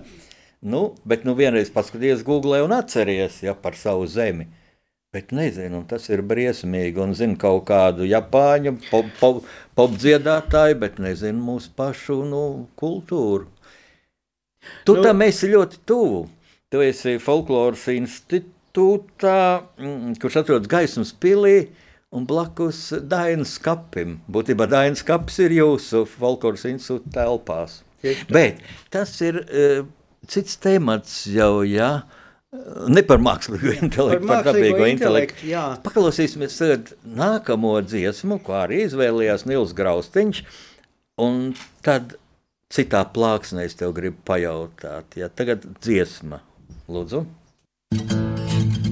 Nu, 0.64 0.94
bet 1.04 1.26
nu 1.28 1.34
vienreiz 1.36 1.68
paskaties 1.72 2.24
Google 2.24 2.62
un 2.64 2.72
atceries, 2.72 3.42
ja, 3.44 3.52
par 3.52 3.76
savu 3.76 4.06
zemi. 4.08 4.48
Bet 5.14 5.30
nezinu, 5.30 5.84
tas 5.86 6.08
ir 6.10 6.24
briesmīgi, 6.26 6.98
un 6.98 7.12
zinu 7.14 7.36
kaut 7.38 7.68
kādu 7.68 8.02
japāņu 8.10 8.72
pop, 8.88 9.10
pop, 9.20 9.44
pop 9.78 9.92
dziedātāju, 9.94 10.78
bet 10.80 10.96
nezinu 11.02 11.38
mūsu 11.52 11.70
pašu 11.78 12.16
nu, 12.26 12.40
kultūru. 12.80 13.46
Tu 14.84 14.96
Nu- 14.96 15.04
tam 15.04 15.22
esi 15.22 15.52
ļoti 15.52 15.78
tuvu. 15.86 16.24
Tu 16.72 16.80
esi 16.82 17.18
folkloras 17.22 17.84
institūtā, 17.94 19.62
mm, 19.78 20.16
kurš 20.18 20.40
atrodas 20.42 20.66
gaismas 20.72 21.12
pilī 21.12 21.68
un 22.10 22.26
blakus 22.26 22.88
Dainas 23.06 23.58
kapim. 23.62 24.18
Būtībā 24.30 24.66
Dainas 24.68 25.02
kaps 25.06 25.38
ir 25.44 25.50
jūsu 25.60 26.04
folkloras 26.08 26.64
institūta 26.64 27.12
telpās. 27.20 27.82
Bet 28.28 28.58
tas 28.90 29.14
ir 29.22 29.38
uh, 29.44 29.86
cits 30.26 30.56
temats 30.56 31.22
jau, 31.30 31.62
jā. 31.62 32.02
Ne 32.94 33.02
par 33.06 33.22
mākslīgo 33.22 33.72
intelektu, 33.82 34.26
par, 34.28 34.44
par 34.44 34.48
dabīgo 34.52 34.86
intelektu, 34.88 35.40
intelektu. 35.46 35.82
Paklausīsimies 35.86 36.58
nākamo 37.18 37.74
dziesmu, 37.84 38.38
ko 38.44 38.58
arī 38.62 38.84
izvēlējās 38.88 39.46
Nils 39.50 39.74
Graustiņš. 39.76 40.44
Un 41.24 41.40
tad 41.86 42.16
citā 42.74 43.04
plāksnē 43.14 43.66
es 43.68 43.78
tev 43.78 43.94
gribu 43.96 44.22
pajautāt. 44.26 45.18
Ja? 45.20 45.30
Tagad 45.30 45.66
dziesma, 45.82 46.42
lūdzu. 46.90 47.26
Come 47.94 48.83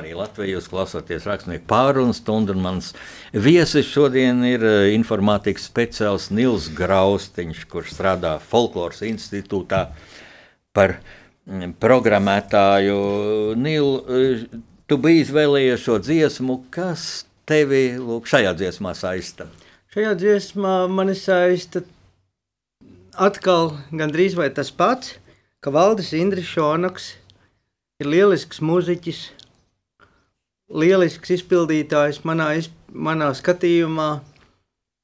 arī 0.00 0.16
Latvijā 0.16 0.56
jūs 0.56 0.68
klausāties 0.72 1.28
rakstnieku 1.28 1.66
pārunu 1.70 2.14
stundu, 2.16 2.56
un 2.56 2.64
mans 2.64 2.90
viesis 3.32 3.88
šodien 3.88 4.42
ir 4.48 4.64
eh, 4.66 4.90
informātikas 4.96 5.68
speciālists 5.70 6.34
Nils 6.34 6.70
Graustiņš, 6.76 7.64
kurš 7.70 7.94
strādā 7.94 8.34
Folkloras 8.42 9.04
institūtā 9.06 9.86
par 10.76 10.98
mm, 11.46 11.76
programmētāju. 11.82 12.98
Nil, 13.60 13.94
eh, 14.08 14.44
tu 14.90 14.98
biji 15.00 15.26
izvēlējies 15.28 15.86
šo 15.86 16.00
dziesmu, 16.02 16.60
kas 16.74 17.26
tevi 17.50 17.96
lūk, 18.00 18.28
šajā 18.30 18.56
dziesmā 18.58 18.96
saista? 18.98 19.48
Šajā 19.94 20.14
dziesmā 20.18 20.74
mani 20.90 21.16
saista 21.18 21.82
atkal 23.18 23.74
gandrīz 23.90 24.36
vai 24.38 24.48
tas 24.54 24.70
pats, 24.70 25.16
ka 25.60 25.72
Valdis 25.74 26.12
Indris 26.16 26.48
Šonaks 26.48 27.12
ir 28.00 28.08
lielisks 28.08 28.62
mūziķis, 28.64 29.24
lielisks 30.70 31.34
izpildītājs 31.36 32.22
manā, 32.28 32.52
iz, 32.60 32.70
manā 32.92 33.30
skatījumā. 33.36 34.10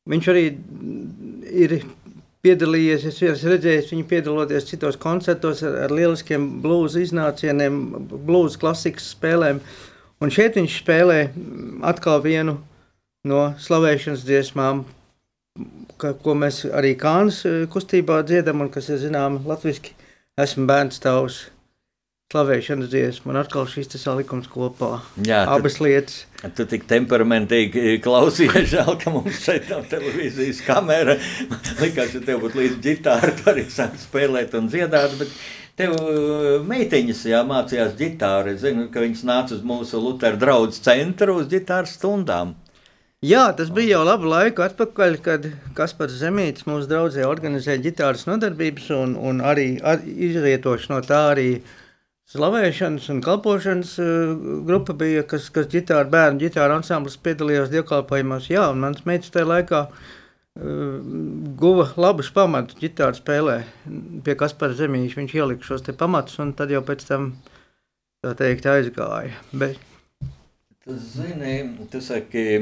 Viņš 0.07 0.29
arī 0.31 0.45
ir 1.67 1.81
piedalījies, 2.47 3.09
es 3.11 3.19
esmu 3.27 3.55
redzējis 3.55 3.91
viņu 3.95 4.07
piedaloties 4.11 4.69
citos 4.69 4.99
koncertos 5.03 5.65
ar, 5.67 5.81
ar 5.87 5.95
lieliskiem 5.95 6.47
blūza 6.63 7.03
iznācieniem, 7.03 7.81
blūza 8.29 8.61
klasikas 8.63 9.11
spēlēm. 9.17 9.61
Un 10.23 10.33
šeit 10.33 10.57
viņš 10.57 10.79
spēlē 10.81 11.19
atkal 11.85 12.23
vienu 12.25 12.57
no 13.27 13.43
slavēšanas 13.61 14.23
dziesmām, 14.25 14.85
ka, 16.01 16.15
ko 16.23 16.37
mēs 16.39 16.63
arī 16.71 16.95
Kānas 17.01 17.43
eh, 17.49 17.65
kustībā 17.73 18.23
dziedam, 18.29 18.63
un 18.65 18.73
kas 18.73 18.91
ir 18.93 19.03
zināms 19.03 19.47
latviešu. 19.49 19.95
Esmu 20.37 20.67
bērns 20.69 21.01
tavs, 21.01 21.47
slavēšanas 22.35 22.89
dziesma, 22.91 23.31
un 23.31 23.37
atkal 23.39 23.69
šis 23.71 23.93
salikums 24.03 24.49
kopā. 24.51 24.97
Jā, 25.23 25.45
tad- 25.47 25.61
Abas 25.61 25.77
lietas. 25.79 26.25
Tu 26.59 26.65
tik 26.67 26.87
temperamentīgi 26.91 28.01
klausījies, 28.03 28.67
žēl, 28.75 28.97
ka 28.99 29.13
mums 29.15 29.39
šeit 29.45 29.69
nav 29.71 29.85
televīzijas 29.93 30.65
kamera. 30.67 31.15
Man 31.53 31.61
liekas, 31.85 32.11
ka 32.17 32.25
tev 32.27 32.43
būtu 32.43 32.59
līdzi 32.59 32.81
ģitāra, 32.89 33.31
tu 33.39 33.47
arī 33.53 33.65
sāki 33.71 34.03
spēlēt 34.03 34.57
un 34.59 34.67
dziedāt. 34.73 35.15
Bet 35.21 35.39
tev 35.79 35.95
uh, 36.01 36.67
meitiņas 36.67 37.23
jā, 37.31 37.45
mācījās 37.47 37.95
ģitāru. 38.03 38.57
Es 38.57 38.65
zinu, 38.67 38.89
ka 38.91 39.07
viņas 39.07 39.23
nāca 39.31 39.55
uz 39.55 39.63
mūsu 39.63 40.03
Lutera 40.03 40.35
draugu 40.43 40.75
centru 40.83 41.39
uz 41.45 41.47
ģitāras 41.55 41.95
stundām. 42.01 42.57
Jā, 43.23 43.47
tas 43.57 43.71
bija 43.73 43.97
jau 43.97 44.03
labu 44.05 44.27
laiku 44.29 44.67
atpakaļ, 44.67 45.15
kad 45.25 45.47
Kaspars 45.79 46.19
Zemītis 46.21 46.67
mūsu 46.67 46.91
draudzē 46.91 47.23
organizēja 47.27 47.81
ģitāras 47.87 48.27
nodarbības 48.29 48.91
un, 48.99 49.15
un 49.17 49.41
arī 49.47 49.77
ar, 49.81 50.03
izrietoši 50.05 50.91
no 50.93 50.99
tā 51.07 51.23
arī 51.33 51.49
slavēšanas 52.33 53.09
un 53.13 53.23
kalpošanas 53.25 53.97
uh, 54.03 54.35
grupa 54.67 54.97
bija, 54.99 55.23
kas, 55.29 55.49
kas 55.55 55.69
ģitāra, 55.73 56.09
bērnu 56.11 56.43
ģitāra 56.43 56.79
ansamblis 56.81 57.19
piedalījās 57.23 57.73
dievkalpojumos. 57.73 58.51
Jā, 58.51 58.69
un 58.75 58.83
mans 58.83 59.05
meitas 59.09 59.35
tajā 59.35 59.47
laikā 59.51 59.83
uh, 59.87 61.11
guva 61.61 61.91
labus 62.01 62.33
pamatus 62.35 62.81
ģitāru 62.83 63.21
spēlē 63.21 63.59
pie 64.27 64.39
Kaspara 64.39 64.75
Zemīša. 64.79 65.21
Viņš 65.21 65.37
ielika 65.39 65.71
šos 65.71 65.87
te 65.87 65.95
pamatus 65.97 66.41
un 66.43 66.57
tad 66.59 66.75
jau 66.75 66.83
pēc 66.87 67.07
tam, 67.09 67.35
tā 68.25 68.35
teikt, 68.39 68.67
aizgāja. 68.75 69.37
Bet, 69.55 69.79
Tu 70.87 70.95
zini, 71.03 71.79
tu 71.91 71.99
saki, 72.01 72.61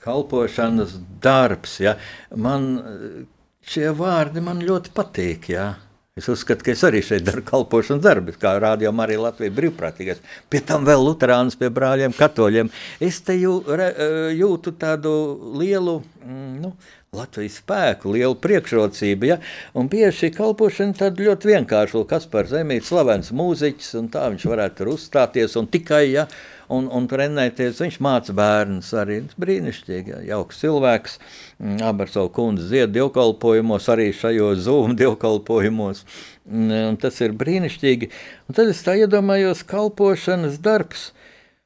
kalpošanas 0.00 0.94
darbs. 1.20 1.74
Ja? 1.84 1.98
Man 2.32 2.62
uh, 2.80 3.18
šie 3.60 3.90
vārdi 3.92 4.40
man 4.40 4.62
ļoti 4.64 4.92
patīk. 4.96 5.50
Ja? 5.52 5.66
Es 6.14 6.28
uzskatu, 6.30 6.62
ka 6.62 6.70
es 6.70 6.82
arī 6.86 7.00
šeit 7.02 7.24
daru 7.26 7.42
kalpošanas 7.42 8.02
darbu, 8.04 8.36
kā 8.38 8.52
rādījumā 8.62 9.02
arī 9.02 9.16
Latvijas 9.18 9.54
brīvprātīgais. 9.56 10.20
Pie 10.46 10.60
tam 10.62 10.84
vēl 10.86 11.02
Lutāns 11.02 11.58
pie 11.58 11.72
brāļiem, 11.74 12.14
katoļiem. 12.14 12.70
Es 13.02 13.18
te 13.26 13.34
jū, 13.34 13.56
re, 13.66 13.88
eh, 13.90 14.28
jūtu 14.38 14.76
tādu 14.78 15.10
lielu. 15.58 15.96
mm, 16.22 16.60
Nu, 16.62 16.70
Latvijas 17.14 17.58
spēku, 17.58 18.12
liela 18.14 18.34
priekšrocība. 18.34 19.26
Ja? 19.26 19.38
Un 19.74 19.88
bieži 19.88 20.16
šī 20.20 20.30
kalpošana 20.36 20.94
tāda 20.94 21.18
ļoti 21.18 21.50
vienkārša. 21.50 22.06
Kas 22.06 22.26
par 22.30 22.46
zemīti 22.46 22.86
slavens 22.86 23.32
mūziķis, 23.34 23.94
un 23.98 24.08
tā 24.08 24.30
viņš 24.30 24.46
varētu 24.54 24.76
tur 24.76 24.94
uzstāties 24.94 25.56
un 25.56 25.66
tikai, 25.66 26.12
ja, 26.12 26.28
un, 26.72 26.86
un 26.92 27.08
trenēties. 27.10 27.80
Viņš 27.82 27.98
māca 28.04 28.34
bērnus 28.36 28.92
arī 29.00 29.20
brīnišķīgi, 29.40 30.14
ja, 30.14 30.20
jauks 30.34 30.60
cilvēks. 30.62 31.18
Mm, 31.58 31.80
Abi 31.88 32.06
ar 32.06 32.12
savu 32.14 32.32
kundzi 32.34 32.68
zied 32.70 32.94
dievkalpojumos, 32.94 33.88
arī 33.92 34.10
šajos 34.16 34.64
zūmu 34.68 34.96
dievkalpojumos. 35.02 36.04
Un, 36.50 36.70
un 36.92 37.00
tas 37.00 37.20
ir 37.24 37.36
brīnišķīgi. 37.40 38.10
Un 38.48 38.58
tad 38.58 38.72
es 38.72 38.82
tā 38.86 38.96
iedomājos, 39.00 39.64
kalpošanas 39.68 40.60
darbs. 40.64 41.10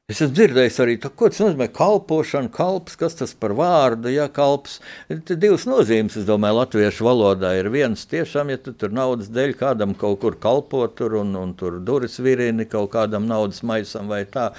Es 0.09 0.23
esmu 0.23 0.33
dzirdējis 0.33 0.77
arī 0.81 0.95
to, 0.97 1.11
ko 1.13 1.27
tas 1.29 1.41
nozīmē. 1.43 1.67
Kalpošana, 1.69 2.49
kalps, 2.49 2.95
kas 2.97 3.13
tas 3.19 3.35
par 3.37 3.53
vārdu, 3.57 4.09
ja 4.09 4.25
kalps. 4.33 4.79
Te 5.07 5.37
divas 5.37 5.67
nozīmes, 5.69 6.15
es 6.17 6.25
domāju, 6.25 6.57
latviešu 6.57 7.05
valodā 7.05 7.51
ir 7.59 7.69
viens 7.69 8.07
tiešām, 8.09 8.49
ja 8.49 8.57
tu 8.57 8.73
tur 8.73 8.95
naudas 8.95 9.29
dēļ 9.35 9.53
kādam 9.59 9.93
kaut 9.99 10.17
kur 10.23 10.39
kalpo 10.41 10.87
tur 10.97 11.19
un, 11.21 11.35
un 11.37 11.53
tur 11.59 11.77
duris 11.85 12.17
virini 12.25 12.65
kaut 12.65 12.89
kādam 12.95 13.29
naudas 13.29 13.61
maisam 13.61 14.09
vai 14.09 14.23
tā, 14.25 14.49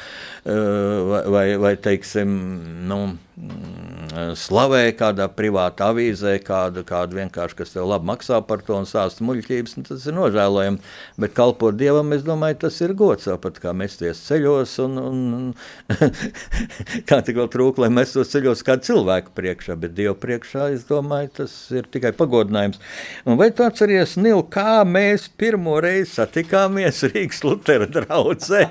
vai, 0.47 1.25
vai, 1.35 1.45
vai 1.67 1.75
teiksim, 1.83 2.39
nu, 2.87 3.01
slavē 4.39 4.91
kādā 4.99 5.27
privātā 5.33 5.91
avīzē, 5.93 6.35
kādu, 6.45 6.83
kādu 6.87 7.19
vienkārši, 7.21 7.57
kas 7.61 7.75
tev 7.75 7.87
labi 7.91 8.09
maksā 8.11 8.41
par 8.47 8.63
to 8.67 8.77
un 8.79 8.89
sāsta 8.89 9.25
muļķības, 9.27 9.77
un 9.79 9.87
tas 9.87 10.07
ir 10.07 10.17
nožēlojami. 10.17 10.81
Bet 11.21 11.35
kalpot 11.37 11.77
Dievam, 11.79 12.13
es 12.17 12.25
domāju, 12.27 12.59
tas 12.67 12.81
ir 12.83 12.95
gods, 12.99 13.29
tāpat 13.29 13.61
kā 13.63 13.75
mesties 13.77 14.23
ceļos, 14.27 14.77
un, 14.85 14.99
un, 14.99 15.21
un 15.37 16.01
kā 17.09 17.21
tik 17.27 17.39
vēl 17.39 17.51
trūk, 17.53 17.81
lai 17.83 17.91
mēs 17.95 18.15
tos 18.17 18.33
ceļos 18.35 18.65
kādu 18.67 18.89
cilvēku 18.91 19.35
priekšā, 19.37 19.79
bet 19.81 19.95
Dievu 19.99 20.17
priekšā, 20.21 20.71
es 20.75 20.87
domāju, 20.91 21.33
tas 21.43 21.57
ir 21.75 21.89
tikai 21.93 22.13
pagodinājums. 22.19 22.81
Un 23.27 23.39
vai 23.41 23.51
tu 23.55 23.67
atceries, 23.67 24.17
Nil, 24.21 24.43
kā 24.51 24.83
mēs 24.89 25.29
pirmo 25.41 25.79
reizi 25.83 26.17
satikāmies 26.17 27.05
Rīgas 27.13 27.45
Lutera 27.47 27.89
draudzē? 27.91 28.67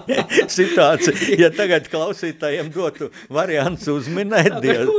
Situācija, 0.58 1.16
ja 1.40 1.50
tagad 1.54 1.90
klausītājiem 1.92 2.70
dotu 2.74 3.10
variants 3.32 3.88
uzminēt, 3.90 4.13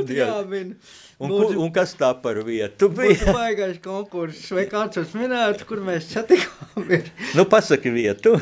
Dievu. 0.05 0.19
jāmin. 0.19 0.75
Un, 1.15 1.31
ku, 1.31 1.47
un 1.63 1.69
kas 1.71 1.93
tā 1.95 2.09
par 2.19 2.41
vietu 2.43 2.89
Bija 2.91 3.15
bija? 3.21 3.33
baigais 3.37 3.77
konkurss, 3.83 4.49
vai 4.51 4.65
kāds 4.71 4.99
jūs 4.99 5.13
minētu, 5.15 5.63
kur 5.69 5.79
mēs 5.85 6.09
satikāmies? 6.11 7.07
Nu, 7.37 7.45
pasaki 7.47 7.93
vietu. 7.95 8.33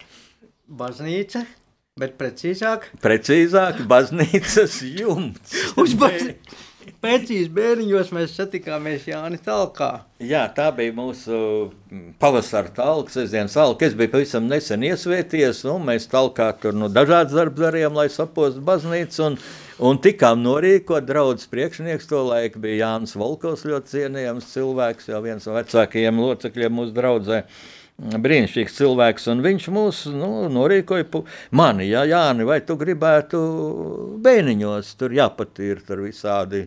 Baznīca, 0.80 1.44
bet 1.98 2.16
precīzāk 2.18 2.88
Precīzāk, 3.02 3.82
baznīcas 3.90 4.80
jumts. 4.98 5.58
uz 5.78 5.94
baznīcu. 5.98 6.56
Pēcīs 7.02 7.48
bērniņos 7.52 8.10
mēs 8.14 8.34
satikāmies 8.38 9.06
Jāni 9.08 9.38
Talkā. 9.42 9.90
Jā, 10.22 10.44
tā 10.54 10.68
bija 10.74 10.94
mūsu 10.96 11.36
mm, 11.68 12.16
pavasara 12.22 12.72
talka, 12.74 13.12
sestdienas 13.14 13.56
talka. 13.56 13.86
Es 13.86 13.96
biju 13.98 14.12
pavisam 14.14 14.46
nesen 14.50 14.84
iesvēties, 14.86 15.64
un 15.72 15.86
mēs 15.88 16.08
talkā 16.12 16.48
tur 16.62 16.76
nu, 16.76 16.88
dažādas 16.92 17.36
darbs 17.36 17.60
darījām, 17.60 17.96
lai 17.98 18.06
sapostu 18.12 18.62
baznīcu. 18.66 19.22
Un, 19.26 19.38
un 19.90 20.00
tikām 20.02 20.42
norīkot 20.44 21.08
draudzes 21.08 21.50
priekšnieks 21.52 22.08
to 22.10 22.22
laiku 22.28 22.62
bija 22.64 22.84
Jānis 22.84 23.16
Volkovs, 23.18 23.66
ļoti 23.68 23.96
cienījams 23.96 24.52
cilvēks, 24.54 25.10
jau 25.12 25.22
viens 25.26 25.48
no 25.48 25.56
vecākajiem 25.58 26.22
locekļiem 26.26 26.78
mūsu 26.80 26.96
draudzē. 26.96 27.42
Brīnišķīgs 27.96 28.74
cilvēks, 28.76 29.26
un 29.32 29.38
viņš 29.40 29.66
mūs 29.72 30.02
nu, 30.12 30.28
norīkoja. 30.52 31.06
Mani, 31.56 31.86
jā, 31.88 32.02
Jāni, 32.04 32.44
vai 32.44 32.58
tu 32.60 32.76
gribētu 32.76 33.40
bēniņos, 34.20 34.90
tur 35.00 35.14
jāpatīr 35.16 35.80
tur 35.86 36.04
visādi 36.04 36.66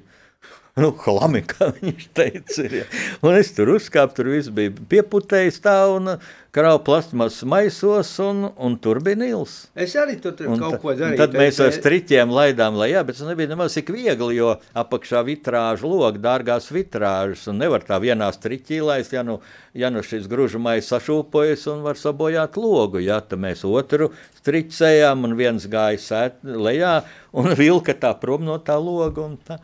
Nu, 0.80 0.92
Klami, 0.96 1.42
kā 1.48 1.72
viņš 1.76 2.06
teica, 2.16 2.66
ir. 2.66 2.78
Ja. 2.82 2.86
Un 3.26 3.36
es 3.40 3.52
tur 3.56 3.74
uzkāpu, 3.76 4.16
tur 4.20 4.30
viss 4.32 4.52
bija 4.54 4.72
pieputējis 4.92 5.60
tā 5.66 5.76
un 5.92 6.14
krāvu 6.56 6.80
plasmas 6.88 7.38
maisos, 7.46 8.10
un, 8.24 8.48
un 8.58 8.78
tur 8.82 9.00
bija 9.06 9.20
Nils. 9.20 9.56
Es 9.78 9.94
arī 10.00 10.16
tur, 10.22 10.34
Un 10.50 10.62
kaut 10.62 10.80
ko 10.82 10.96
darīju. 10.98 11.20
Tad 11.20 11.36
mēs 11.38 11.60
ar 11.62 11.74
striķiem 11.76 12.32
laidām 12.34 12.78
lejā, 12.80 13.04
bet 13.06 13.20
tas 13.20 13.28
nebija 13.28 13.52
nemaz 13.52 13.76
tik 13.78 13.92
viegli, 13.94 14.40
jo 14.40 14.56
apakšā 14.78 15.22
vitrāžu 15.28 15.92
logi, 15.92 16.22
dārgās 16.24 16.72
vitrāžas, 16.74 17.46
un 17.52 17.62
nevar 17.62 17.86
tā 17.86 18.00
vienā 18.02 18.32
striķī 18.34 18.82
laist, 18.86 19.14
ja 19.14 19.24
nu, 19.26 19.38
ja 19.78 19.92
nu 19.94 20.02
šis 20.06 20.26
gružamais 20.32 20.90
sašūpojas 20.90 21.68
un 21.74 21.86
var 21.86 22.00
sabojāt 22.02 22.58
logu, 22.58 23.04
ja, 23.04 23.20
tad 23.22 23.42
mēs 23.44 23.62
otru 23.68 24.10
striķējām, 24.42 25.28
un 25.30 25.38
viens 25.38 25.70
gāja 25.70 26.02
sēt 26.02 26.42
lejā, 26.44 27.04
un 27.38 27.54
vilka 27.60 27.94
tā 27.94 28.16
prom 28.18 28.48
no 28.48 28.58
tā 28.64 28.80
loga, 28.82 29.28
un 29.28 29.38
tā, 29.46 29.60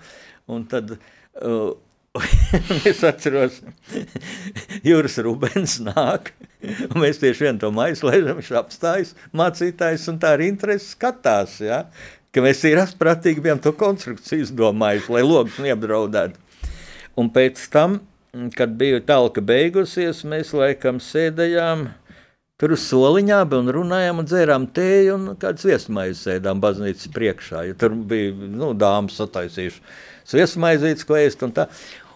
un 0.52 0.66
tad, 0.70 0.96
uh, 1.42 1.74
es 2.90 3.04
atceros, 3.04 3.60
Jūras 4.88 5.18
Rubens 5.26 5.78
nāk, 5.84 6.32
un 6.64 7.02
mēs 7.04 7.20
tieši 7.22 7.48
vienu 7.48 7.64
to 7.64 7.72
maisu 7.76 8.08
lēžam, 8.10 8.40
viņš 8.40 8.52
apstājas, 8.62 9.16
mācītājs, 9.36 10.08
un 10.12 10.22
tā 10.22 10.36
ar 10.38 10.46
interesi 10.46 10.94
skatās, 10.94 11.60
ja, 11.66 11.86
ka 12.36 12.44
mēs 12.44 12.64
ir 12.68 12.82
asprātīgi 12.84 13.44
bijām 13.44 13.62
to 13.64 13.76
konstrukciju 13.76 14.48
izdomājuši, 14.48 15.12
lai 15.16 15.26
logus 15.26 15.60
neapdraudētu. 15.64 16.42
Un 17.20 17.30
pēc 17.32 17.62
tam, 17.72 18.02
kad 18.56 18.74
bija 18.80 19.00
talka 19.08 19.44
beigusies, 19.44 20.26
mēs 20.28 20.52
laikam 20.56 21.00
sēdējām 21.00 21.88
tur 22.60 22.74
uz 22.76 22.84
soliņā 22.88 23.42
un 23.58 23.72
runājām 23.76 24.20
un 24.22 24.28
dzērām 24.28 24.68
tēju 24.76 25.16
un 25.16 25.30
kādas 25.40 25.68
viesmaiņas 25.68 26.26
sēdām 26.28 26.60
baznīcas 26.64 27.12
priekšā. 27.16 27.64
Jo 27.70 27.78
tur 27.80 27.96
bija 27.96 28.36
nu, 28.36 28.74
dāmas 28.76 29.18
sataisījuši 29.20 29.82
viesmaizītes, 30.34 31.06
ko 31.06 31.20
ēst 31.20 31.46
un 31.46 31.54
tā. 31.56 31.70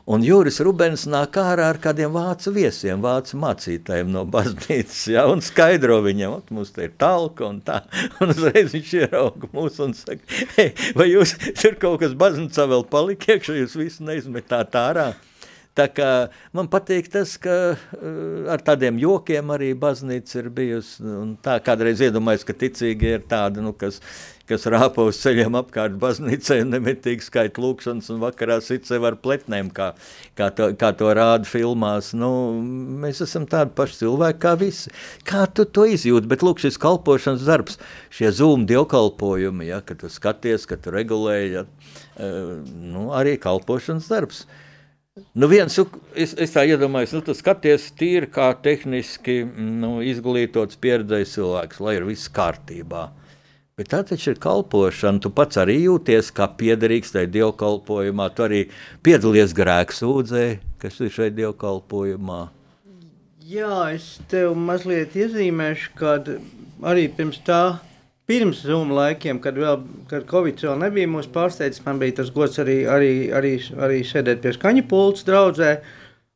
Un 0.10 0.24
Juris 0.26 0.56
Rubens 0.66 1.04
nāk 1.06 1.36
ārā 1.38 1.68
ar 1.70 1.78
kādiem 1.78 2.10
vācu 2.16 2.50
viesiem, 2.56 2.98
vācu 3.04 3.38
mācītājiem 3.38 4.10
no 4.10 4.24
baznīcas, 4.26 5.04
ja, 5.14 5.28
un 5.30 5.44
skaidro 5.46 6.00
viņiem, 6.02 6.34
ka 6.48 6.56
mums 6.58 6.74
te 6.74 6.88
ir 6.88 6.96
talka 6.98 7.46
un 7.46 7.60
tā. 7.62 7.84
Un 8.24 8.34
uzreiz 8.34 8.74
viņš 8.74 8.94
ierauga 9.04 9.52
mūs 9.54 9.78
un 9.86 9.94
saka, 9.94 10.26
hei, 10.56 10.72
vai 10.98 11.12
jūs 11.12 11.36
tur 11.62 11.78
kaut 11.78 12.02
kas 12.02 12.18
baznīcā 12.18 12.66
vēl 12.74 12.88
palika 12.90 13.36
iekšā, 13.36 13.60
jūs 13.62 13.78
visu 13.78 14.08
neizmetāt 14.10 14.74
ārā? 14.82 15.12
Tā 15.78 15.86
kā 15.94 16.10
man 16.58 16.68
patīk 16.74 17.08
tas, 17.14 17.36
ka 17.40 17.56
uh, 17.76 18.50
ar 18.52 18.66
tādiem 18.66 18.98
jokiem 19.00 19.54
arī 19.54 19.70
baznīca 19.78 20.42
ir 20.42 20.50
bijusi. 20.58 21.06
Tā 21.46 21.60
kādreiz 21.64 22.02
iedomājos, 22.04 22.44
ka 22.48 22.58
ticīgi 22.66 23.14
ir 23.14 23.24
tādi, 23.30 23.62
nu, 23.64 23.72
kas, 23.78 24.02
kas 24.50 24.66
rāpa 24.72 25.06
uz 25.08 25.20
ceļiem 25.22 25.56
apkārt 25.60 25.98
baznīcai 26.02 26.60
un 26.64 26.74
nemitīgi 26.74 27.26
skaita 27.26 27.62
lūkšanas 27.62 28.10
un 28.14 28.22
vakarā 28.24 28.60
sit 28.66 28.90
sev 28.90 29.06
ar 29.08 29.18
pletnēm, 29.22 29.70
kā, 29.76 29.92
kā, 30.40 30.50
to, 30.56 30.72
kā 30.80 30.92
to 30.98 31.12
rāda 31.16 31.48
filmās. 31.50 32.12
Nu, 32.18 32.32
mēs 33.04 33.22
esam 33.26 33.46
tādi 33.50 33.76
paši 33.78 34.00
cilvēki 34.04 34.42
kā 34.46 34.56
visi. 34.60 34.94
Kā 35.28 35.46
tu 35.54 35.68
to 35.70 35.86
izjūti? 35.90 36.30
Bet 36.32 36.46
lūk, 36.46 36.62
šis 36.64 36.80
kalpošanas 36.82 37.46
darbs, 37.48 37.78
šie 38.16 38.32
zūmu 38.40 38.66
dievkalpojumi, 38.70 39.70
ja, 39.70 39.84
kad 39.86 40.02
tu 40.02 40.10
skaties, 40.12 40.66
ka 40.70 40.80
tu 40.82 40.96
regulēji, 40.96 41.54
ja, 41.60 41.68
uh, 41.68 42.58
nu, 42.66 43.10
arī 43.18 43.38
kalpošanas 43.42 44.10
darbs. 44.10 44.48
Nu 45.36 45.50
viens, 45.52 45.76
es, 46.16 46.34
es 46.40 46.54
tā 46.56 46.64
iedomājos, 46.70 47.14
nu, 47.18 47.22
tu 47.26 47.36
skaties 47.36 47.90
tīri 48.00 48.30
kā 48.32 48.54
tehniski 48.64 49.42
nu, 49.44 49.98
izglītots, 50.06 50.80
pieredzējis 50.80 51.34
cilvēks, 51.36 51.82
lai 51.84 51.98
ir 52.00 52.08
viss 52.08 52.32
kārtībā. 52.32 53.10
Bet 53.80 53.94
tā 53.94 54.02
taču 54.04 54.34
ir 54.34 54.40
kalpošana. 54.44 55.22
Tu 55.24 55.30
pats 55.32 55.56
arī 55.62 55.78
jūties 55.86 56.34
kā 56.36 56.50
piederīgs 56.60 57.14
tajā 57.14 57.30
dievkalpojumā. 57.32 58.26
Tu 58.36 58.44
arī 58.44 58.58
piedalies 59.08 59.54
grēku 59.56 59.96
sūdzē, 59.96 60.42
kas 60.82 61.00
ir 61.00 61.14
šeit 61.16 61.38
dievkalpojumā. 61.38 62.42
Jā, 63.48 63.78
es 63.96 64.18
tev 64.28 64.52
mazliet 64.60 65.16
iezīmēšu, 65.16 65.94
kad 65.96 66.28
arī 66.92 67.08
pirms 67.16 67.40
tā, 67.48 67.80
pirms 68.28 68.66
Zoom 68.68 68.92
laikiem, 68.94 69.40
kad 69.42 69.56
vēl 69.58 69.80
kad 70.12 70.28
Covid 70.30 70.60
vēl 70.68 70.84
nebija 70.84 71.10
mūsu 71.16 71.32
pārsteidzis, 71.34 71.86
man 71.88 72.04
bija 72.04 72.20
tas 72.20 72.36
gods 72.36 72.60
arī, 72.62 72.82
arī, 72.84 73.14
arī, 73.32 73.56
arī 73.80 74.04
sēdēt 74.06 74.44
pie 74.44 74.54
skaņa 74.60 74.84
pults 74.92 75.24
draudzē. 75.26 75.78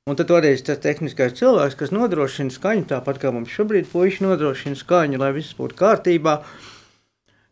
Un 0.08 0.18
tad 0.20 0.32
toreiz 0.32 0.64
tas 0.64 0.80
tehniskais 0.84 1.36
cilvēks, 1.38 1.76
kas 1.80 1.92
nodrošina 1.92 2.56
skaņu, 2.56 2.88
tāpat 2.90 3.20
kā 3.20 3.36
mums 3.36 3.52
šobrīd 3.52 3.92
puiši 3.92 4.24
nodrošina 4.26 4.80
skaņu, 4.80 5.20
lai 5.20 5.36
viss 5.36 5.60
būtu 5.60 5.78
kārtībā. 5.80 6.40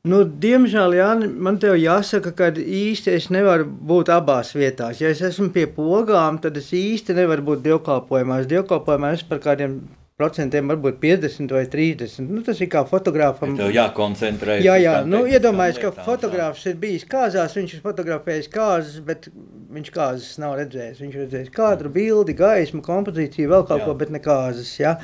Nu, 0.02 0.24
diemžēl, 0.26 0.96
Jāni, 0.98 1.28
man 1.46 1.60
te 1.62 1.70
jāsaka, 1.78 2.32
ka 2.34 2.48
īsti 2.58 3.12
es 3.14 3.28
nevaru 3.30 3.68
būt 3.70 4.10
abās 4.10 4.56
vietās. 4.58 4.98
Ja 4.98 5.12
es 5.14 5.22
esmu 5.22 5.52
pie 5.54 5.68
pogām, 5.70 6.40
tad 6.42 6.58
es 6.58 6.72
īsti 6.74 7.14
nevaru 7.20 7.46
būt 7.52 7.62
dievkalpojumā. 7.68 8.40
Es 8.42 8.50
dievkalpojumā 8.50 9.12
esmu 9.14 9.30
par 9.30 9.44
kādiem 9.44 9.76
procentiem, 10.18 10.74
varbūt 10.74 10.98
50 11.02 11.54
vai 11.54 11.64
30. 11.70 12.26
Nu, 12.34 12.42
tas 12.46 12.58
ir 12.62 12.70
kā 12.74 12.82
fotogrāfam. 12.90 13.54
Tev 13.60 13.70
jākoncentrējas. 13.76 14.66
Jā, 14.66 14.80
jā, 14.82 14.96
nu, 15.06 15.22
iedomājieties, 15.30 15.84
ka 15.84 15.92
lietām, 15.92 16.08
fotogrāfs 16.10 16.66
ir 16.70 16.82
bijis 16.82 17.06
kāzās, 17.10 17.56
viņš 17.58 17.78
ir 17.78 17.86
fotografējis 17.86 18.50
kāzas, 18.58 19.00
bet 19.06 19.30
viņš 19.78 19.94
kāzas 19.94 20.34
nav 20.42 20.58
redzējis. 20.64 21.06
Viņš 21.06 21.18
ir 21.18 21.26
redzējis 21.28 21.54
kadru, 21.54 21.94
bildi, 21.94 22.38
gaismu, 22.42 22.82
kompozīciju, 22.90 23.54
vēl 23.54 23.70
kaut 23.70 23.84
Jā. 23.84 23.88
ko, 23.88 23.98
bet 24.02 24.14
ne 24.18 24.22
kāzas. 24.22 24.74
Jā. 24.82 24.98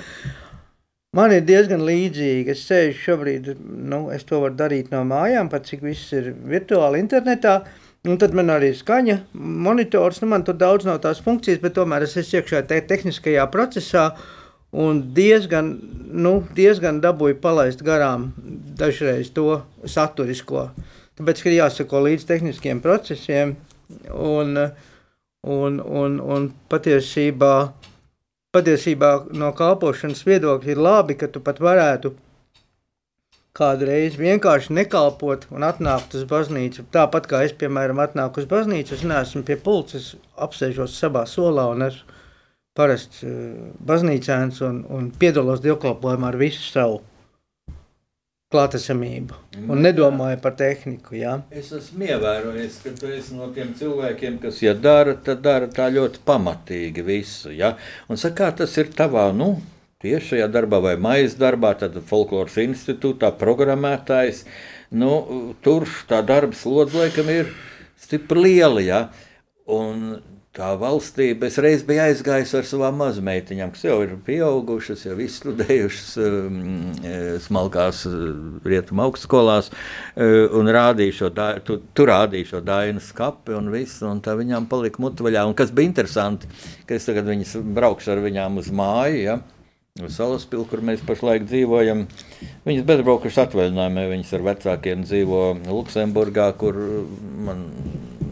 Man 1.16 1.32
ir 1.32 1.46
diezgan 1.48 1.86
līdzīgi. 1.88 2.52
Es 2.52 2.66
sēžu 2.68 2.98
šobrīd, 3.00 3.54
nu, 3.64 4.08
es 4.14 4.26
to 4.28 4.42
varu 4.44 4.58
darīt 4.60 4.92
no 4.92 5.04
mājām, 5.08 5.50
pat 5.52 5.70
cik 5.70 5.86
viss 5.86 6.12
ir 6.16 6.34
virtuāli 6.52 7.00
internetā. 7.04 7.62
Un 8.08 8.20
tad 8.22 8.36
man 8.38 8.52
arī 8.54 8.70
ir 8.72 8.78
skaņa, 8.78 9.16
monitors, 9.66 10.22
nu, 10.22 10.30
man 10.32 10.44
tur 10.48 10.56
daudz 10.56 10.86
nav 10.88 11.02
tās 11.04 11.20
funkcijas, 11.24 11.60
bet 11.64 11.74
tomēr 11.76 12.06
es 12.06 12.16
esmu 12.20 12.40
iekšā 12.40 12.62
te 12.70 12.78
tehniskajā 12.92 13.48
procesā. 13.52 14.12
Un 14.78 15.00
diezgan, 15.16 15.72
nu, 16.12 16.34
diezgan 16.56 17.00
dabūju 17.04 17.40
palaist 17.44 17.82
garām 17.88 18.30
dažreiz 18.80 19.32
to 19.36 19.62
saturisko. 19.88 20.68
Tāpēc, 21.18 21.42
ka 21.42 21.50
ir 21.50 21.58
jāsako 21.58 22.04
līdz 22.06 22.28
tehniskiem 22.30 22.84
procesiem. 22.84 23.56
Un, 24.12 24.60
un, 25.48 25.80
un, 25.82 26.20
un 26.20 26.50
patiesībā, 26.70 27.54
patiesībā 28.56 29.12
no 29.36 29.52
kalpošanas 29.56 30.24
viedokļa 30.28 30.74
ir 30.74 30.82
labi, 30.82 31.18
ka 31.20 31.30
tu 31.32 31.42
pat 31.44 31.60
varētu 31.64 32.14
kādreiz 33.58 34.18
vienkārši 34.20 34.76
nekalpot 34.78 35.48
un 35.50 35.66
atnākt 35.66 36.14
uz 36.18 36.28
baznīcu. 36.30 36.86
Tāpat 36.94 37.26
kā 37.30 37.42
es, 37.48 37.56
piemēram, 37.58 38.00
atnāku 38.04 38.44
uz 38.44 38.50
baznīcu, 38.50 38.94
es 38.94 39.06
neesmu 39.08 39.42
pie 39.48 39.58
pulces, 39.58 40.14
apsēžos 40.38 40.98
savā 41.00 41.26
solā 41.30 41.66
un 41.74 41.88
esmu 41.90 42.18
parasts 42.78 43.24
uh, 43.26 43.32
baznīcēns 43.90 44.62
un, 44.68 44.84
un 44.94 45.10
piedalos 45.10 45.64
dievkalpojumā 45.64 46.30
ar 46.30 46.38
visu 46.38 46.62
savu 46.62 47.00
klātesamību 48.54 49.36
un 49.68 49.82
nedomāju 49.84 50.38
par 50.44 50.54
tehniku. 50.60 51.18
Jā. 51.20 51.34
Es 51.52 51.74
esmu 51.76 52.08
ievērojis, 52.08 52.78
ka 52.84 52.94
tu 52.96 53.10
esi 53.12 53.36
no 53.36 53.50
tiem 53.56 53.74
cilvēkiem, 53.76 54.38
kas, 54.44 54.62
ja 54.64 54.72
dara, 54.78 55.18
tad 55.24 55.42
dara 55.44 55.68
tā 55.72 55.90
ļoti 55.92 56.22
pamatīgi 56.28 57.04
visu. 57.04 57.52
Ja? 57.52 57.74
Un 58.08 58.20
saka, 58.20 58.38
kā 58.46 58.62
tas 58.62 58.78
ir 58.80 58.94
tavā, 58.96 59.26
nu, 59.36 59.58
tiešajā 60.04 60.48
darbā 60.54 60.80
vai 60.86 60.96
maijas 61.02 61.36
darbā, 61.40 61.74
tad 61.82 62.00
folkloras 62.08 62.56
institūtā 62.64 63.34
programmētājs, 63.42 64.46
nu, 64.96 65.12
tur 65.66 65.88
tā 66.08 66.22
darba 66.24 66.56
slodze 66.56 67.02
laikam 67.02 67.34
ir 67.34 67.52
stipri 68.00 68.46
liela, 68.48 68.84
ja? 68.86 69.02
Un 69.68 70.22
tā 70.58 70.72
valstība, 70.80 71.48
es 71.48 71.58
reiz 71.62 71.84
biju 71.86 72.02
aizgājis 72.08 72.54
ar 72.58 72.68
savām 72.68 72.98
mazmeitiņām, 73.02 73.74
kas 73.76 73.86
jau 73.86 73.98
ir 74.06 74.16
pieaugušas, 74.26 75.06
jau 75.06 75.18
izstudējušas 75.22 76.14
um, 76.24 76.62
eh, 77.06 77.36
smalkās 77.44 78.04
eh, 78.10 78.16
rietumu 78.68 79.06
augstskolās, 79.06 79.70
eh, 79.72 80.48
un 80.58 80.72
rādīju 80.74 81.18
šo, 81.20 81.32
tu, 81.68 81.80
tu 81.94 82.08
rādīju 82.10 82.52
šo 82.54 82.64
dainu 82.66 83.04
skapi 83.04 83.58
un 83.58 83.70
visu, 83.74 84.08
un 84.10 84.24
tā 84.26 84.38
viņām 84.40 84.70
palika 84.72 85.04
mutvaļā. 85.04 85.46
Un 85.50 85.58
kas 85.58 85.74
bija 85.76 85.92
interesanti, 85.92 86.50
ka 86.90 86.98
es 86.98 87.06
tagad 87.08 87.30
viņas 87.30 87.58
braukšu 87.78 88.16
ar 88.16 88.26
viņām 88.26 88.58
uz 88.64 88.72
māju, 88.74 89.22
ja, 89.28 89.40
uz 90.06 90.18
Salaspili, 90.18 90.66
kur 90.70 90.82
mēs 90.86 91.04
pašlaik 91.08 91.48
dzīvojam. 91.50 92.06
Viņas 92.68 92.88
bezbraukušas 92.88 93.44
atvaļinājumā, 93.48 94.08
viņas 94.12 94.34
ar 94.38 94.46
vecākiem 94.52 95.06
dzīvo 95.08 95.42
Luksemburgā, 95.70 96.52
kur 96.60 96.78
man 97.48 97.66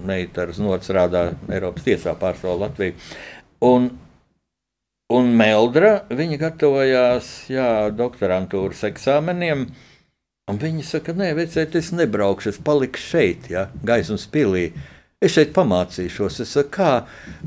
meita 0.06 0.46
ar 0.46 0.54
znots 0.56 0.90
strādā 0.90 1.30
Eiropas 1.50 1.86
tiesā 1.88 2.14
pārstāv 2.20 2.60
Latviju. 2.62 2.96
Un, 3.66 3.90
un 5.14 5.34
Meldra, 5.40 5.98
viņa 6.14 6.40
gatavojās 6.46 7.34
jā, 7.54 7.70
doktorantūras 7.96 8.86
eksāmeniem. 8.92 9.68
Un 10.46 10.60
viņi 10.62 10.84
saka, 10.86 11.16
nē, 11.18 11.32
vecēt, 11.40 11.74
es 11.80 11.90
nebraukšu, 11.96 12.52
es 12.54 12.60
palikšu 12.62 13.08
šeit, 13.16 13.48
ja, 13.50 13.70
gaismas 13.86 14.28
pilī. 14.30 14.68
Es 15.26 15.34
šeit 15.34 15.54
pamācīšos. 15.56 16.40
Es 16.44 16.56
saku, 16.56 16.72
kā, 16.78 16.90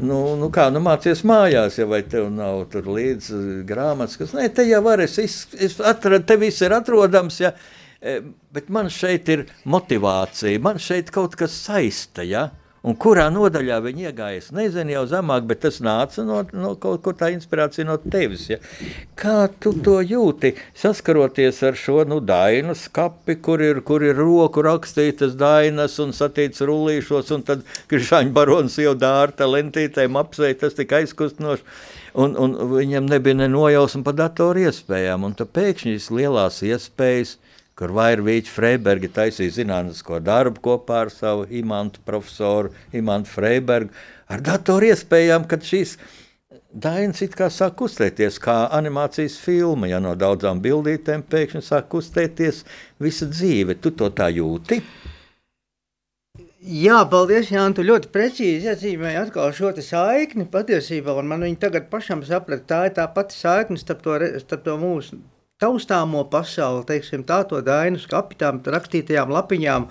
nu, 0.03 0.21
nu, 0.41 0.49
kā 0.55 0.69
nu 0.75 0.83
mācies 0.83 1.25
mājās, 1.29 1.79
ja 1.79 1.87
vai 1.87 2.03
tev 2.03 2.31
nav 2.35 2.65
tur 2.73 2.89
līdzi 2.91 3.65
grāmatas, 3.69 4.19
kas, 4.19 4.35
nē, 4.35 4.49
te 4.55 4.67
jau 4.67 4.81
var, 4.87 5.05
es, 5.05 5.19
es, 5.23 5.43
es 5.55 5.79
atradu, 5.79 6.27
te 6.27 6.39
viss 6.41 6.65
ir 6.67 6.75
atrodams, 6.75 7.43
ja, 7.45 7.55
E, 7.99 8.21
bet 8.55 8.69
man 8.71 8.87
šeit 8.95 9.27
ir 9.33 9.41
motivācija, 9.67 10.61
man 10.63 10.79
šeit 10.79 11.11
kaut 11.15 11.35
kas 11.39 11.55
saista. 11.67 12.23
Ja? 12.23 12.49
Un 12.87 12.95
kurā 12.95 13.25
nodaļā 13.35 13.81
viņi 13.83 14.05
iegāja, 14.07 14.39
es 14.39 14.53
nezinu, 14.55 14.93
jau 14.95 15.03
zemāk, 15.11 15.47
bet 15.51 15.65
tas 15.65 15.81
nāca 15.83 16.23
no, 16.27 16.45
no 16.55 16.77
kaut 16.79 17.03
kur 17.03 17.17
tā 17.19 17.33
inspirācija 17.35 17.87
no 17.89 17.97
tevis. 17.99 18.45
Ja? 18.53 18.59
Kā 19.19 19.49
tu 19.51 19.73
to 19.83 19.97
jūti, 19.99 20.53
saskaroties 20.79 21.59
ar 21.67 21.79
šo 21.79 22.05
nu, 22.07 22.21
dainu 22.23 22.77
skapi, 22.79 23.41
kur 23.43 23.65
ir, 23.67 23.83
kur 23.89 24.07
ir 24.07 24.15
roku 24.21 24.63
rakstītas 24.63 25.35
dainas 25.41 25.99
un 26.05 26.15
satīts 26.15 26.63
rullīšos, 26.63 27.35
un 27.35 27.43
tad 27.51 27.67
Krišāņa 27.91 28.35
barons 28.37 28.79
jau 28.79 28.95
dārta 28.95 29.51
lentītēm 29.51 30.21
apsveic, 30.23 30.63
tas 30.63 30.79
tik 30.79 30.95
aizkustinoši. 31.01 31.67
Un, 32.19 32.39
un 32.39 32.55
viņam 32.71 33.11
nebija 33.11 33.43
ne 33.43 33.51
nojausma 33.51 34.07
par 34.07 34.17
datoru 34.23 34.69
iespējām, 34.69 35.27
un 35.27 35.35
tad 35.39 35.51
pēkšņi 35.55 35.99
šīs 35.99 36.11
lielās 36.15 36.63
iespējas– 36.71 37.37
kur 37.79 37.93
Vairvīķa 37.95 38.51
Freiberga 38.51 39.11
taisīja 39.21 39.55
zinātnisko 39.61 40.19
darbu 40.25 40.63
kopā 40.65 41.05
ar 41.05 41.13
savu 41.15 41.45
imantu 41.61 42.03
profesoru 42.07 42.73
Imantu 42.97 43.31
Freibergu, 43.37 43.93
ar 44.27 44.43
datoru 44.45 44.91
iespējām, 44.91 45.47
kad 45.51 45.63
šīs 45.67 45.95
dainas 46.75 47.23
it 47.23 47.37
kā 47.39 47.47
sāk 47.53 47.77
kustēties, 47.79 48.41
kā 48.43 48.57
animācijas 48.75 49.39
filma, 49.41 49.89
ja 49.93 50.03
no 50.03 50.17
daudzām 50.19 50.63
bildītēm 50.65 51.23
pēkšņi 51.31 51.63
sāk 51.69 51.87
kustēties 51.95 52.65
visa 52.99 53.31
dzīve. 53.31 53.79
Tu 53.79 53.95
to 53.95 54.11
tā 54.11 54.29
jūti? 54.35 54.83
Jā, 56.59 56.99
paldies, 57.09 57.53
Jānis. 57.55 57.77
Tu 57.79 57.87
ļoti 57.87 58.11
precīzi 58.13 58.67
iezīmēji 58.69 59.21
atkal 59.23 59.53
šo 59.55 59.71
saikni 59.79 60.45
patiesībā, 60.51 61.15
un 61.15 61.31
man 61.31 61.47
viņa 61.47 61.63
tagad 61.63 61.87
pašam 61.93 62.27
saprat, 62.27 62.67
tā 62.67 62.89
ir 62.89 62.97
tā 62.99 63.07
pati 63.15 63.39
saikne 63.39 63.79
starp 63.79 64.03
to, 64.03 64.19
starp 64.43 64.67
to 64.67 64.75
mūsu 64.83 65.21
taustāmo 65.63 66.23
pasauli, 66.31 66.85
teiksim, 66.87 67.25
tā 67.27 67.43
to 67.51 67.59
dainas 67.65 68.07
kapitām, 68.11 68.61
rakstītajām 68.63 69.33
lapiņām 69.35 69.89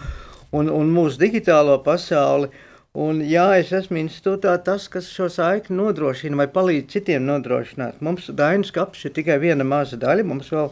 un, 0.55 0.71
un 0.71 0.93
mūsu 0.95 1.19
digitālo 1.25 1.77
pasauli. 1.83 2.51
Un, 2.97 3.19
jā, 3.29 3.43
es 3.59 3.69
esmu 3.75 3.99
institūtā 4.01 4.55
tas, 4.65 4.87
kas 4.89 5.09
šo 5.13 5.27
saikni 5.29 5.75
nodrošina 5.77 6.39
vai 6.39 6.47
palīdz 6.49 6.95
citiem 6.95 7.27
nodrošināt. 7.27 7.99
Mums 8.01 8.31
dainas 8.33 8.71
kaps 8.73 9.03
ir 9.05 9.13
tikai 9.13 9.37
viena 9.43 9.67
maza 9.67 9.99
daļa. 10.01 10.25
Mums 10.25 10.49
vēl 10.55 10.71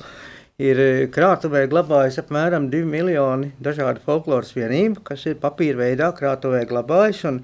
ir 0.65 0.81
e, 0.81 0.89
krātuvē 1.13 1.67
glabājas 1.69 2.17
apmēram 2.23 2.71
2 2.73 2.81
miljoni 2.89 3.51
dažādu 3.61 4.01
folkloras 4.07 4.55
vienību, 4.57 5.03
kas 5.05 5.27
ir 5.29 5.37
papīra 5.43 5.83
veidā 5.83 6.09
krātuvē 6.17 6.63
glabājas. 6.71 7.21
Un, 7.29 7.43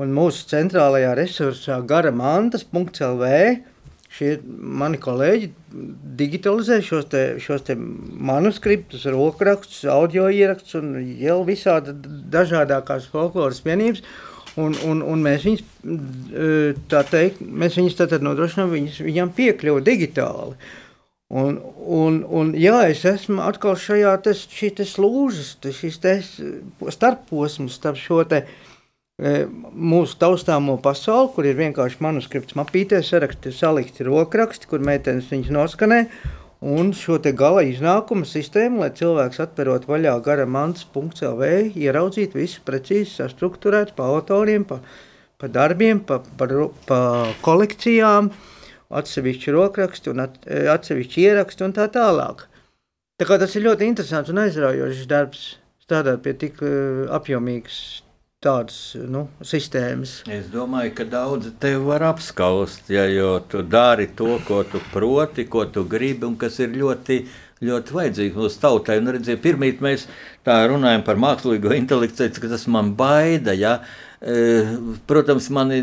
un 0.00 0.14
mūsu 0.22 0.48
centrālajā 0.54 1.12
resursā 1.18 1.82
gara 1.84 2.14
mantas.lv 2.16 3.34
šie 4.16 4.36
mani 4.46 4.98
kolēģi 5.02 5.50
digitalizē 6.18 6.80
šos, 6.84 7.08
te, 7.12 7.24
šos 7.42 7.66
te 7.66 7.76
manuskriptus, 7.76 9.04
rokrakstus, 9.12 9.84
audio 9.92 10.28
ierakstus 10.32 10.78
un 10.80 10.94
jau 11.20 11.42
visādi 11.48 11.94
dažādākās 12.32 13.10
folkloras 13.12 13.62
vienības. 13.66 14.02
Un, 14.56 14.72
un, 14.88 15.02
un 15.04 15.20
mēs 15.20 15.42
viņus, 15.44 15.62
tā 16.88 17.02
teikt, 17.04 17.42
mēs 17.44 17.76
viņus 17.76 17.98
tātad 17.98 18.22
nodrošinām, 18.24 18.70
viņus, 18.72 19.02
viņam 19.04 19.34
piekļuvu 19.36 19.82
digitāli. 19.84 20.56
Un, 21.36 21.58
un, 21.76 22.22
un 22.24 22.54
jā, 22.56 22.78
es 22.88 23.02
esmu 23.04 23.42
atkal 23.44 23.76
šajā 23.76 24.14
te, 24.24 24.32
šī 24.32 24.70
te 24.78 24.86
slūžas, 24.88 25.58
te, 25.60 25.74
šis 25.76 26.00
te 26.00 26.14
starposms 26.94 27.76
starp 27.76 28.00
šo 28.00 28.22
te 28.30 28.46
uh, 28.46 28.56
mūsu 29.16 30.18
taustāmo 30.20 30.76
pasauli, 30.82 31.30
kur 31.32 31.46
ir 31.48 31.56
vienkārši 31.56 32.02
manuskripts 32.04 32.56
mapītē, 32.58 33.00
saraksti, 33.00 33.52
salikti 33.52 34.04
rokraksti, 34.04 34.68
kur 34.68 34.84
meitenes 34.84 35.30
viņus 35.32 35.54
noskanē, 35.56 36.00
un 36.60 36.92
šo 36.92 37.16
te 37.24 37.32
gala 37.32 37.64
iznākuma 37.64 38.28
sistēmu, 38.28 38.82
lai 38.84 38.90
cilvēks 38.92 39.40
atverot 39.40 39.88
vaļā 39.88 40.18
gara 40.24 40.44
mantas.lv, 40.44 41.48
ieraudzītu 41.72 42.42
visu 42.42 42.60
precīzi 42.68 43.16
sastruktūrēt 43.16 43.94
pa 43.96 44.10
autoriem, 44.12 44.68
pa, 44.68 44.82
pa 45.40 45.48
darbiem, 45.48 46.04
pa, 46.04 46.20
pa, 46.36 46.50
pa 46.84 47.00
kolekcijām, 47.40 48.30
atsevišķi 49.00 49.56
rokraksti 49.56 50.12
un 50.12 50.26
at, 50.28 50.42
e, 50.44 50.66
atsevišķi 50.70 51.24
ieraksti 51.24 51.64
un 51.64 51.72
tā 51.74 51.88
tālāk. 51.92 52.44
Tā 53.16 53.24
kā 53.24 53.40
tas 53.40 53.56
ir 53.56 53.64
ļoti 53.64 53.88
interesants 53.88 54.28
un 54.28 54.44
aizraujošs 54.44 55.08
darbs 55.08 55.54
strādāt 55.86 56.20
pie 56.20 56.34
tik 56.36 56.60
uh, 56.60 57.06
apjomīgas 57.16 58.04
tādas 58.46 58.78
nu, 59.10 59.26
sistēmas. 59.44 60.20
Es 60.30 60.46
domāju, 60.52 60.92
ka 60.98 61.06
daudzi 61.10 61.52
tevi 61.62 61.82
var 61.88 62.04
apskaust, 62.12 62.86
ja, 62.92 63.06
tu 63.50 63.64
dari 63.66 64.08
to, 64.18 64.38
ko 64.46 64.62
tu 64.68 64.82
proti, 64.92 65.46
ko 65.50 65.66
tu 65.72 65.86
gribi, 65.88 66.26
un 66.28 66.36
kas 66.40 66.60
ir 66.62 66.76
ļoti, 66.76 67.20
ļoti 67.66 67.96
vajadzīgs 67.96 68.38
mūsu 68.38 68.62
tautai. 68.62 69.00
Un, 69.02 69.10
redziet, 69.16 69.42
pirmīt 69.44 69.82
mēs 69.84 70.06
tā 70.46 70.60
runājam 70.70 71.04
par 71.06 71.20
mākslīgo 71.20 71.74
intelektu, 71.76 72.30
ka 72.38 72.52
tas 72.52 72.66
man 72.70 72.94
baida. 72.98 73.56
Ja. 73.56 73.78
E, 74.16 74.64
protams, 75.08 75.50
mani 75.52 75.82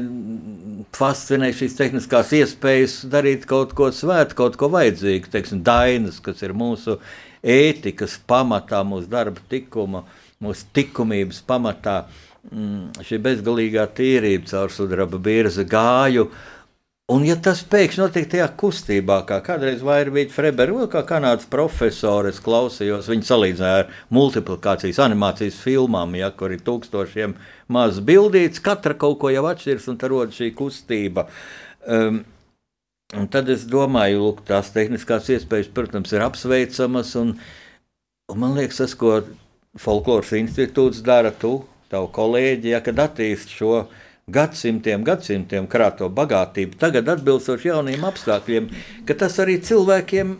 fascinē 0.96 1.52
šīs 1.54 1.78
tehniskās 1.78 2.34
iespējas 2.38 3.02
darīt 3.12 3.48
kaut 3.50 3.76
ko 3.78 3.92
svētu, 3.94 4.38
kaut 4.40 4.60
ko 4.62 4.72
vajadzīgu, 4.74 5.32
teiksim, 5.34 5.64
dainas, 5.66 6.22
kas 6.24 6.42
ir 6.46 6.56
mūsu 6.58 7.00
ētikas 7.44 8.20
pamatā, 8.30 8.82
mūsu 8.88 9.10
darba 9.12 9.42
tikuma, 9.52 10.06
mūsu 10.44 10.70
likumības 10.78 11.44
pamatā. 11.48 12.04
Uh, 12.04 12.23
šī 12.52 13.20
bezgalīgā 13.24 13.86
tīrība 13.96 14.50
caur 14.52 14.74
sudraba 14.74 15.20
bīrza 15.22 15.64
gāju. 15.64 16.30
Un, 17.12 17.26
ja 17.28 17.36
tas 17.36 17.60
pēkšņi 17.68 18.00
notiek 18.00 18.30
tajā 18.32 18.46
kustībā, 18.58 19.20
kā 19.28 19.42
kādreiz 19.44 19.82
Vairvīta 19.84 20.32
Freberga, 20.32 20.86
kā 20.88 21.02
kanādas 21.08 21.50
profesores 21.52 22.40
klausījos, 22.44 23.10
viņa 23.12 23.28
salīdzināja 23.28 23.82
ar 23.82 23.90
multiplikācijas 24.16 25.02
animācijas 25.04 25.58
filmām, 25.60 26.16
ja, 26.16 26.32
kur 26.32 26.56
ir 26.56 26.64
tūkstošiem 26.64 27.36
maz 27.76 28.00
bildīts, 28.00 28.64
katra 28.64 28.96
kaut 28.96 29.20
ko 29.20 29.34
jau 29.34 29.44
atšķirs, 29.52 29.90
un 29.92 30.00
tad 30.00 30.16
rodas 30.16 30.40
šī 30.40 30.54
kustība. 30.56 31.28
Um, 31.84 32.24
un 33.20 33.28
tad 33.36 33.52
es 33.52 33.68
domāju, 33.68 34.32
ka 34.40 34.54
tās 34.54 34.72
tehniskās 34.72 35.28
iespējas, 35.36 35.74
protams, 35.76 36.16
ir 36.16 36.24
apsveicamas, 36.24 37.14
un, 37.20 37.36
un 38.32 38.44
man 38.46 38.56
liekas, 38.56 38.80
tas, 38.80 38.96
ko 38.96 39.20
Folkloras 39.76 40.32
institūts 40.40 41.04
dara, 41.04 41.36
tu 41.36 41.58
tavu 41.94 42.10
kolēģi, 42.14 42.74
ja, 42.74 42.82
kad 42.86 43.00
attīst 43.06 43.54
šo 43.54 43.86
gadsimtiem, 44.34 45.04
gadsimtiem 45.06 45.68
krāto 45.70 46.10
bagātību, 46.14 46.80
tagad 46.82 47.12
atbilstoši 47.14 47.70
jauniem 47.70 48.06
apstākļiem, 48.08 48.70
ka 49.08 49.18
tas 49.20 49.40
arī 49.44 49.60
cilvēkiem 49.64 50.38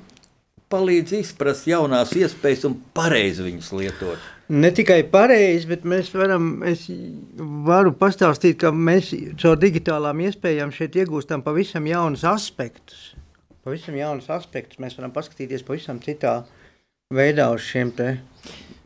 palīdz 0.74 1.18
izprast 1.20 1.68
jaunās 1.70 2.14
iespējas 2.18 2.66
un 2.70 2.78
pareizi 2.96 3.46
viņas 3.46 3.74
lietot. 3.78 4.30
Ne 4.54 4.70
tikai 4.76 5.00
pareizi, 5.10 5.68
bet 5.70 5.86
mēs 5.88 6.10
varam, 6.14 6.48
es 6.68 6.86
varu 7.68 7.94
pastāstīt, 7.98 8.58
ka 8.62 8.74
mēs 8.76 9.14
caur 9.40 9.60
digitālām 9.60 10.20
iespējām 10.26 10.74
šeit 10.76 10.98
iegūstam 11.00 11.46
pavisam 11.46 11.88
jaunus 11.88 12.26
aspektus. 12.28 13.14
Pavisam 13.64 13.96
jaunus 13.96 14.28
aspektus 14.34 14.82
mēs 14.84 14.98
varam 15.00 15.14
paskatīties 15.16 15.64
pavisam 15.64 16.02
citā 16.04 16.42
veidā 17.14 17.48
uz 17.56 17.64
šiem 17.70 17.94
te 17.96 18.18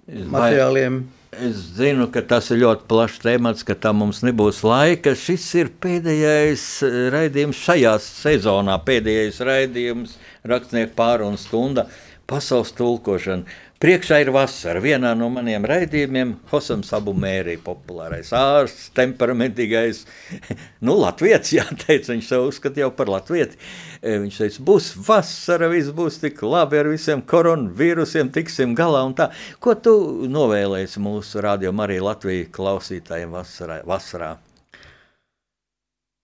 materiāliem. 0.08 1.02
Vai 1.02 1.18
Es 1.38 1.58
zinu, 1.78 2.08
ka 2.10 2.24
tas 2.26 2.48
ir 2.50 2.64
ļoti 2.64 2.88
plašs 2.90 3.20
temats, 3.22 3.66
ka 3.66 3.76
tam 3.78 4.00
mums 4.02 4.24
nebūs 4.26 4.64
laika. 4.66 5.12
Šis 5.14 5.44
ir 5.60 5.70
pēdējais 5.84 6.64
eh, 6.88 6.96
raidījums 7.14 7.60
šajā 7.62 7.92
sezonā, 8.02 8.80
pēdējais 8.88 9.38
raidījums 9.46 10.16
rakstnieku 10.50 10.96
pārunu 10.98 11.38
stunda 11.38 11.86
pasaules 12.28 12.74
tulkošana. 12.78 13.46
Priekšā 13.78 14.18
ir 14.24 14.32
vasara. 14.34 14.80
Vienā 14.82 15.12
no 15.14 15.28
maniem 15.30 15.62
raidījumiem 15.70 16.32
Hosams 16.50 16.90
Abu 16.98 17.12
Mērī, 17.14 17.60
populārais 17.62 18.32
ārsts, 18.34 18.88
temperamentīgais, 18.98 20.00
nu, 20.88 20.96
latviets, 20.98 21.52
jāteic, 21.54 22.10
viņš 22.10 22.26
sev 22.26 22.48
uzskata 22.48 22.82
jau 22.82 22.90
par 22.98 23.12
latvieti. 23.14 23.60
E, 24.02 24.16
viņš 24.24 24.40
teica, 24.42 24.66
būs 24.72 24.90
vasara, 25.06 25.70
viss 25.70 25.94
būs 25.94 26.18
tik 26.24 26.42
labi 26.42 26.82
ar 26.82 26.90
visiem 26.90 27.22
koronavīrusiem, 27.22 28.34
tiksim 28.34 28.74
galā 28.78 29.04
un 29.06 29.14
tā. 29.20 29.30
Ko 29.62 29.78
tu 29.78 29.94
novēlēsi 30.26 31.06
mūsu 31.06 31.46
radio 31.46 31.70
Marija 31.70 32.10
Latvija 32.10 32.50
klausītājiem 32.58 33.38
vasarā? 33.38 33.84
vasarā? 33.86 34.34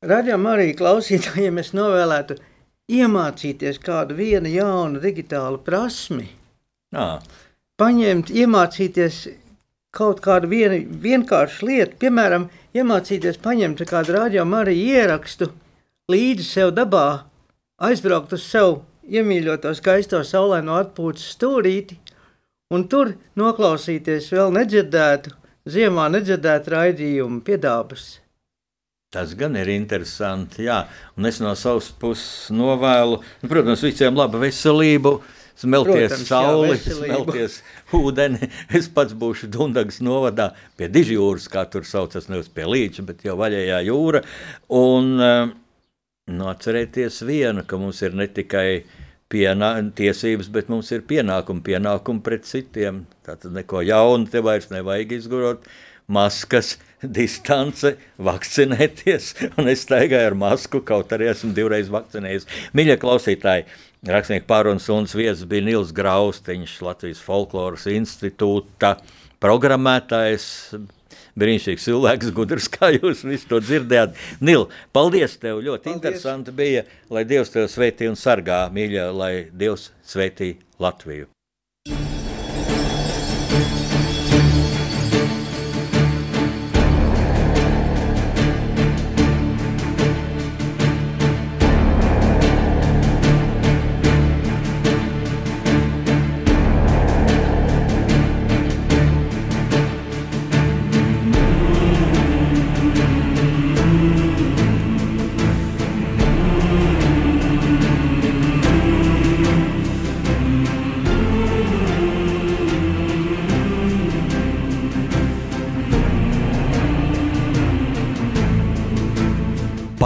Radio 0.10 0.41
Marija 0.41 0.82
klausītājiem 0.82 1.62
es 1.62 1.76
novēlētu 1.78 2.41
iemācīties 2.97 3.78
kādu 3.86 4.18
vienu 4.18 4.49
jaunu 4.49 5.06
digitālu 5.06 5.62
prasmi. 5.62 6.32
À. 6.93 7.22
Paņemt, 7.82 8.30
iemācīties 8.30 9.24
kaut 9.94 10.22
kādu 10.26 10.50
vien, 10.52 10.76
vienkāršu 11.02 11.68
lietu, 11.70 11.98
piemēram, 12.02 12.48
iemācīties 12.78 13.40
paņemt 13.42 13.82
kādu 13.90 14.14
rādījumu 14.18 14.60
arī 14.60 14.76
ierakstu 14.94 15.50
līdzi 16.12 16.46
sev 16.46 16.74
dabā, 16.78 17.26
aizbraukt 17.82 18.34
uz 18.38 18.46
sev 18.46 18.82
iemīļoto 19.10 19.74
skaisto 19.78 20.22
saulaino 20.26 20.78
atpūtas 20.80 21.34
stūrīti 21.36 21.98
un 22.74 22.88
tur 22.90 23.14
noklausīties 23.40 24.32
vēl 24.34 24.54
nedzirdētu, 24.58 25.34
ziemā 25.70 26.10
nedzirdētu 26.14 26.74
raidījumu 26.74 27.42
pie 27.46 27.58
dabas. 27.62 28.20
Tas 29.14 29.36
gan 29.38 29.54
ir 29.60 29.70
interesanti. 29.70 30.66
Jā, 30.66 30.80
un 31.18 31.30
es 31.30 31.38
no 31.42 31.52
savas 31.58 31.92
puses 32.02 32.50
novēlu, 32.54 33.20
nu, 33.44 33.50
protams, 33.50 33.84
visiem 33.86 34.18
labu 34.18 34.42
veselību. 34.42 35.20
Smelties 35.64 36.11
Protams, 36.11 36.28
sauli, 36.28 36.76
jā, 36.76 36.95
smelties 36.97 37.57
ūdeni. 37.95 38.49
Es 38.78 38.89
pats 38.91 39.16
būšu 39.16 39.47
Dunkas 39.53 40.01
novadā 40.03 40.51
pie 40.80 40.89
Dižjūras, 40.91 41.47
kā 41.51 41.64
tur 41.72 41.88
saucas, 41.88 42.28
nevis 42.32 42.51
pie 42.51 42.68
Līča, 42.68 43.05
bet 43.07 43.24
jau 43.24 43.38
vaļējā 43.39 43.80
jūra. 43.88 44.24
Un 44.76 45.14
uh, 45.24 45.53
nu, 46.28 46.49
atcerieties 46.51 47.22
vienu, 47.28 47.64
ka 47.68 47.80
mums 47.80 48.01
ir 48.03 48.16
ne 48.20 48.28
tikai 48.28 48.84
pienā, 49.34 49.72
tiesības, 49.97 50.51
bet 50.53 50.70
mums 50.72 50.91
ir 50.93 51.05
pienākumi, 51.09 51.64
pienākumi 51.66 52.24
pret 52.26 52.47
citiem. 52.49 53.03
Tātad 53.26 53.55
neko 53.55 53.82
jaunu 53.86 54.30
te 54.30 54.43
vairs 54.43 54.70
nevajag 54.74 55.18
izgurot. 55.18 55.68
Maskas, 56.12 56.78
distance, 57.04 57.95
vakcinēties. 58.24 59.34
Un 59.60 59.70
es 59.72 59.84
staigāju 59.88 60.32
ar 60.32 60.38
masku, 60.38 60.84
kaut 60.86 61.12
arī 61.16 61.30
esmu 61.32 61.54
divreiz 61.56 61.91
vakcinējies. 61.93 62.47
Mīļie 62.76 62.97
klausītāji, 63.01 63.68
rakstnieku 64.08 64.47
pārunas 64.49 64.89
un 64.93 65.08
viesis 65.10 65.45
bija 65.49 65.68
Nils 65.68 65.93
Graustiņš, 65.95 66.80
Latvijas 66.86 67.24
folkloras 67.24 67.88
institūta 67.91 68.97
programmētājs. 69.43 70.49
Brīnišķīgs 71.34 71.88
cilvēks, 71.88 72.30
gudrs, 72.38 72.68
kā 72.70 72.91
jūs 72.93 73.24
visi 73.26 73.49
to 73.49 73.58
dzirdējāt. 73.64 74.20
Nil, 74.45 74.68
paldies 74.93 75.39
tev! 75.41 75.64
Ļoti 75.66 75.88
paldies. 75.88 75.97
interesanti 75.97 76.54
bija, 76.54 76.86
lai 77.10 77.26
Dievs 77.26 77.54
tevi 77.54 77.74
svētī 77.74 78.10
un 78.12 78.20
sargā, 78.20 78.68
mīļā, 78.74 79.10
lai 79.18 79.34
Dievs 79.49 79.89
svētī 80.06 80.60
Latviju. 80.78 81.33